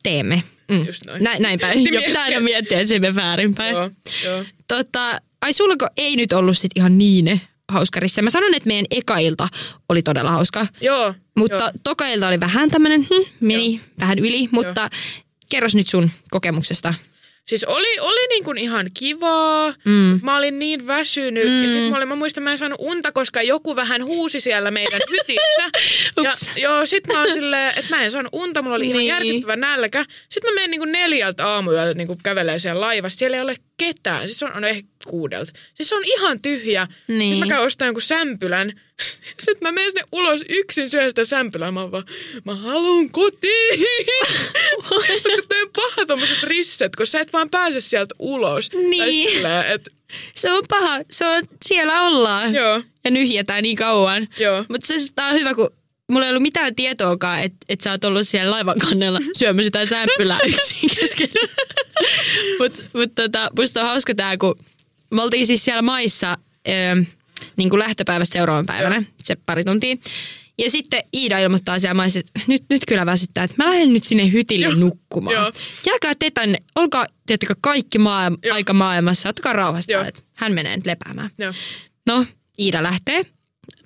teemme. 0.04 0.44
Mm. 0.72 0.86
Just 0.86 1.06
noin. 1.06 1.24
Näin, 1.24 1.42
näin 1.42 1.60
päin. 1.60 1.84
Pitää 2.06 2.24
aina 2.24 2.40
miettiä. 2.40 2.80
että 2.80 2.90
se 2.90 3.00
menee 3.00 3.16
väärinpäin. 3.16 3.74
Joo, 3.74 3.92
joo. 4.24 4.46
Tota, 4.68 5.20
ai 5.42 5.54
sullako 5.54 5.88
ei 5.98 6.16
nyt 6.16 6.34
ollut 6.34 6.58
sit 6.58 6.72
ihan 6.76 6.98
niin 6.98 7.42
hauskarissa? 7.72 8.22
Mä 8.22 8.30
sanon, 8.30 8.54
että 8.54 8.68
meidän 8.68 8.86
eka 8.92 9.18
ilta 9.18 9.48
oli 9.90 10.02
todella 10.02 10.32
hauska. 10.32 10.68
Joo, 10.82 11.14
Mutta 11.38 11.56
joo. 11.56 11.72
toka 11.84 12.08
ilta 12.08 12.28
oli 12.28 12.40
vähän 12.40 12.70
tämmönen, 12.72 13.02
hm, 13.04 13.30
meni 13.40 13.82
vähän 14.00 14.20
yli, 14.20 14.50
mutta 14.52 14.90
kerros 15.50 15.76
nyt 15.76 15.88
sun 15.88 16.12
kokemuksesta. 16.32 16.94
Siis 17.46 17.64
oli, 17.64 18.00
oli 18.00 18.28
niin 18.28 18.44
kuin 18.44 18.58
ihan 18.58 18.90
kivaa. 19.00 19.74
Mm. 19.86 20.20
Mä 20.24 20.36
olin 20.38 20.60
niin 20.60 20.88
väsynyt. 20.88 21.48
Mm. 21.48 21.64
Ja 21.64 21.70
sit 21.70 21.90
mä, 21.92 21.98
olin, 21.98 22.08
mä 22.08 22.16
muistan, 22.16 22.44
mä 22.44 22.52
en 22.52 22.58
saanut 22.58 22.80
unta, 22.82 23.12
koska 23.12 23.42
joku 23.42 23.76
vähän 23.76 24.06
huusi 24.06 24.40
siellä 24.40 24.72
meidän 24.72 25.00
hytissä. 25.12 25.72
ja 26.24 26.62
joo, 26.62 26.86
sit 26.86 27.08
mä 27.08 27.20
oon 27.22 27.34
silleen, 27.34 27.74
että 27.80 27.96
mä 27.96 28.04
en 28.04 28.12
saanut 28.12 28.30
unta, 28.34 28.62
mulla 28.62 28.76
oli 28.76 28.86
ihan 28.86 28.98
Niin. 28.98 29.08
järkyttävä 29.08 29.56
nälkä. 29.56 30.06
Sitten 30.30 30.52
mä 30.52 30.56
menen 30.56 30.72
niin 30.72 30.82
kuin 30.82 30.92
neljältä 30.92 31.48
aamuyöllä 31.48 31.94
niin 31.94 32.08
kuin 32.08 32.20
kävelee 32.24 32.60
siellä 32.60 32.82
laivassa. 32.82 33.20
Siellä 33.20 33.38
ei 33.38 33.44
ole 33.44 33.56
ketään. 33.78 34.28
Siis 34.28 34.44
on, 34.44 34.54
on 34.54 34.64
ehkä 34.64 34.88
kuudelta. 35.08 35.54
Siis 35.74 35.90
se 35.90 35.96
on 35.96 36.04
ihan 36.06 36.42
tyhjä. 36.42 36.88
Niin. 37.08 37.20
Sitten 37.22 37.40
mä 37.40 37.48
käyn 37.56 37.66
ostamaan 37.66 37.88
jonkun 37.88 38.02
sämpylän. 38.02 38.82
Sitten 39.46 39.58
mä 39.62 39.72
menen 39.72 39.92
sinne 39.92 40.04
ulos 40.12 40.42
yksin 40.50 40.90
syön 40.90 41.12
sitä 41.12 41.24
sämpylää. 41.24 41.72
Mä 41.72 41.92
vaan, 41.92 42.04
mä 42.46 42.56
haluun 42.56 43.10
kotiin. 43.12 43.80
Toi 45.50 45.62
on 45.62 45.70
paha 45.76 46.06
tommoset 46.08 46.38
pisset, 46.48 46.96
kun 46.96 47.08
sä 47.08 47.20
et 47.20 47.34
vaan 47.34 47.50
pääse 47.50 47.80
sieltä 47.82 48.16
ulos. 48.20 48.70
Niin. 48.90 49.32
silleen, 49.32 49.66
et, 49.72 49.90
Se 50.36 50.52
on 50.52 50.64
paha. 50.70 51.00
Se 51.12 51.26
on, 51.28 51.44
siellä 51.66 52.02
ollaan. 52.02 52.56
joo, 52.56 52.82
Ja 53.04 53.12
nyhjätään 53.12 53.64
niin 53.64 53.76
kauan. 53.76 54.28
joo. 54.40 54.66
Mutta 54.70 54.88
se 54.88 54.94
on 55.30 55.34
hyvä, 55.40 55.54
kun 55.54 55.70
mulla 56.12 56.26
ei 56.26 56.30
ollut 56.32 56.42
mitään 56.42 56.76
tietoakaan, 56.76 57.42
että 57.42 57.58
et 57.70 57.82
sä 57.82 57.92
oot 57.92 58.04
ollut 58.04 58.28
siellä 58.28 58.52
laivan 58.52 58.80
kannella 58.80 59.20
syömässä 59.38 59.68
jotain 59.68 59.88
sämpylää 59.88 60.40
yksin 60.48 60.90
kesken. 61.00 61.30
Mutta 62.60 62.82
mut 62.94 63.16
tota, 63.16 63.50
musta 63.58 63.82
on 63.82 63.88
hauska 63.88 64.16
tää, 64.16 64.38
kun 64.38 64.56
me 65.12 65.22
oltiin 65.22 65.48
siis 65.48 65.66
siellä 65.66 65.82
maissa 65.82 66.38
ö, 66.68 66.72
niin 67.58 67.70
kuin 67.70 67.80
lähtöpäivästä 67.80 68.34
seuraavan 68.34 68.66
päivänä, 68.66 69.04
se 69.24 69.36
pari 69.46 69.64
tuntia. 69.64 69.96
Ja 70.58 70.72
sitten 70.72 71.04
Iida 71.14 71.40
ilmoittaa 71.40 71.80
siellä 71.80 71.94
maissa, 71.94 72.20
että 72.20 72.42
nyt, 72.48 72.64
nyt 72.70 72.82
kyllä 72.88 73.06
väsyttää, 73.06 73.44
että 73.44 73.56
mä 73.58 73.66
lähden 73.66 73.94
nyt 73.94 74.04
sinne 74.04 74.32
hytille 74.32 74.76
nukkumaan. 74.76 75.34
Joo. 75.34 75.52
Jääkää 75.86 76.14
te 76.20 76.32
tänne, 76.32 76.58
olkaa 76.76 77.06
tiettäkö 77.26 77.56
kaikki 77.62 77.98
maa, 77.98 78.32
Joo. 78.44 78.56
aika 78.56 78.74
maailmassa, 78.74 79.30
ottakaa 79.30 79.54
rauhasta, 79.54 80.06
että 80.06 80.22
hän 80.34 80.54
menee 80.54 80.76
nyt 80.76 80.86
lepäämään. 80.86 81.30
Joo, 81.38 81.54
No, 82.08 82.26
Iida 82.60 82.84
lähtee. 82.84 83.26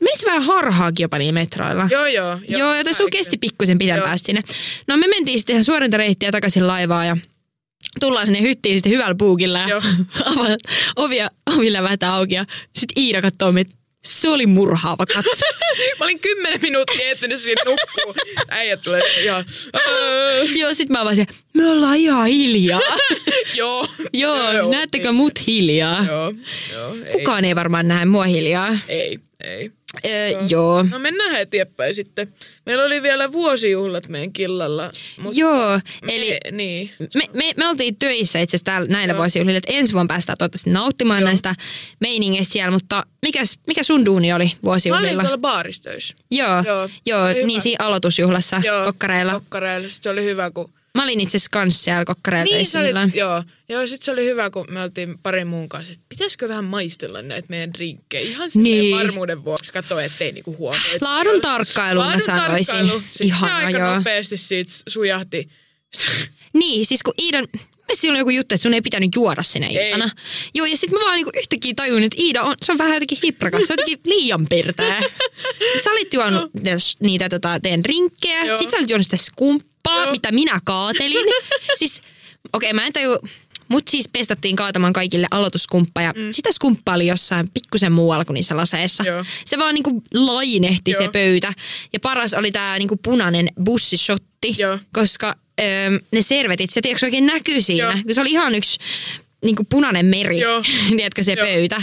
Menit 0.01 0.25
vähän 0.25 0.43
harhaakin 0.43 1.03
jopa 1.03 1.17
niillä 1.17 1.33
metroilla? 1.33 1.87
joo. 1.91 2.05
joo, 2.05 2.39
Joo, 2.47 2.59
joo 2.59 2.75
joten 2.75 2.93
sun 2.93 3.09
kesti 3.09 3.37
pikkusen 3.37 3.77
pitempään 3.77 4.11
Joo. 4.11 4.17
sinne. 4.25 4.41
No 4.87 4.97
me 4.97 5.07
mentiin 5.07 5.39
sitten 5.39 5.53
ihan 5.53 5.63
suorinta 5.63 5.97
reittiä 5.97 6.31
takaisin 6.31 6.67
laivaan 6.67 7.07
ja 7.07 7.17
tullaan 7.99 8.27
sinne 8.27 8.41
hyttiin 8.41 8.75
sitten 8.75 8.91
hyvällä 8.91 9.15
puukilla 9.15 9.59
ja 9.59 9.67
Joo. 9.67 9.81
ovia, 10.95 11.29
ovilla 11.57 11.83
vähän 11.83 11.97
auki 12.05 12.35
ja 12.35 12.45
sitten 12.75 13.03
Iida 13.03 13.21
katsoo 13.21 13.51
meitä. 13.51 13.79
Se 14.05 14.29
oli 14.29 14.45
murhaava 14.45 15.05
katse. 15.05 15.45
Mä 15.99 16.05
olin 16.05 16.19
kymmenen 16.19 16.59
minuuttia 16.61 17.11
etsinyt 17.11 17.39
siinä 17.39 17.61
nukkuu. 17.65 18.15
Äijät 18.49 18.81
tulee 18.81 19.01
ihan... 19.23 19.45
Joo, 20.59 20.73
sit 20.73 20.89
mä 20.89 21.05
vaan 21.05 21.15
me 21.53 21.69
ollaan 21.69 21.95
ihan 21.97 22.27
hiljaa. 22.27 22.81
joo. 23.53 23.85
joo, 24.13 24.69
näettekö 24.71 25.11
mut 25.11 25.47
hiljaa? 25.47 26.05
Joo, 26.07 26.33
joo. 26.73 26.95
Ei, 27.05 27.11
Kukaan 27.11 27.45
ei 27.45 27.55
varmaan 27.55 27.87
näe 27.87 28.05
mua 28.05 28.23
hiljaa. 28.23 28.77
Ei, 28.87 29.19
ei. 29.43 29.71
Öö, 30.05 30.29
joo. 30.49 30.83
No 30.83 30.99
mennään 30.99 31.35
eteenpäin 31.35 31.95
sitten. 31.95 32.33
Meillä 32.65 32.83
oli 32.83 33.01
vielä 33.01 33.31
vuosijuhlat 33.31 34.07
meidän 34.07 34.33
killalla. 34.33 34.91
Joo, 35.31 35.79
eli 36.07 36.29
me, 36.29 36.51
niin. 36.51 36.91
me, 37.15 37.23
me, 37.33 37.51
me 37.57 37.67
oltiin 37.67 37.95
töissä 37.99 38.39
itse 38.39 38.57
asiassa 38.57 38.65
täällä 38.65 38.87
näillä 38.87 39.17
vuosijuhlilla, 39.17 39.57
että 39.57 39.73
ensi 39.73 39.93
vuonna 39.93 40.13
päästään 40.13 40.37
toivottavasti 40.37 40.69
nauttimaan 40.69 41.23
näistä 41.23 41.55
meiningeistä 41.99 42.53
siellä, 42.53 42.71
mutta 42.71 43.05
mikäs, 43.21 43.59
mikä 43.67 43.83
sun 43.83 44.05
duuni 44.05 44.33
oli 44.33 44.45
Mä 44.45 44.49
olin 44.49 44.63
vuosijuhlilla? 44.63 45.21
tuolla 45.23 45.37
baarissa 45.37 45.89
Joo, 46.31 46.49
Joo, 46.65 46.89
joo, 47.05 47.29
joo 47.29 47.45
niin 47.47 47.61
siinä 47.61 47.85
aloitusjuhlassa 47.85 48.61
Joo, 48.65 48.85
kokkareilla. 48.85 49.33
Kokkareilla. 49.33 49.89
Sitten 49.89 50.03
se 50.03 50.09
oli 50.09 50.23
hyvä, 50.23 50.51
kun... 50.51 50.73
Mä 50.99 51.03
olin 51.03 51.19
itse 51.19 51.37
asiassa 51.37 51.49
kanssa 51.51 51.83
siellä 51.83 52.05
kokkareilla 52.05 52.55
Niin, 52.55 52.65
se 52.65 52.79
oli, 52.79 52.87
silloin. 52.87 53.11
joo. 53.15 53.43
Joo, 53.69 53.87
sit 53.87 54.01
se 54.01 54.11
oli 54.11 54.25
hyvä, 54.25 54.49
kun 54.49 54.65
me 54.69 54.81
oltiin 54.81 55.17
parin 55.23 55.47
muun 55.47 55.69
kanssa, 55.69 55.93
että 55.93 56.05
pitäisikö 56.09 56.47
vähän 56.49 56.63
maistella 56.65 57.21
näitä 57.21 57.45
meidän 57.49 57.73
drinkkejä. 57.73 58.29
Ihan 58.29 58.49
Niin. 58.55 58.97
varmuuden 58.97 59.43
vuoksi, 59.45 59.73
katsoa, 59.73 60.03
ettei 60.03 60.31
niinku 60.31 60.57
huomaa. 60.57 60.81
että- 60.93 61.05
Laadun 61.05 61.41
tarkkailu 61.41 61.99
mä 61.99 62.05
Laadun 62.05 62.21
sanoisin. 62.21 62.75
tarkkailu. 62.75 63.03
Ihana, 63.21 63.47
se 63.59 63.65
aika 63.65 63.79
joo. 63.79 63.95
nopeasti 63.95 64.37
siitä 64.37 64.71
sujahti. 64.89 65.49
Niin, 66.53 66.85
siis 66.85 67.03
kun 67.03 67.13
Iidan, 67.21 67.47
siinä 67.93 68.11
oli 68.13 68.19
joku 68.19 68.29
juttu, 68.29 68.55
että 68.55 68.63
sun 68.63 68.73
ei 68.73 68.81
pitänyt 68.81 69.15
juoda 69.15 69.41
Ei. 69.69 69.87
iltana. 69.89 70.09
Joo, 70.53 70.65
ja 70.65 70.77
sitten 70.77 70.99
mä 70.99 71.05
vaan 71.05 71.15
niinku 71.15 71.31
yhtäkkiä 71.39 71.73
tajun, 71.75 72.03
että 72.03 72.17
Iida 72.21 72.43
on, 72.43 72.55
se 72.65 72.71
on 72.71 72.77
vähän 72.77 72.93
jotenkin 72.93 73.17
hiprakas, 73.23 73.61
se 73.67 73.73
on 73.73 73.77
jotenkin 73.79 73.99
liian 74.05 74.47
pirteä. 74.47 74.99
sä 75.83 75.91
olit 75.91 76.13
juonut 76.13 76.53
niitä, 76.53 76.77
niitä 76.99 77.29
tota, 77.29 77.59
teidän 77.59 77.85
rinkkejä, 77.85 78.43
Joo. 78.45 78.57
sit 78.57 78.69
sä 78.69 78.77
olit 78.77 78.89
juonut 78.89 79.05
sitä 79.05 79.17
skumppaa, 79.89 80.05
Joo. 80.05 80.11
mitä 80.11 80.31
minä 80.31 80.59
kaatelin. 80.63 81.25
siis, 81.79 82.01
okei, 82.53 82.71
okay, 82.71 82.73
mä 82.73 82.85
en 82.85 82.93
taju, 82.93 83.19
Mut 83.69 83.87
siis 83.87 84.09
pestattiin 84.09 84.55
kaatamaan 84.55 84.93
kaikille 84.93 85.27
aloituskumppa 85.31 86.01
ja 86.01 86.13
mm. 86.15 86.31
sitä 86.31 86.51
skumppaa 86.51 86.95
oli 86.95 87.07
jossain 87.07 87.49
pikkusen 87.49 87.91
muualla 87.91 88.25
kuin 88.25 88.33
niissä 88.33 88.57
laseissa. 88.57 89.03
Joo. 89.03 89.25
Se 89.45 89.57
vaan 89.57 89.73
niinku 89.73 90.03
lainehti 90.13 90.93
se 90.93 91.03
Joo. 91.03 91.11
pöytä. 91.11 91.53
Ja 91.93 91.99
paras 91.99 92.33
oli 92.33 92.51
tää 92.51 92.77
niinku 92.77 92.97
punainen 93.03 93.47
bussishotti, 93.63 94.55
Joo. 94.57 94.79
koska 94.93 95.35
öö, 95.61 95.99
ne 96.11 96.21
servetit, 96.21 96.69
se 96.69 96.81
tiedätkö 96.81 97.05
oikein 97.05 97.25
näkyy 97.25 97.61
siinä. 97.61 97.83
Joo. 97.83 98.13
Se 98.13 98.21
oli 98.21 98.31
ihan 98.31 98.55
yksi 98.55 98.79
niinku 99.43 99.63
punainen 99.69 100.05
meri, 100.05 100.39
Joo. 100.39 100.63
tiedätkö 100.97 101.23
se 101.23 101.33
Joo, 101.33 101.45
pöytä. 101.47 101.81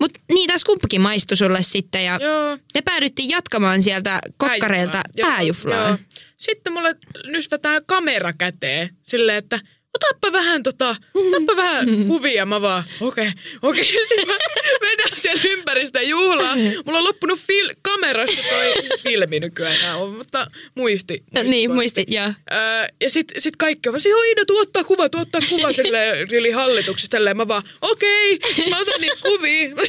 Mutta 0.00 0.20
niitä 0.32 0.58
skumppakin 0.58 1.00
maistui 1.00 1.36
sulle 1.36 1.62
sitten 1.62 2.04
ja 2.04 2.18
Joo. 2.22 2.58
me 2.74 2.82
päädyttiin 2.82 3.28
jatkamaan 3.28 3.82
sieltä 3.82 4.20
kokkareilta 4.36 5.02
pääjuflaan. 5.22 5.88
joo. 5.88 5.98
Sitten 6.36 6.72
mulle 6.72 6.96
nysvätään 7.26 7.82
kamera 7.86 8.32
käteen 8.32 8.90
silleen, 9.02 9.38
että 9.38 9.60
otappa 9.94 10.32
vähän 10.32 10.62
tota, 10.62 10.96
otappa 11.14 11.56
vähän 11.56 12.06
kuvia. 12.06 12.46
Mä 12.46 12.60
vaan, 12.62 12.84
okei, 13.00 13.28
okay, 13.28 13.32
okei. 13.62 13.84
Okay. 13.90 14.06
Sitten 14.08 14.28
mä 14.28 14.34
vedän 14.80 15.08
siellä 15.14 15.42
ympäri 15.44 15.86
sitä 15.86 16.02
juhlaa. 16.02 16.56
Mulla 16.84 16.98
on 16.98 17.04
loppunut 17.04 17.38
fil- 17.38 17.74
kamerasta 17.82 18.42
toi 18.50 18.74
filmi 19.02 19.40
nykyään 19.40 19.74
enää 19.76 19.96
on, 19.96 20.14
mutta 20.14 20.50
muisti. 20.74 21.24
No, 21.34 21.42
niin, 21.42 21.72
muistit, 21.72 22.10
joo. 22.10 22.26
Öö, 22.52 22.86
ja 23.00 23.10
sit, 23.10 23.32
sit 23.38 23.56
kaikki 23.56 23.88
on 23.88 23.92
vaan, 23.92 24.00
joo 24.04 24.22
Iida, 24.22 24.44
tuottaa 24.46 24.84
kuva, 24.84 25.08
tuottaa 25.08 25.40
kuva 25.48 25.72
silleen 25.82 26.26
yli 26.32 26.50
hallituksesta. 26.50 27.10
Tälleen 27.16 27.36
mä 27.36 27.48
vaan, 27.48 27.62
okei, 27.80 28.38
mä 28.70 28.78
otan 28.78 29.00
niitä 29.00 29.16
kuvia. 29.22 29.68
mä 29.68 29.82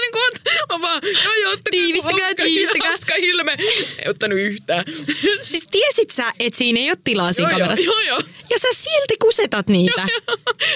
niinku 0.00 0.18
ot, 0.26 0.34
mä 0.68 0.80
vaan, 0.80 1.00
joo 1.24 1.34
joo, 1.42 1.52
ottakaa 1.52 1.70
Tiivistäkää, 1.70 2.24
hauska, 2.24 2.42
tiivistäkää. 2.42 2.88
hauska 2.90 3.14
ilme. 3.18 3.56
Ei 3.98 4.08
ottanut 4.10 4.38
yhtään. 4.38 4.84
Siis 5.40 5.66
tiesit 5.70 6.10
sä, 6.10 6.24
että 6.40 6.58
siinä 6.58 6.80
ei 6.80 6.90
ole 6.90 6.98
tilaa 7.04 7.32
siinä 7.32 7.50
joo, 7.50 7.58
joo, 7.58 7.68
kamerassa? 7.68 7.84
joo, 7.84 8.00
joo. 8.00 8.20
Ja 8.50 8.58
sä 8.58 8.68
silti 8.72 9.16
kusetat 9.22 9.68
niitä. 9.68 10.02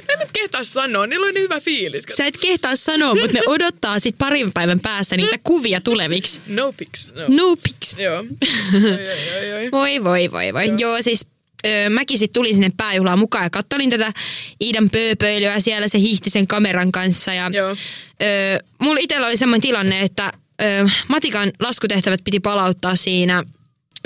En 0.09 0.19
mä 0.19 0.25
kehtaa 0.33 0.65
sanoa, 0.65 1.07
niillä 1.07 1.25
oli 1.25 1.33
niin 1.33 1.43
hyvä 1.43 1.61
fiilis. 1.61 2.05
Sä 2.17 2.27
et 2.27 2.37
kehtaa 2.37 2.77
sanoa, 2.77 3.15
mutta 3.15 3.33
ne 3.33 3.41
odottaa 3.47 3.99
sit 4.01 4.19
parin 4.19 4.53
päivän 4.53 4.81
päästä 4.81 5.17
niitä 5.17 5.39
kuvia 5.45 5.81
tuleviksi. 5.81 6.41
No 6.65 6.73
pics, 6.73 7.13
no. 7.15 7.25
No 7.29 7.57
pics. 7.57 7.97
Joo. 7.99 8.19
Oi, 8.19 9.09
oi, 9.09 9.43
oi, 9.43 9.53
oi. 9.53 9.71
Voi, 9.73 10.05
voi, 10.05 10.31
voi, 10.31 10.55
voi. 10.55 10.67
Joo, 10.67 10.77
Joo 10.79 11.03
siis 11.03 11.27
öö, 11.67 11.91
mäkin 11.91 12.19
sitten 12.19 12.35
tulin 12.35 12.55
sinne 12.55 12.71
pääjuhlaan 12.77 13.19
mukaan 13.19 13.45
ja 13.45 13.51
kattelin 13.51 13.91
tätä 13.91 14.13
Iidan 14.61 14.91
pööpöilyä 14.91 15.61
siellä. 15.61 15.89
Se 15.89 15.99
hiihti 15.99 16.31
sen 16.31 16.47
kameran 16.47 16.93
kanssa. 16.93 17.35
Ja, 17.35 17.51
Joo. 17.53 17.77
öö, 18.23 18.59
mulla 18.79 19.01
itsellä 19.01 19.27
oli 19.27 19.37
semmoinen 19.37 19.63
tilanne, 19.63 20.01
että 20.01 20.33
öö, 20.63 20.87
Matikan 21.09 21.53
laskutehtävät 21.61 22.21
piti 22.25 22.41
palauttaa 22.41 22.97
siinä, 22.97 23.45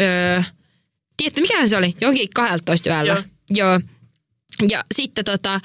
öö, 0.01 0.43
tietty, 1.17 1.41
mikähän 1.41 1.69
se 1.69 1.77
oli? 1.77 1.95
Johonkin 2.01 2.29
12 2.35 2.91
yöllä. 2.91 3.13
Joo. 3.13 3.23
Joo. 3.51 3.81
Ja 4.69 4.85
sitten 4.95 5.25
tota, 5.25 5.61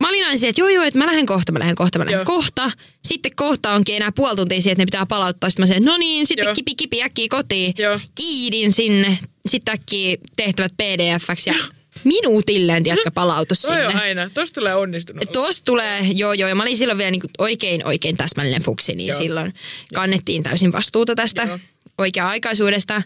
mä 0.00 0.08
olin 0.08 0.26
aina 0.26 0.46
että 0.48 0.60
joo 0.60 0.68
joo, 0.68 0.84
että 0.84 0.98
mä 0.98 1.06
lähden 1.06 1.26
kohta, 1.26 1.52
mä 1.52 1.58
lähden 1.58 1.74
kohta, 1.76 1.98
mä 1.98 2.04
lähden 2.04 2.18
Joo. 2.18 2.24
kohta. 2.24 2.70
Sitten 3.04 3.32
kohta 3.36 3.72
onkin 3.72 3.96
enää 3.96 4.12
puoli 4.12 4.36
tuntia 4.36 4.60
siihen, 4.60 4.72
että 4.72 4.82
ne 4.82 4.86
pitää 4.86 5.06
palauttaa. 5.06 5.50
Sitten 5.50 5.62
mä 5.62 5.66
sanoin, 5.66 5.84
no 5.84 5.96
niin, 5.96 6.26
sitten 6.26 6.44
Joo. 6.44 6.54
kipi 6.54 6.74
kipi 6.74 7.02
äkkiä 7.02 7.26
kotiin. 7.30 7.74
Joo. 7.78 8.00
Kiidin 8.14 8.72
sinne, 8.72 9.18
sitten 9.46 9.74
äkkiä 9.74 10.16
tehtävät 10.36 10.72
pdf-ksi 10.76 11.50
ja 11.50 11.56
minuutilleen, 12.04 12.82
tiedätkö, 12.82 13.10
palautus 13.10 13.62
Toi 13.62 13.84
on 13.84 13.90
sinne. 13.90 14.02
aina. 14.02 14.30
Tosta 14.34 14.60
tulee 14.60 14.74
onnistunut. 14.74 15.24
Tuosta 15.32 15.64
tulee, 15.64 16.00
joo 16.14 16.32
joo, 16.32 16.48
ja 16.48 16.54
mä 16.54 16.62
olin 16.62 16.76
silloin 16.76 16.98
vielä 16.98 17.10
niin 17.10 17.22
oikein 17.38 17.86
oikein 17.86 18.16
täsmällinen 18.16 18.62
fuksi, 18.62 18.94
niin 18.94 19.06
Joo. 19.08 19.18
silloin 19.18 19.54
kannettiin 19.94 20.42
täysin 20.42 20.72
vastuuta 20.72 21.14
tästä 21.14 21.42
Joo. 21.42 21.58
oikea-aikaisuudesta. 21.98 23.02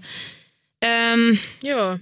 Öm, 0.85 1.39
Joo. 1.63 1.99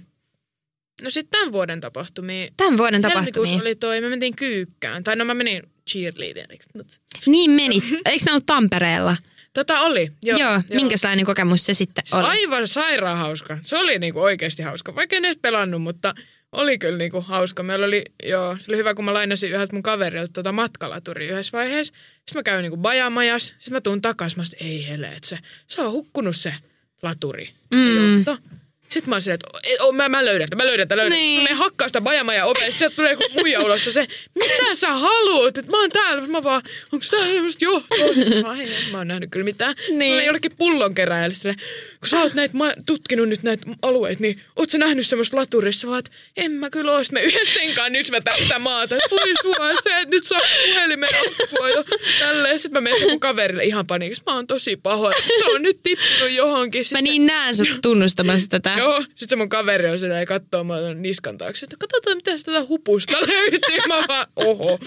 No 1.01 1.09
sitten 1.09 1.39
tämän 1.39 1.51
vuoden 1.51 1.81
tapahtumia. 1.81 2.47
tämän 2.57 2.77
vuoden 2.77 3.01
Helmikuussa 3.03 3.33
tapahtumia. 3.33 3.61
oli 3.61 3.75
toi, 3.75 4.01
me 4.01 4.09
mentiin 4.09 4.35
kyykkään. 4.35 5.03
Tai 5.03 5.15
no 5.15 5.25
mä 5.25 5.33
menin 5.33 5.63
cheerleaderiksi. 5.89 6.69
Mut. 6.75 7.01
Niin 7.25 7.51
menit. 7.51 7.83
Eikö 8.05 8.25
nämä 8.25 8.33
ollut 8.35 8.45
Tampereella? 8.45 9.17
Tota 9.53 9.79
oli. 9.81 10.11
Joo, 10.21 10.37
Joo, 10.39 10.51
joo. 10.51 10.61
minkälainen 10.73 11.25
kokemus 11.25 11.65
se 11.65 11.73
sitten 11.73 12.03
oli? 12.13 12.23
aivan 12.27 12.67
sairaan 12.67 13.17
hauska. 13.17 13.57
Se 13.61 13.77
oli 13.77 13.99
niinku 13.99 14.19
oikeasti 14.21 14.63
hauska. 14.63 14.95
Vaikka 14.95 15.15
en 15.15 15.25
edes 15.25 15.37
pelannut, 15.41 15.81
mutta 15.81 16.13
oli 16.51 16.77
kyllä 16.77 16.97
niinku 16.97 17.21
hauska. 17.21 17.63
Meillä 17.63 17.85
oli, 17.85 18.03
joo, 18.23 18.57
se 18.59 18.71
oli 18.71 18.77
hyvä, 18.77 18.93
kun 18.93 19.05
mä 19.05 19.13
lainasin 19.13 19.51
yhdeltä 19.51 19.73
mun 19.75 19.83
kaverilta 19.83 20.33
tota 20.33 20.51
matkalaturi 20.51 21.27
yhdessä 21.27 21.57
vaiheessa. 21.57 21.93
Sitten 21.93 22.35
mä 22.39 22.43
käyn 22.43 22.61
niinku 22.61 22.77
bajamajas. 22.77 23.47
Sitten 23.47 23.73
mä 23.73 23.81
tuun 23.81 24.01
takas. 24.01 24.37
Mä 24.37 24.43
sanoin, 24.43 24.67
ei 24.71 24.87
hele, 24.87 25.07
että 25.07 25.27
se, 25.29 25.37
se 25.67 25.81
on 25.81 25.91
hukkunut 25.91 26.35
se 26.35 26.55
laturi. 27.03 27.49
Mm. 27.73 28.25
Sitten 28.93 29.09
mä 29.09 29.15
oon 29.15 29.21
silleen, 29.21 29.39
että 29.53 29.59
"Ei, 29.69 29.77
oo, 29.79 29.91
mä, 29.91 30.09
mä 30.09 30.25
löydän 30.25 30.49
tämän, 30.49 30.65
mä 30.65 30.69
löydän 30.69 30.87
tämän, 30.87 30.97
löydän. 31.03 31.17
Niin. 31.17 31.23
Niin. 31.29 31.39
Mä 31.39 31.43
menen 31.43 31.57
hakkaa 31.57 31.87
sitä 31.87 32.01
bajamaja 32.01 32.45
ovesta, 32.45 32.79
sieltä 32.79 32.95
tulee 32.95 33.11
joku 33.11 33.23
muija 33.33 33.61
ulos 33.61 33.85
ja 33.85 33.91
se, 33.91 34.07
mitä 34.39 34.75
sä 34.75 34.91
haluut? 34.91 35.57
Että 35.57 35.71
mä 35.71 35.79
oon 35.79 35.89
täällä. 35.89 36.27
Mä 36.27 36.43
vaan, 36.43 36.61
onko 36.93 37.05
tää 37.11 37.19
semmoista 37.25 37.65
johtoa? 37.65 38.13
Sitten 38.13 38.41
mä, 38.45 38.61
ei, 38.61 38.73
en 38.75 38.91
mä 38.91 38.97
oon 38.97 39.07
nähnyt 39.07 39.31
kyllä 39.31 39.43
mitään. 39.43 39.75
Niin. 39.87 39.99
Niin. 39.99 40.15
Mä 40.15 40.23
jollekin 40.23 40.51
pullonkeräjälle 40.57 41.35
silleen, 41.35 41.57
kun 41.99 42.09
sä 42.09 42.21
oot 42.21 42.33
näitä, 42.33 42.57
ma- 42.57 42.73
tutkinut 42.85 43.29
nyt 43.29 43.43
näitä 43.43 43.65
alueita, 43.81 44.21
niin 44.21 44.41
oot 44.55 44.69
sä 44.69 44.77
nähnyt 44.77 45.07
semmoista 45.07 45.37
laturissa? 45.37 45.87
Vaan, 45.87 45.99
että 45.99 46.11
en 46.37 46.51
mä 46.51 46.69
kyllä 46.69 46.91
oo. 46.91 47.01
Me 47.11 47.21
yhdessä 47.21 47.53
senkaan 47.53 47.91
nyt 47.93 48.11
vetää 48.11 48.37
sitä 48.37 48.59
maata. 48.59 48.95
Voi 49.11 49.33
sua, 49.41 49.69
että 49.69 49.89
sä 49.89 49.97
et 49.99 50.09
nyt 50.09 50.25
saa 50.27 50.39
puhelimen 50.65 51.09
akkua 51.43 51.69
jo 51.69 51.83
tälleen. 52.19 52.59
Sitten 52.59 52.83
mä 52.83 52.89
menen 52.89 53.09
mun 53.09 53.19
kaverille 53.19 53.63
ihan 53.63 53.87
paniikissa. 53.87 54.23
Mä 54.27 54.35
oon 54.35 54.47
tosi 54.47 54.75
pahoin. 54.75 55.13
Se 55.39 55.45
on 55.45 55.61
nyt 55.61 55.79
tippunut 55.83 56.29
johonkin. 56.31 56.79
Mä 56.79 56.83
Sitten 56.83 57.03
niin 57.03 57.25
näen 57.25 57.55
sut 57.55 57.67
tunnustamassa 57.81 58.47
tätä. 58.59 58.73
Joo, 58.83 59.01
sitten 59.01 59.29
se 59.29 59.35
mun 59.35 59.49
kaveri 59.49 59.89
on 59.89 59.99
sitä 59.99 60.13
ja 60.13 60.25
katsoo 60.25 60.63
tuon 60.63 61.01
niskan 61.01 61.37
taakse, 61.37 61.65
että 61.65 61.75
katsotaan 61.79 62.17
mitä 62.17 62.31
tätä 62.45 62.65
hupusta 62.69 63.17
löytyy. 63.27 63.77
Mä 63.87 64.03
vaan, 64.07 64.27
oho, 64.35 64.79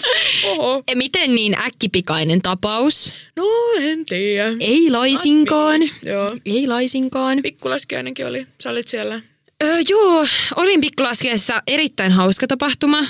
oho. 0.47 0.83
E, 0.89 0.95
Miten 0.95 1.35
niin 1.35 1.57
äkkipikainen 1.67 2.43
tapaus? 2.43 3.13
No, 3.37 3.45
en 3.81 4.07
tiedä. 4.07 4.53
Ei 4.61 4.91
laisinkaan. 4.91 5.81
Joo. 6.03 6.31
Ei 6.47 6.67
laisinkaan. 6.67 7.39
Pikkulaskiainenkin 7.43 8.27
oli. 8.27 8.47
Sä 8.61 8.71
olit 8.71 8.89
siellä. 8.89 9.21
Öö, 9.63 9.77
joo, 9.89 10.27
olin 10.57 10.81
pikkulaskeessa 10.81 11.63
erittäin 11.67 12.13
hauska 12.13 12.47
tapahtuma. 12.47 13.07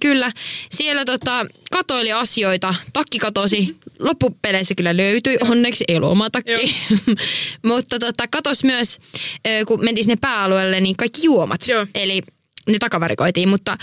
Kyllä, 0.00 0.32
siellä 0.70 1.04
tota, 1.04 1.46
katoili 1.72 2.12
asioita, 2.12 2.74
takki 2.92 3.18
katosi, 3.18 3.76
loppupeleissä 3.98 4.74
kyllä 4.74 4.96
löytyi, 4.96 5.36
onneksi 5.40 5.84
ei 5.88 5.96
ollut 5.96 6.10
oma 6.10 6.30
takki. 6.30 6.76
Mutta 7.66 7.98
tota, 7.98 8.28
katos 8.28 8.64
myös, 8.64 8.98
kun 9.66 9.84
mentiin 9.84 10.04
sinne 10.04 10.16
pääalueelle, 10.20 10.80
niin 10.80 10.96
kaikki 10.96 11.20
juomat. 11.24 11.68
Joo. 11.68 11.86
Eli 11.94 12.22
ne 12.68 12.78
takavarikoitiin, 12.78 13.48
mutta 13.48 13.78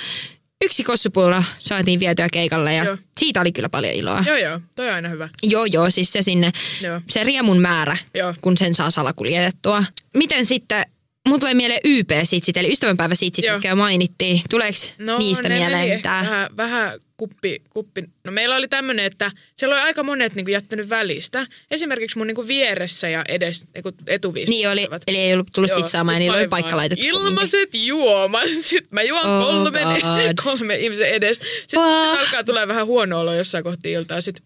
yksi 0.64 0.84
kossupulla 0.84 1.44
saatiin 1.60 2.00
vietyä 2.00 2.28
keikalle 2.32 2.74
ja 2.74 2.84
Joo. 2.84 2.98
siitä 3.20 3.42
oli 3.42 3.52
kyllä 3.52 3.70
paljon 3.70 3.94
iloa. 3.94 4.24
Joo, 4.28 4.38
joo. 4.38 4.60
Toi 4.76 4.88
on 4.90 4.96
aina 4.96 5.10
hyvä. 5.10 5.30
Joo, 5.44 5.66
joo, 5.66 5.90
siis 5.90 6.14
se 6.14 6.22
sinne, 6.22 6.52
Joo. 6.82 7.02
se 7.10 7.24
riemun 7.24 7.62
määrä, 7.62 7.98
Joo. 8.14 8.34
kun 8.42 8.58
sen 8.58 8.76
saa 8.76 8.92
salakuljetettua. 8.92 9.84
Miten 10.14 10.46
sitten, 10.46 10.86
mun 11.30 11.40
tulee 11.40 11.54
mieleen 11.54 11.80
YP-sitsit, 11.84 12.58
eli 12.58 12.72
ystävänpäiväsitsit, 12.72 13.46
Joo. 13.46 13.56
mitkä 13.56 13.70
jo 13.70 13.76
mainittiin. 13.76 14.42
Tuleeko 14.50 14.78
No, 14.98 15.18
niistä 15.18 15.50
mieleen 15.50 15.90
mitään? 15.90 16.26
Vähän, 16.26 16.50
vähän 16.58 17.00
kuppi, 17.18 17.62
kuppi. 17.70 18.04
No 18.24 18.32
meillä 18.32 18.56
oli 18.56 18.68
tämmöinen, 18.68 19.06
että 19.06 19.32
siellä 19.56 19.76
oli 19.76 19.82
aika 19.82 20.04
monet 20.04 20.36
niin 20.36 20.46
kuin, 20.46 20.54
jättänyt 20.54 20.90
välistä. 20.90 21.48
Esimerkiksi 21.72 22.18
mun 22.18 22.28
niin 22.28 22.36
kuin, 22.36 22.48
vieressä 22.48 23.10
ja 23.10 23.24
edes 23.28 23.66
niin 23.74 23.84
kuin, 23.84 23.96
etuviisi. 24.08 24.50
Niin 24.50 24.70
oli, 24.70 24.88
eli 25.08 25.18
ei 25.18 25.34
ollut 25.34 25.48
tullut 25.52 25.72
sit 25.72 25.88
saamaan 25.88 26.16
ja 26.16 26.20
niillä 26.20 26.38
oli 26.38 26.48
paikka 26.48 26.78
laitettu. 26.78 27.06
Ilmaiset 27.06 27.70
juomat. 27.74 28.50
Sitten 28.62 28.90
mä 28.92 29.02
juon 29.02 29.26
Oh 29.26 29.46
kolme, 29.46 29.82
kolme 30.44 30.76
ihmisen 30.76 31.10
edestä. 31.10 31.46
Sitten 31.46 31.80
Wah. 31.80 32.20
alkaa 32.20 32.44
tulee 32.44 32.68
vähän 32.68 32.86
huono 32.86 33.20
olo 33.20 33.34
jossain 33.34 33.64
kohti 33.64 33.92
iltaa. 33.92 34.22
Sitten 34.22 34.46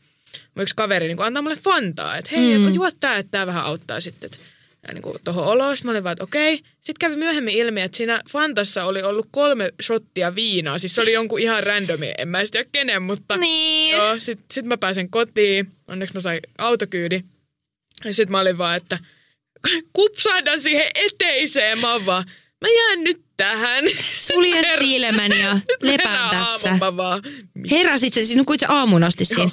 yksi 0.60 0.76
kaveri 0.76 1.08
niin 1.08 1.18
kuin, 1.18 1.28
antaa 1.28 1.42
mulle 1.42 1.56
fantaa, 1.56 2.18
että 2.18 2.32
hei, 2.36 2.58
mm. 2.58 2.74
juo 2.74 2.90
tää, 3.00 3.18
että 3.18 3.32
tää 3.32 3.48
vähän 3.48 3.64
auttaa 3.64 4.00
sitten. 4.00 4.28
että 4.28 4.57
niin 4.94 5.02
kuin 5.02 5.18
tuohon 5.24 5.46
oloon. 5.46 5.78
Sitten 5.78 5.88
mä 5.88 5.92
olin 5.92 6.04
vaan, 6.04 6.12
että 6.12 6.24
okei. 6.24 6.58
Sitten 6.58 6.96
kävi 7.00 7.16
myöhemmin 7.16 7.58
ilmi, 7.58 7.82
että 7.82 7.98
siinä 7.98 8.22
Fantassa 8.32 8.86
oli 8.86 9.04
ollut 9.04 9.28
kolme 9.32 9.72
shottia 9.82 10.36
viinaa. 10.36 10.80
Siis 10.80 10.96
se 10.96 11.02
oli 11.02 11.14
jonkun 11.14 11.40
ihan 11.40 11.64
randomi, 11.64 12.14
en 12.18 12.28
mä 12.28 12.40
tiedä 12.52 12.70
kenen, 12.72 13.02
mutta... 13.02 13.38
Niin. 13.38 13.98
Joo, 13.98 14.20
sit, 14.20 14.40
sit 14.52 14.66
mä 14.66 14.78
pääsen 14.78 15.10
kotiin. 15.10 15.72
Onneksi 15.88 16.16
mä 16.16 16.22
sain 16.22 16.40
autokyydi. 16.58 17.22
Ja 18.06 18.14
sit 18.14 18.30
mä 18.30 18.40
olin 18.40 18.58
vaan, 18.58 18.78
että 18.78 19.00
kupsahdan 19.94 20.62
siihen 20.62 20.88
eteiseen. 20.96 21.80
Mä 21.80 22.06
vaan, 22.06 22.24
mä 22.62 22.68
jään 22.68 23.04
nyt 23.04 23.27
tähän. 23.38 23.86
Suljen 24.16 24.66
Her- 24.66 24.80
silmäni 24.80 25.42
ja 25.42 25.60
lepään 25.82 26.30
tässä. 26.30 26.78
vaan. 26.80 27.22
Heräsit 27.72 28.14
sä, 28.14 28.26
siis 28.26 28.36
nukuit 28.36 28.60
sä 28.60 28.68
aamun 28.70 29.04
asti 29.04 29.26
siinä? 29.26 29.50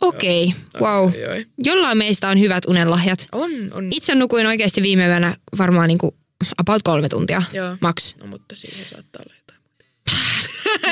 Okei, 0.00 0.54
okay, 0.76 0.80
wow. 0.82 1.12
Oi. 1.30 1.46
Jollain 1.58 1.98
meistä 1.98 2.28
on 2.28 2.40
hyvät 2.40 2.64
unenlahjat. 2.66 3.26
On, 3.32 3.50
on. 3.72 3.88
Itse 3.90 4.14
nukuin 4.14 4.46
oikeasti 4.46 4.82
viime 4.82 5.06
yönä 5.06 5.36
varmaan 5.58 5.88
niinku 5.88 6.16
about 6.58 6.82
kolme 6.82 7.08
tuntia, 7.08 7.42
Joo. 7.52 7.76
max. 7.80 8.16
No 8.16 8.26
mutta 8.26 8.54
siihen 8.54 8.84
saattaa 8.86 9.22
olla 9.26 9.34
jotain. 9.38 9.60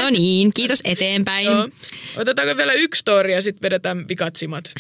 No 0.05 0.11
niin, 0.11 0.51
kiitos 0.55 0.81
eteenpäin. 0.85 1.47
Joo. 1.47 1.69
Otetaanko 2.17 2.57
vielä 2.57 2.73
yksi 2.73 3.01
story 3.01 3.33
ja 3.33 3.43
sitten 3.43 3.63
vedetään 3.63 4.09
vikat 4.09 4.37
simat? 4.37 4.75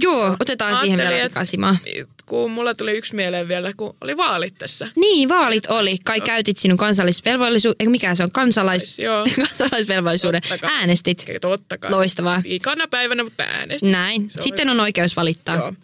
Joo, 0.00 0.36
otetaan 0.40 0.76
siihen 0.76 0.98
vielä 0.98 1.28
pikasimaa. 1.28 1.76
Kun 2.26 2.50
mulla 2.50 2.74
tuli 2.74 2.92
yksi 2.92 3.14
mieleen 3.14 3.48
vielä, 3.48 3.72
kun 3.76 3.96
oli 4.00 4.16
vaalit 4.16 4.54
tässä. 4.58 4.88
Niin, 4.96 5.28
vaalit 5.28 5.66
oli. 5.66 5.96
Kai 6.04 6.20
käytit 6.20 6.56
sinun 6.56 6.78
kansallisvelvollisuuden, 6.78 7.76
eikö 7.80 7.90
mikä 7.90 8.14
se 8.14 8.22
on, 8.22 8.30
kansalais, 8.30 8.98
Joo. 8.98 9.26
kansalaisvelvollisuuden. 9.36 10.42
Totta 10.42 10.58
kai. 10.58 10.70
Äänestit. 10.72 11.26
Totta 11.40 11.78
kai. 11.78 11.90
Loistavaa. 11.90 12.42
Viikana 12.44 12.88
päivänä, 12.88 13.24
mutta 13.24 13.42
äänestin. 13.42 13.92
Näin. 13.92 14.30
Se 14.30 14.42
Sitten 14.42 14.68
on 14.68 14.80
oikeus 14.80 15.16
valittaa. 15.16 15.56
Joo. 15.56 15.74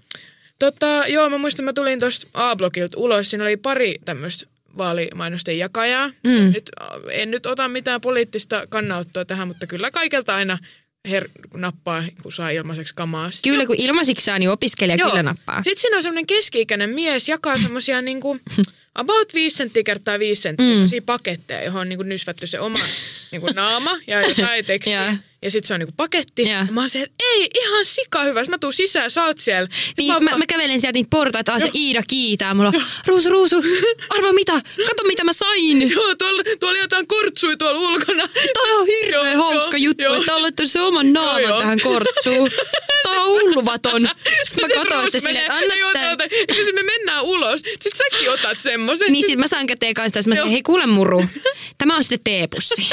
Tota, 0.59 1.05
joo, 1.09 1.31
mä 1.31 1.39
muistan, 1.39 1.65
mä 1.65 1.73
tulin 1.73 2.01
tuosta 2.01 2.27
A-blogilta 2.35 2.99
ulos. 2.99 3.31
Siinä 3.31 3.45
oli 3.45 3.57
pari 3.57 3.95
tämmöistä 4.05 4.47
vaalimainosten 4.79 5.59
jakajaa. 5.59 6.09
Mm. 6.09 6.53
Nyt, 6.53 6.71
en 7.11 7.31
nyt 7.31 7.47
ota 7.47 7.69
mitään 7.69 8.01
poliittista 8.01 8.67
kannanottoa 8.69 9.25
tähän, 9.25 9.49
mutta 9.49 9.67
kyllä 9.67 9.91
kaikelta 9.91 10.35
aina 10.37 10.59
her, 11.11 11.29
nappaa, 11.55 12.05
kun 12.23 12.33
saa 12.33 12.51
ilmaiseksi 12.51 12.95
kamaa. 12.95 13.31
Sitten 13.31 13.53
Kyllä, 13.53 13.67
kun 13.67 13.77
ilmaisiksi 13.79 14.25
saa, 14.25 14.39
niin 14.39 14.51
opiskelija 14.51 14.97
Joo. 14.97 15.11
kyllä 15.11 15.23
nappaa. 15.23 15.63
Sitten 15.63 15.81
siinä 15.81 15.97
on 15.97 16.03
semmoinen 16.03 16.27
keski-ikäinen 16.27 16.91
mies, 16.91 17.29
jakaa 17.29 17.59
semmoisia 17.59 18.03
niinku 18.07 18.39
about 18.95 19.35
5 19.35 19.57
senttiä 19.57 19.83
kertaa 19.83 20.19
5 20.19 20.43
senttiä 20.43 21.01
mm. 21.01 21.07
paketteja, 21.07 21.65
johon 21.65 21.81
on 21.81 21.89
niinku 21.89 22.03
nysvätty 22.03 22.47
se 22.47 22.61
oma 22.61 22.79
niinku 23.33 23.47
naama 23.55 23.99
ja 24.07 24.29
jotain 24.29 24.65
tekstiä. 24.65 25.07
Joo. 25.07 25.15
Ja 25.47 25.51
sitten 25.51 25.69
se 25.69 25.75
on 25.75 25.81
niinku 25.81 25.95
paketti. 25.97 26.43
Ja 26.43 26.67
mä 26.71 26.81
oon 26.81 26.91
se, 26.91 27.03
että 27.03 27.25
ei, 27.33 27.51
ihan 27.61 27.85
sika 27.85 28.25
hyvä. 28.25 28.41
Sitten 28.41 28.55
mä 28.55 28.59
tuun 28.59 28.73
sisään, 28.73 29.11
sä 29.11 29.25
oot 29.25 29.39
siellä. 29.39 29.69
Niin, 29.97 30.25
mä, 30.25 30.37
mä 30.37 30.47
kävelen 30.47 30.81
sieltä 30.81 30.97
niitä 30.97 31.11
portaita, 31.11 31.61
se 31.61 31.71
Iida 31.75 32.03
kiitää 32.09 32.55
mulla. 32.55 32.73
Ruusu, 33.07 33.31
ruusu, 33.31 33.57
arva 34.09 34.33
mitä, 34.33 34.53
kato 34.89 35.03
mitä 35.07 35.25
mä 35.25 35.33
sain. 35.33 35.91
Joo, 35.93 36.15
tuolla, 36.15 36.43
tuolla 36.61 36.79
jotain 36.79 37.07
kortsui 37.07 37.57
tuolla 37.57 37.81
ulkona. 37.81 38.29
Toi 38.55 38.73
on 38.73 38.87
hirveän 38.87 39.33
Joo, 39.33 39.45
hauska 39.45 39.77
joo, 39.77 39.85
juttu, 39.85 40.03
joo. 40.03 40.17
että 40.17 40.35
olette 40.35 40.67
se 40.67 40.81
oman 40.81 41.13
naaman 41.13 41.43
Joo, 41.43 41.61
tähän 41.61 41.81
kortsuun. 41.83 42.51
Tää 43.03 43.23
on 43.23 43.41
hulvaton. 43.41 44.09
Sitten 44.43 44.69
mä 44.69 44.75
katsoin 44.75 45.07
sitä 45.07 45.19
silleen, 45.19 45.45
että 45.45 45.55
anna 45.55 45.75
sitä. 46.19 46.55
sitten 46.55 46.75
me 46.75 46.83
mennään 46.83 47.23
ulos. 47.25 47.61
Sitten 47.61 47.93
säkin 47.97 48.31
otat 48.31 48.61
semmoisen. 48.61 49.13
Niin 49.13 49.27
sit 49.27 49.39
mä 49.39 49.49
saan 49.49 49.67
käteen 49.67 49.95
kanssa 49.95 50.13
tässä. 50.13 50.29
Mä 50.29 50.35
sanoin, 50.35 50.53
hei 50.53 50.63
kuule 50.63 50.87
muru, 50.87 51.25
tämä 51.79 51.97
on 51.97 52.05
sitten 52.05 52.21
teepussi. 52.25 52.89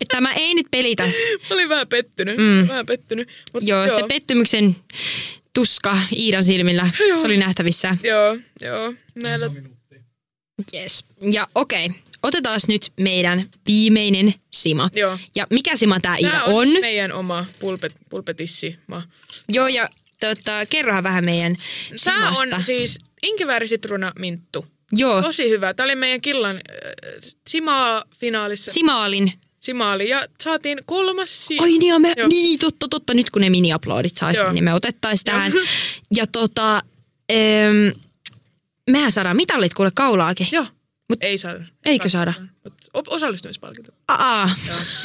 Että 0.00 0.16
tämä 0.16 0.32
ei 0.32 0.54
nyt 0.54 0.66
pelitä. 0.70 1.02
Mä 1.02 1.54
olin 1.54 1.68
vähän 1.78 1.88
pettynyt. 1.88 2.38
Mm. 2.38 2.68
Vähän 2.68 2.86
pettynyt. 2.86 3.28
Mut 3.52 3.62
Joo, 3.66 3.84
se 3.94 4.02
pettymyksen 4.08 4.76
tuska 5.54 5.98
Iidan 6.16 6.44
silmillä, 6.44 6.90
Joo. 7.08 7.18
se 7.18 7.26
oli 7.26 7.36
nähtävissä. 7.36 7.96
Joo, 8.02 8.36
joo. 8.60 8.94
Meillä... 9.22 9.50
Yes. 10.74 11.04
Ja 11.32 11.46
okei, 11.54 11.86
okay. 11.86 11.98
otetaan 12.22 12.60
nyt 12.68 12.92
meidän 13.00 13.44
viimeinen 13.66 14.34
sima. 14.52 14.90
Joo. 14.92 15.18
Ja 15.34 15.46
mikä 15.50 15.76
sima 15.76 16.00
tää 16.00 16.16
Iida 16.16 16.44
on? 16.44 16.68
on, 16.68 16.80
meidän 16.80 17.12
oma 17.12 17.46
pulpet, 17.58 17.94
pulpetissi. 18.10 18.76
Joo, 19.48 19.68
ja 19.68 19.88
tota, 20.20 20.66
kerrohan 20.66 21.04
vähän 21.04 21.24
meidän 21.24 21.56
Tää 22.04 22.32
simasta. 22.32 22.56
on 22.56 22.62
siis 22.62 22.98
inkiväärisitruuna 23.22 24.12
minttu. 24.18 24.66
Joo, 24.92 25.22
Tosi 25.22 25.50
hyvä. 25.50 25.74
Tää 25.74 25.84
oli 25.84 25.94
meidän 25.94 26.20
killan 26.20 26.56
äh, 26.56 27.32
Simaa-finaalissa. 27.48 28.72
Simaalin. 28.72 29.32
Simaali. 29.68 30.08
Ja 30.08 30.26
saatiin 30.40 30.78
kolmas 30.86 31.46
sija. 31.46 31.62
Ai 31.62 31.78
niin, 31.78 32.02
me, 32.02 32.12
Joo. 32.16 32.28
niin 32.28 32.58
totta, 32.58 32.88
totta, 32.88 33.14
nyt 33.14 33.30
kun 33.30 33.42
ne 33.42 33.48
mini-uploadit 33.50 34.16
saisi, 34.16 34.40
Joo. 34.40 34.52
niin 34.52 34.64
me 34.64 34.74
otettaisiin 34.74 35.24
tähän. 35.24 35.52
Ja 36.16 36.26
tota, 36.26 36.80
em, 37.28 37.92
mehän 38.90 39.12
saadaan 39.12 39.36
mitallit 39.36 39.74
kuule 39.74 39.90
kaulaakin. 39.94 40.48
Joo. 40.52 40.64
Mut- 41.12 41.18
ei 41.20 41.38
saada. 41.38 41.64
Eikö 41.84 42.08
saada? 42.08 42.34
Osallistumispalkinto. 43.06 43.92
Aa, 44.08 44.50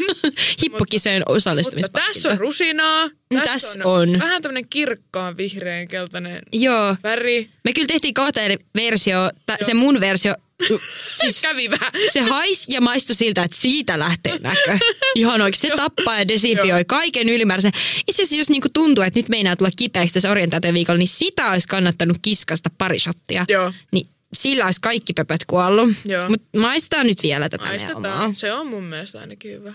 hippokiseen 0.61 1.20
Mutta 1.22 1.34
osallistumispalkinto. 1.34 2.14
tässä 2.14 2.30
on 2.30 2.38
rusinaa. 2.39 3.09
Tässä 3.45 3.80
on. 3.84 4.20
Vähän 4.20 4.41
tämmönen 4.41 4.68
kirkkaan 4.70 5.38
vihreän 5.38 5.88
keltainen 5.88 6.41
Joo, 6.53 6.95
väri. 7.03 7.49
me 7.64 7.74
kyllä 7.74 7.88
tehtiin 7.88 8.14
kahteen 8.14 8.59
versio, 8.76 9.30
se 9.61 9.74
mun 9.74 9.99
versio, 9.99 10.34
Siis 11.16 11.41
kävi 11.41 11.70
vähän. 11.70 11.91
se 12.14 12.22
hais 12.22 12.66
ja 12.70 12.82
maistui 12.82 13.16
siltä, 13.16 13.43
että 13.43 13.57
siitä 13.57 13.99
lähtee 13.99 14.39
näkö. 14.39 14.78
Ihan 15.16 15.41
oikein. 15.41 15.61
Se 15.61 15.70
tappaa 15.76 16.20
ja 16.20 16.28
desinfioi 16.28 16.86
kaiken 16.86 17.30
ylimääräisen. 17.30 17.72
Itse 18.07 18.24
asiassa 18.24 18.36
jos 18.36 18.49
niinku 18.49 18.70
tuntuu, 18.74 19.03
että 19.03 19.20
nyt 19.20 19.30
meinaa 19.30 19.55
tulla 19.55 19.72
kipeäksi 19.76 20.14
tässä 20.14 20.32
orientaatioviikolla, 20.32 20.97
niin 20.97 21.07
sitä 21.07 21.51
olisi 21.51 21.68
kannattanut 21.68 22.18
kiskasta 22.22 22.70
pari 22.78 22.99
shottia. 22.99 23.45
Joo. 23.49 23.74
Niin 23.91 24.07
sillä 24.34 24.66
olisi 24.66 24.82
kaikki 24.82 25.14
pöpöt 25.14 25.45
kuollut. 25.45 25.89
Mutta 26.30 26.59
maistetaan 26.59 27.07
nyt 27.07 27.24
vielä 27.24 27.49
tätä 27.49 27.66
omaa. 27.95 28.34
Se 28.34 28.53
on 28.53 28.68
mun 28.68 28.84
mielestä 28.84 29.20
ainakin 29.20 29.51
hyvä. 29.51 29.74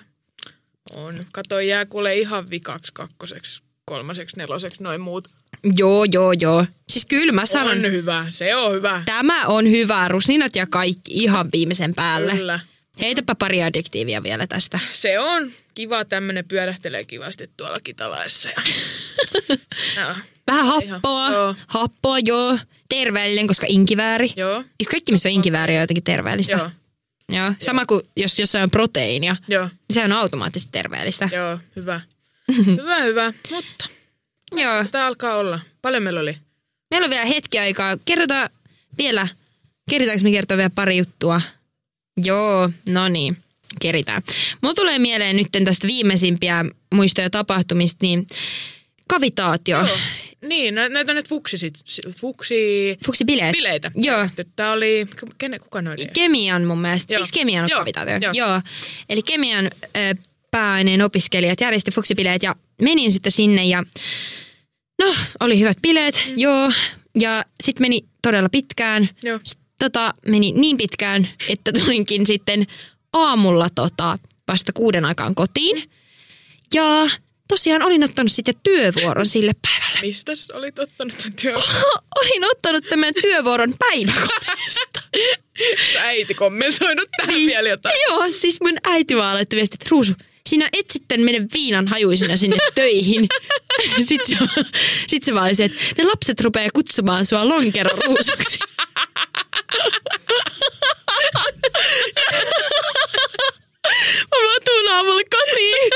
On. 0.95 1.27
Kato, 1.33 1.61
jää 1.61 1.87
kuule 1.87 2.17
ihan 2.17 2.45
vikaksi 2.51 2.93
kakkoseksi, 2.93 3.63
kolmaseksi, 3.89 4.37
neloseksi, 4.37 4.83
noin 4.83 5.01
muut. 5.01 5.29
Joo, 5.77 6.05
joo, 6.13 6.33
joo. 6.33 6.67
Siis 6.89 7.07
kyllä 7.07 7.33
mä 7.33 7.47
sanon, 7.47 7.85
On 7.85 7.93
hyvä. 7.93 8.27
Se 8.31 8.57
on 8.57 8.73
hyvä. 8.73 9.03
tämä 9.05 9.47
on 9.47 9.71
hyvä. 9.71 10.09
Rusinat 10.09 10.57
ja 10.57 10.67
kaikki 10.67 11.13
ihan 11.15 11.49
viimeisen 11.53 11.95
päälle. 11.95 12.33
Kyllä. 12.33 12.61
Heitäpä 13.01 13.35
pari 13.35 13.63
adjektiivia 13.63 14.23
vielä 14.23 14.47
tästä. 14.47 14.79
Se 14.93 15.19
on 15.19 15.51
kiva 15.75 16.05
tämmönen 16.05 16.45
pyörähtelee 16.49 17.05
kivasti 17.05 17.51
tuolla 17.57 17.79
kitalaissa. 17.85 18.49
Ja... 18.49 18.63
Joo. 20.03 20.15
Vähän 20.47 20.67
happoa. 20.67 21.31
joo. 21.31 21.55
Happoa, 21.67 22.19
joo. 22.19 22.59
Terveellinen, 22.89 23.47
koska 23.47 23.67
inkivääri. 23.69 24.33
Joo. 24.37 24.65
Kaikki, 24.91 25.13
missä 25.13 25.29
on 25.29 25.33
inkivääri, 25.33 25.75
on 25.75 25.81
jotenkin 25.81 26.05
terveellistä? 26.05 26.53
Joo. 26.53 26.71
Joo. 27.33 27.53
Sama 27.59 27.87
kuin 27.87 28.03
jos 28.17 28.39
jossain 28.39 28.63
on 28.63 28.71
proteiinia, 28.71 29.37
Joo. 29.49 29.65
niin 29.65 29.95
sehän 29.95 30.13
on 30.13 30.19
automaattisesti 30.19 30.73
terveellistä. 30.73 31.29
Joo. 31.33 31.59
Hyvä. 31.77 32.01
hyvä, 32.67 32.99
hyvä. 33.01 33.33
Mutta 33.51 33.89
Joo. 34.53 34.85
tämä 34.91 35.07
alkaa 35.07 35.37
olla. 35.37 35.61
Paljon 35.83 36.03
meillä 36.03 36.21
oli? 36.21 36.37
Meillä 36.91 37.05
on 37.05 37.11
vielä 37.11 37.25
hetki 37.25 37.59
aikaa. 37.59 37.97
Kerrotaan 38.05 38.51
vielä 38.99 39.29
Keritäänkö 39.91 40.25
me 40.25 40.31
kertoa 40.31 40.57
vielä 40.57 40.71
pari 40.71 40.97
juttua? 40.97 41.41
Joo, 42.25 42.71
no 42.89 43.09
niin, 43.09 43.37
keritään. 43.81 44.23
Mulla 44.63 44.75
tulee 44.75 44.99
mieleen 44.99 45.37
nyt 45.37 45.47
tästä 45.65 45.87
viimeisimpiä 45.87 46.65
muistoja 46.95 47.31
tapahtumista, 47.31 47.99
niin 48.03 48.27
kavitaatio. 49.09 49.79
Joo. 49.79 49.99
Niin, 50.47 50.75
nä- 50.75 50.89
näitä 50.89 51.13
on 51.13 51.17
näitä 51.17 51.29
fuksisit, 51.29 51.75
fuksi... 52.17 52.55
Fuksibileet. 53.07 53.53
Bileitä. 53.53 53.91
Joo. 53.95 54.29
Tämä 54.57 54.73
oli, 54.73 55.07
kuka 55.63 55.83
noin? 55.83 55.99
Kemian 56.13 56.65
mun 56.65 56.79
mielestä. 56.79 57.15
Joo. 57.15 57.19
Eikö 57.21 57.29
Kemian 57.35 57.65
ole 57.65 57.71
Joo, 57.71 57.79
kavitaatio? 57.81 58.19
joo. 58.21 58.33
Joo. 58.33 58.61
Eli 59.09 59.23
Kemian 59.23 59.71
ö, 59.97 60.15
pääaineen 60.59 61.03
opiskelijat 61.03 61.61
järjesti 61.61 61.91
fuksibileet 61.91 62.43
ja 62.43 62.57
menin 62.83 63.13
sitten 63.13 63.33
sinne 63.33 63.65
ja 63.65 63.83
no, 65.03 65.15
oli 65.41 65.59
hyvät 65.59 65.79
bileet, 65.83 66.23
mm. 66.27 66.39
joo. 66.39 66.73
Ja 67.21 67.45
sitten 67.65 67.85
meni 67.85 68.05
todella 68.23 68.49
pitkään. 68.49 69.09
Joo. 69.23 69.41
Sit, 69.43 69.59
tota, 69.79 70.15
meni 70.27 70.53
niin 70.53 70.77
pitkään, 70.77 71.29
että 71.49 71.73
tulinkin 71.73 72.27
sitten 72.27 72.67
aamulla 73.13 73.69
tota, 73.75 74.19
vasta 74.49 74.73
kuuden 74.73 75.05
aikaan 75.05 75.35
kotiin. 75.35 75.91
Ja 76.75 77.09
tosiaan 77.49 77.83
olin 77.83 78.05
ottanut 78.05 78.33
sitten 78.33 78.55
työvuoron 78.63 79.27
sille 79.27 79.53
päivälle. 79.63 80.01
Mistäs 80.03 80.51
olit 80.51 80.79
ottanut 80.79 81.19
tämän 81.19 81.33
työn? 81.33 81.63
Olin 82.21 82.45
ottanut 82.45 82.85
tämän 82.85 83.15
työvuoron 83.23 83.75
päiväkodista. 83.79 85.03
Äiti 86.09 86.35
kommentoinut 86.35 87.09
tähän 87.17 87.41
vielä 87.41 87.69
jotain. 87.69 87.95
Joo, 88.09 88.27
siis 88.31 88.61
mun 88.61 88.77
äiti 88.85 89.17
vaan 89.17 89.35
laittoi 89.35 89.57
viesti, 89.57 89.75
että 89.75 89.87
Ruusu, 89.91 90.13
sinä 90.49 90.69
et 90.73 90.91
sitten 90.91 91.21
mene 91.21 91.47
viinan 91.55 91.89
hajuisena 91.89 92.37
sinne 92.37 92.57
töihin. 92.75 93.29
Sitten 94.05 94.39
se, 94.39 94.63
sit 95.07 95.25
se 95.25 95.35
vaan 95.35 95.57
se, 95.57 95.65
että 95.65 95.79
ne 95.99 96.05
lapset 96.05 96.41
rupeaa 96.41 96.71
kutsumaan 96.75 97.27
sua 97.27 97.49
lonkeroruusuksi. 97.49 98.59
Mä 104.31 104.37
vaan 104.45 104.61
tuun 104.65 104.89
aamulla 104.89 105.23
kotiin. 105.31 105.91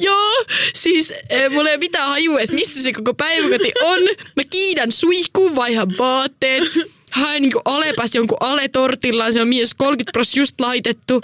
Joo, 0.00 0.44
siis 0.74 1.12
eh, 1.30 1.50
mulla 1.50 1.68
ei 1.68 1.74
ole 1.74 1.80
mitään 1.80 2.08
hajua 2.08 2.38
edes, 2.38 2.52
missä 2.52 2.82
se 2.82 2.92
koko 2.92 3.14
päiväkoti 3.14 3.72
on. 3.82 4.00
Mä 4.36 4.42
kiidän 4.50 4.92
suihkuun, 4.92 5.56
vaihan 5.56 5.98
vaatteet. 5.98 6.64
Haen 7.10 7.42
niinku 7.42 7.60
alepasta 7.64 8.18
jonkun 8.18 8.38
aletortillaan, 8.40 9.32
se 9.32 9.42
on 9.42 9.48
myös 9.48 9.74
30 9.74 10.12
pros 10.12 10.36
just 10.36 10.60
laitettu. 10.60 11.20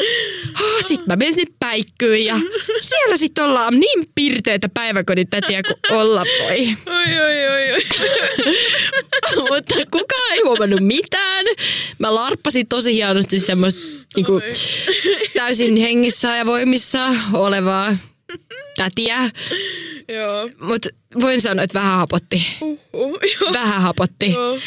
Ah, 0.55 0.87
sit 0.87 1.07
mä 1.07 1.17
menen 1.17 1.35
sinne 1.35 1.53
päikkyyn 1.61 2.25
ja 2.25 2.37
siellä 2.81 3.17
sit 3.17 3.39
ollaan 3.39 3.81
niin 3.81 4.05
pirteitä 4.15 4.69
päiväkodin 4.69 5.29
tätiä 5.29 5.63
kuin 5.63 5.99
olla 6.01 6.25
voi. 6.43 6.77
Oi, 6.87 7.21
oi, 7.21 7.47
oi, 7.47 7.73
oi. 7.73 7.83
Mutta 9.51 9.75
kukaan 9.91 10.33
ei 10.33 10.41
huomannut 10.45 10.81
mitään. 10.81 11.47
Mä 11.99 12.15
larppasin 12.15 12.67
tosi 12.67 12.95
hienosti 12.95 13.41
semmoista 13.41 13.81
niinku, 14.17 14.41
täysin 15.35 15.77
hengissä 15.77 16.37
ja 16.37 16.47
voimissa 16.47 17.15
olevaa 17.33 17.97
tätiä. 18.77 19.31
Joo. 20.09 20.51
Mutta 20.61 20.89
voin 21.21 21.41
sanoa, 21.41 21.63
että 21.63 21.79
vähän 21.79 21.99
hapotti. 21.99 22.47
Uhuh. 22.61 23.19
Joo. 23.41 23.53
Vähän 23.53 23.83
hapotti. 23.83 24.33
Joo. 24.33 24.59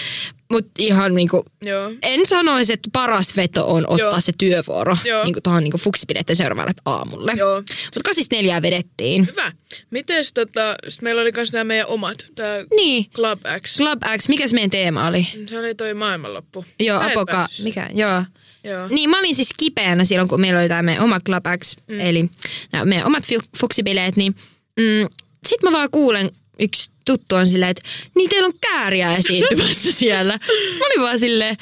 Mutta 0.52 0.72
ihan 0.80 1.16
niinku, 1.16 1.46
Joo. 1.62 1.92
en 2.02 2.26
sanoisi, 2.26 2.74
että 2.74 2.90
paras 2.94 3.36
veto 3.36 3.68
on 3.74 3.84
ottaa 3.88 3.98
Joo. 3.98 4.22
se 4.22 4.32
työvuoro 4.38 4.98
Joo. 5.06 5.24
niinku 5.24 5.42
tuohon 5.44 5.64
niinku 5.64 5.78
fuksipidettä 5.78 6.36
seuraavalle 6.36 6.74
aamulle. 6.86 7.34
Joo. 7.38 7.56
Mutta 7.60 8.00
kasista 8.06 8.36
neljää 8.36 8.62
vedettiin. 8.62 9.28
Hyvä. 9.32 9.52
Mites 9.90 10.34
tota, 10.34 10.76
sit 10.88 11.02
meillä 11.02 11.22
oli 11.22 11.32
myös 11.36 11.54
nämä 11.54 11.64
meidän 11.64 11.88
omat, 11.88 12.26
tää 12.36 12.64
Niin. 12.76 13.06
Club 13.16 13.40
X. 13.62 13.78
Club 13.78 14.02
X, 14.18 14.30
mikäs 14.30 14.54
meidän 14.54 14.70
teema 14.70 15.08
oli? 15.08 15.28
Se 15.46 15.60
oli 15.60 15.76
toi 15.76 15.94
maailmanloppu. 15.94 16.66
Joo, 16.80 17.02
Apoka, 17.02 17.34
päässyt. 17.34 17.64
mikä, 17.64 17.90
joo. 17.94 18.24
Joo. 18.64 18.88
Niin, 18.88 19.10
mä 19.10 19.20
olin 19.20 19.36
siis 19.36 19.50
kipeänä 19.58 20.06
silloin, 20.06 20.28
kun 20.30 20.42
meillä 20.42 20.60
oli 20.60 20.68
tämä 20.70 20.82
meidän 20.84 21.04
oma 21.04 21.20
Club 21.20 21.46
X, 21.64 21.76
mm. 21.88 22.00
eli 22.00 22.30
nämä 22.72 22.86
meidän 22.86 23.06
omat 23.08 23.24
fu- 23.24 23.48
fuksibileet, 23.60 24.16
niin 24.16 24.36
mm, 24.80 25.08
sit 25.48 25.64
mä 25.64 25.72
vaan 25.72 25.90
kuulen, 25.92 26.32
yksi 26.60 26.92
tuttu 27.08 27.36
on 27.36 27.50
silleen, 27.50 27.72
että 27.72 27.90
niin 28.16 28.30
teillä 28.30 28.48
on 28.48 28.60
kääriä 28.62 29.16
esiintymässä 29.16 29.92
siellä. 30.02 30.34
Mä 30.80 30.86
olin 30.86 31.02
vaan 31.02 31.20
silleen, 31.20 31.58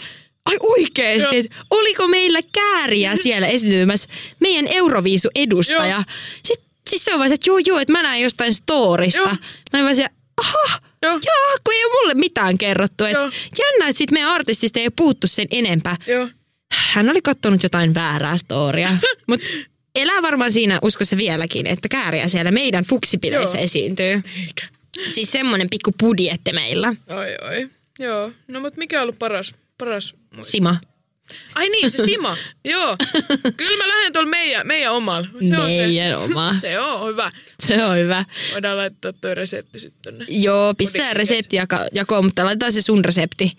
ai 0.46 0.56
oikeesti, 0.62 1.38
että 1.38 1.56
oliko 1.70 2.08
meillä 2.08 2.39
kääriä 2.52 3.16
siellä 3.16 3.48
esiintymässä 3.48 4.10
meidän 4.39 4.68
Euroviisu-edustaja. 4.68 5.88
Joo. 5.88 6.04
Sitten 6.43 6.70
siis 6.89 7.06
se 7.06 7.14
on 7.14 7.20
vaan 7.20 7.30
se, 7.30 7.34
että 7.36 7.50
joo 7.50 7.58
joo, 7.66 7.80
että 7.80 7.91
mä 7.91 8.04
näin 8.04 8.24
jostain 8.24 8.54
storista. 8.54 9.20
Joo. 9.20 9.28
Mä 9.28 9.38
olin 9.74 9.84
vaan 9.84 9.96
siellä, 9.96 10.16
aha, 10.38 10.80
Joo. 11.02 11.14
Joo, 11.14 11.58
kun 11.64 11.74
ei 11.74 11.86
ole 11.86 11.93
mulle 11.93 12.14
mitään 12.14 12.58
kerrottu. 12.58 13.04
Et 13.04 13.14
Joo. 13.14 13.32
jännä, 13.60 13.88
että 13.89 13.98
sit 13.98 14.12
meidän 14.12 14.30
artistista 14.30 14.80
ei 14.80 14.89
puuttu 14.89 15.28
sen 15.28 15.48
enempää. 15.52 15.98
Joo. 16.08 16.30
Hän 16.74 17.10
oli 17.10 17.22
kattonut 17.22 17.64
jotain 17.64 17.93
väärää 17.93 18.38
storia. 18.38 18.98
Mutta 19.30 19.48
elää 19.96 20.22
varmaan 20.22 20.52
siinä 20.52 20.80
uskossa 20.82 21.18
vieläkin, 21.18 21.68
että 21.68 21.89
kääriä 21.89 22.28
siellä 22.28 22.52
meidän 22.52 22.84
fuksipileissä 22.84 23.58
Joo. 23.58 23.64
esiintyy. 23.64 24.24
Eikä. 24.48 24.75
Siis 25.12 25.32
semmonen 25.32 25.70
pikku 25.70 25.91
budjetti 26.00 26.54
meillä. 26.54 26.88
Oi, 27.10 27.50
oi. 27.50 27.70
Joo. 28.00 28.32
No 28.48 28.60
mut 28.60 28.78
mikä 28.78 28.98
on 29.00 29.04
ollut 29.04 29.20
paras, 29.20 29.56
paras? 29.78 30.16
Sima. 30.41 30.76
Ai 31.56 31.70
niin, 31.70 31.91
se 31.91 32.06
Sima. 32.06 32.38
Joo. 32.66 32.96
Kyllä 33.58 33.84
mä 33.84 33.88
lähden 33.88 34.14
tuolla 34.14 34.30
meidän, 34.30 34.68
meidän 34.68 34.91
omalla. 34.93 35.28
Se 35.50 35.58
on 35.58 35.66
Meidän 35.66 36.12
se. 36.22 36.26
oma. 36.26 36.56
Se 36.62 36.80
on 36.80 37.08
hyvä. 37.10 37.32
Se 37.60 37.86
on 37.86 37.98
hyvä. 37.98 38.26
Voidaan 38.52 38.78
laittaa 38.78 39.14
toi 39.14 39.36
resepti 39.36 39.80
sitten 39.80 40.02
tonne. 40.14 40.26
Joo, 40.30 40.74
Kodikirjassa. 40.74 41.14
resepti 41.14 41.56
jaka- 41.56 41.88
jakoon, 41.93 42.26
mutta 42.26 42.46
laitetaan 42.46 42.74
se 42.74 42.82
sun 42.82 43.06
resepti, 43.06 43.58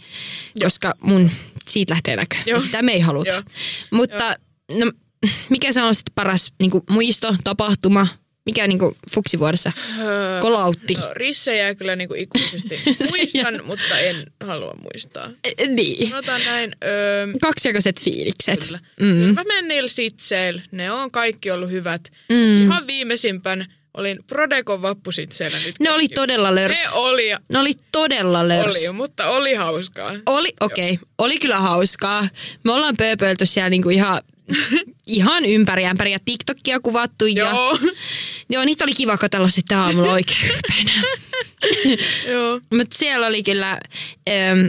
koska 0.62 0.94
mun 1.00 1.30
siitä 1.68 1.92
lähtee 1.94 2.16
näkö. 2.16 2.36
Joo. 2.46 2.60
Sitä 2.60 2.82
me 2.82 2.92
ei 2.92 3.00
haluta. 3.00 3.30
Joo. 3.30 3.42
Mutta 3.90 4.36
no, 4.72 4.92
mikä 5.48 5.72
se 5.72 5.82
on 5.82 5.94
sitten 5.94 6.14
paras 6.14 6.52
niinku, 6.58 6.84
muisto, 6.90 7.36
tapahtuma, 7.44 8.06
mikä 8.46 8.66
niinku 8.66 8.96
fuksivuodessa 9.14 9.72
Öö, 10.00 10.40
kolautti? 10.40 10.94
No, 10.94 11.08
Risse 11.12 11.56
jää 11.56 11.74
kyllä 11.74 11.96
niinku 11.96 12.14
ikuisesti. 12.14 12.80
Muistan, 13.10 13.60
mutta 13.64 13.98
en 13.98 14.26
halua 14.44 14.74
muistaa. 14.82 15.30
Eh, 15.44 15.68
Niin. 15.68 16.10
Sanotaan 16.10 16.40
näin. 16.44 16.76
Öö, 16.84 17.26
Kaksijakoiset 17.42 18.02
fiilikset. 18.02 18.64
Kyllä. 18.66 18.78
Mm. 19.00 19.34
Mä 19.34 19.44
menen 19.44 19.68
niillä 19.68 19.88
sitseillä. 19.88 20.62
Ne 20.70 20.90
on 20.92 21.10
kaikki 21.10 21.50
ollut 21.50 21.70
hyvät. 21.70 22.12
Mm. 22.28 22.62
Ihan 22.62 22.86
viimeisimpän 22.86 23.66
olin 23.94 24.18
Prodekon 24.26 24.82
vappusitseillä 24.82 25.58
nyt. 25.66 25.74
Ne 25.80 25.90
oli 25.90 26.08
todella 26.08 26.54
lörs. 26.54 26.78
Ne 26.84 26.88
oli, 26.92 27.28
Ne 27.48 27.58
oli 27.58 27.72
todella 27.92 28.48
lörs. 28.48 28.76
oli, 28.86 28.92
mutta 28.92 29.28
oli 29.28 29.54
hauskaa. 29.54 30.14
Oli, 30.26 30.52
okei, 30.60 30.92
okay. 30.92 31.06
oli 31.18 31.38
kyllä 31.38 31.58
hauskaa. 31.58 32.28
Me 32.64 32.72
ollaan 32.72 32.96
pööpöilty 32.96 33.46
siellä 33.46 33.70
niinku 33.70 33.88
ihan, 33.90 34.22
ihan 35.06 35.44
ympäri 35.44 35.86
ämpäri 35.86 36.12
ja 36.12 36.18
TikTokia 36.24 36.80
kuvattu. 36.80 37.26
Ja, 37.26 37.44
Joo. 37.44 37.78
joo, 38.52 38.64
niitä 38.64 38.84
oli 38.84 38.94
kiva 38.94 39.16
katsella 39.16 39.48
sitten 39.48 39.78
aamulla 39.78 40.12
oikein. 40.12 40.50
Joo. 42.32 42.60
Mutta 42.70 42.98
siellä 42.98 43.26
oli 43.26 43.42
kyllä 43.42 43.78
ähm, 44.28 44.66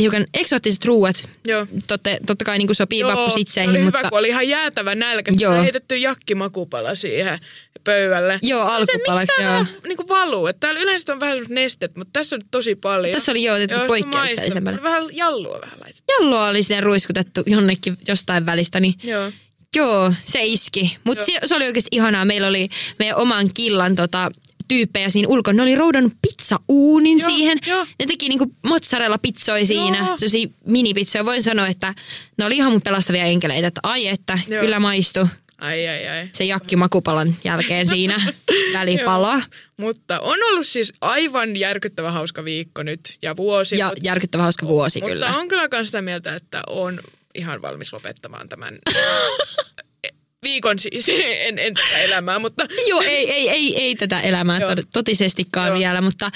hiukan 0.00 0.26
eksoottiset 0.34 0.84
ruuat. 0.84 1.28
Joo. 1.46 1.66
Totte, 1.86 2.18
totta 2.26 2.44
kai 2.44 2.58
niinku 2.58 2.74
sopii 2.74 3.00
Joo, 3.00 3.10
vappusitseihin, 3.10 3.70
oli 3.70 3.78
mutta 3.84 3.98
hyvä, 3.98 4.10
kun 4.10 4.18
oli 4.18 4.28
ihan 4.28 4.48
jäätävä 4.48 4.94
nälkä. 4.94 5.32
Sitten 5.32 5.44
Joo. 5.44 5.62
heitetty 5.62 5.96
jakkimakupala 5.96 6.94
siihen 6.94 7.38
pöydälle. 7.84 8.38
Joo, 8.42 8.62
alkupalaksi, 8.62 9.32
Miksi 9.36 9.42
vähän 9.42 9.68
niin 9.88 10.08
valuu? 10.08 10.46
Että 10.46 10.60
täällä 10.60 10.80
yleensä 10.80 11.12
on 11.12 11.20
vähän 11.20 11.38
nestet, 11.48 11.96
mutta 11.96 12.10
tässä 12.12 12.36
on 12.36 12.42
tosi 12.50 12.74
paljon. 12.74 13.12
Tässä 13.14 13.32
oli 13.32 13.42
joo, 13.42 13.56
Joo, 13.56 13.86
poikkeuksellisempänä. 13.86 14.82
Vähän 14.82 15.04
jallua 15.12 15.60
vähän 15.60 15.78
laitettu. 15.80 16.12
jalloa 16.18 16.48
oli 16.48 16.62
sitten 16.62 16.82
ruiskutettu 16.82 17.42
jonnekin 17.46 17.98
jostain 18.08 18.46
välistä, 18.46 18.80
niin 18.80 18.94
Joo. 19.02 19.32
Joo, 19.74 20.12
se 20.26 20.44
iski. 20.46 20.96
Mutta 21.04 21.24
se, 21.24 21.32
se 21.44 21.54
oli 21.54 21.66
oikeasti 21.66 21.88
ihanaa. 21.92 22.24
Meillä 22.24 22.48
oli 22.48 22.68
meidän 22.98 23.16
oman 23.16 23.46
killan 23.54 23.96
tota, 23.96 24.30
tyyppejä 24.68 25.10
siinä 25.10 25.28
ulkona. 25.28 25.56
Ne 25.56 25.62
oli 25.62 25.74
roudannut 25.74 26.12
pizzauunin 26.22 27.18
Joo, 27.20 27.30
siihen. 27.30 27.58
joo. 27.66 27.86
Ne 27.98 28.06
teki 28.06 28.28
niinku 28.28 28.52
mozzarella 28.62 29.18
pizzoja 29.18 29.66
siinä, 29.66 29.98
sellaisia 29.98 30.48
minipizzoja. 30.66 31.24
Voin 31.24 31.42
sanoa, 31.42 31.66
että 31.66 31.94
ne 32.38 32.44
oli 32.44 32.56
ihan 32.56 32.72
mun 32.72 32.82
pelastavia 32.82 33.24
enkeleitä. 33.24 33.66
Että 33.66 33.80
ai 33.82 34.08
että, 34.08 34.38
Joo. 34.48 34.60
kyllä 34.60 34.80
maistu 34.80 35.28
Ai 35.58 35.88
ai 35.88 36.08
ai. 36.08 36.28
se 36.32 36.44
jakki 36.44 36.76
makupalan 36.76 37.34
jälkeen 37.44 37.88
siinä 37.88 38.20
välipala. 38.72 39.42
Mutta 39.76 40.20
on 40.20 40.38
ollut 40.48 40.66
siis 40.66 40.92
aivan 41.00 41.56
järkyttävä 41.56 42.10
hauska 42.10 42.44
viikko 42.44 42.82
nyt 42.82 43.18
ja 43.22 43.36
vuosi. 43.36 43.78
Ja 43.78 43.86
mutta, 43.86 44.00
järkyttävä 44.04 44.42
hauska 44.42 44.66
vuosi 44.66 44.98
mutta 45.00 45.12
kyllä. 45.12 45.36
on 45.36 45.48
kyllä 45.48 45.68
myös 45.72 45.86
sitä 45.86 46.02
mieltä, 46.02 46.36
että 46.36 46.62
on 46.66 47.00
ihan 47.34 47.62
valmis 47.62 47.92
lopettamaan 47.92 48.48
tämän 48.48 48.78
viikon 50.42 50.78
siis. 50.78 51.08
en, 51.18 51.58
en 51.58 51.74
tätä 51.74 51.98
elämää, 51.98 52.38
mutta 52.38 52.66
Joo, 52.88 53.00
ei, 53.02 53.30
ei, 53.32 53.48
ei, 53.48 53.76
ei 53.82 53.94
tätä 53.96 54.20
elämää 54.20 54.58
Joo. 54.60 54.74
totisestikaan 54.92 55.68
Joo. 55.68 55.78
vielä, 55.78 56.00
mutta 56.00 56.30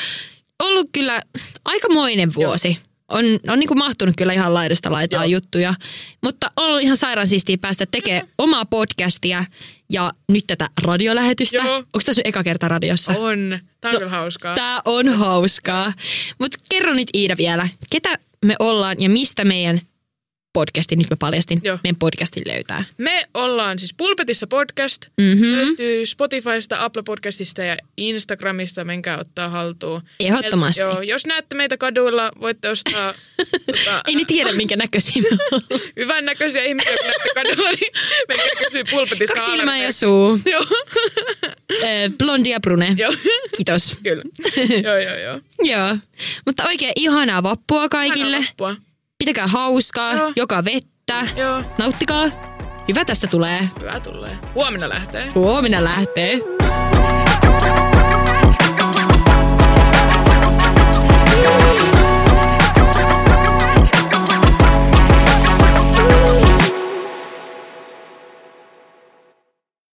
ollut 0.63 0.89
kyllä 0.93 1.23
aikamoinen 1.65 2.35
vuosi. 2.35 2.79
On, 3.09 3.25
on 3.49 3.59
niin 3.59 3.69
kuin 3.69 3.79
mahtunut 3.79 4.15
kyllä 4.19 4.33
ihan 4.33 4.55
laidasta 4.55 4.93
laitaa 4.93 5.25
Joo. 5.25 5.33
juttuja, 5.33 5.75
mutta 6.23 6.51
on 6.57 6.67
ollut 6.67 6.83
ihan 6.83 6.97
sairaan 6.97 7.27
siistiä 7.27 7.59
päästä 7.59 7.87
tekemään 7.91 8.29
omaa 8.39 8.65
podcastia 8.65 9.45
ja 9.93 10.11
nyt 10.29 10.45
tätä 10.47 10.69
radiolähetystä. 10.83 11.57
Joo. 11.57 11.75
Onko 11.77 12.01
tässä 12.07 12.23
eka 12.25 12.43
kerta 12.43 12.69
radiossa? 12.69 13.13
on. 13.19 13.59
Tämä 13.81 13.91
on 13.91 13.95
No, 13.95 13.99
kyllä 13.99 14.11
hauskaa. 14.11 14.55
Tää 14.55 14.81
on 14.85 15.09
hauskaa. 15.09 15.93
Mutta 16.39 16.59
kerro 16.71 16.95
nyt 16.95 17.09
Iida 17.15 17.37
vielä, 17.37 17.69
ketä 17.93 18.19
me 18.45 18.57
ollaan 18.59 18.97
ja 19.01 19.09
mistä 19.09 19.45
meidän 19.45 19.81
podcastin. 20.53 20.99
Nyt 20.99 21.11
mä 21.11 21.17
paljastin. 21.21 21.61
Joo. 21.65 21.79
Meidän 21.85 21.99
podcastin 21.99 22.43
löytää. 22.47 22.85
Me 22.99 23.25
ollaan 23.35 23.79
siis 23.79 23.95
Pulpetissa 23.95 24.47
podcast. 24.47 25.07
Mhm. 25.21 25.43
Löytyy 25.43 26.07
Spotifysta, 26.07 26.85
Apple 26.85 27.03
Podcastista 27.03 27.63
ja 27.63 27.77
Instagramista. 27.97 28.85
Menkää 28.85 29.19
ottaa 29.19 29.49
haltuun. 29.49 30.03
Ehdottomasti. 30.21 30.83
Joo, 30.83 31.01
jos 31.03 31.27
näette 31.27 31.55
meitä 31.55 31.77
kaduilla, 31.77 32.31
voitte 32.41 32.69
ostaa 32.69 33.15
tota, 33.67 34.03
Ei 34.07 34.15
ne 34.15 34.25
tiedä, 34.27 34.53
minkä 34.53 34.77
näköisiä 34.77 35.23
me 35.23 35.39
hyvän 36.03 36.25
näköisiä 36.25 36.63
ihmisiä, 36.63 36.93
kun 36.97 37.07
näette 37.07 37.29
kadulla, 37.35 37.71
niin 37.71 37.93
menkää 38.29 38.65
kysyä 38.65 38.85
Pulpetista. 38.91 39.35
Kaksi 39.35 39.51
silmää 39.51 39.79
ja 39.79 39.93
suu. 39.93 40.39
Joo, 40.53 40.65
Blondi 42.19 42.51
ja 42.51 42.61
brune. 42.61 42.95
joo. 42.99 43.13
Kiitos. 43.57 43.99
Kyllä. 44.03 44.23
joo, 44.83 44.97
joo, 44.97 45.17
joo. 45.17 45.41
Joo. 45.63 45.97
Mutta 46.47 46.65
oikein 46.67 46.93
ihanaa 46.97 47.43
vappua 47.43 47.89
kaikille. 47.89 48.37
Ihanaa 48.37 48.49
loppua. 48.49 48.88
Pitäkää 49.19 49.47
hauskaa, 49.47 50.13
Joo. 50.13 50.33
joka 50.37 50.65
vettä. 50.65 51.27
Joo. 51.37 51.63
Nauttikaa. 51.79 52.25
Hyvä 52.89 53.05
tästä 53.05 53.27
tulee. 53.27 53.69
Hyvä 53.81 54.01
tulee. 54.01 54.39
Huomenna 54.55 54.89
lähtee. 54.89 55.27
Huomenna 55.35 55.85
lähtee. 55.85 56.37
Mm-hmm. 56.37 56.59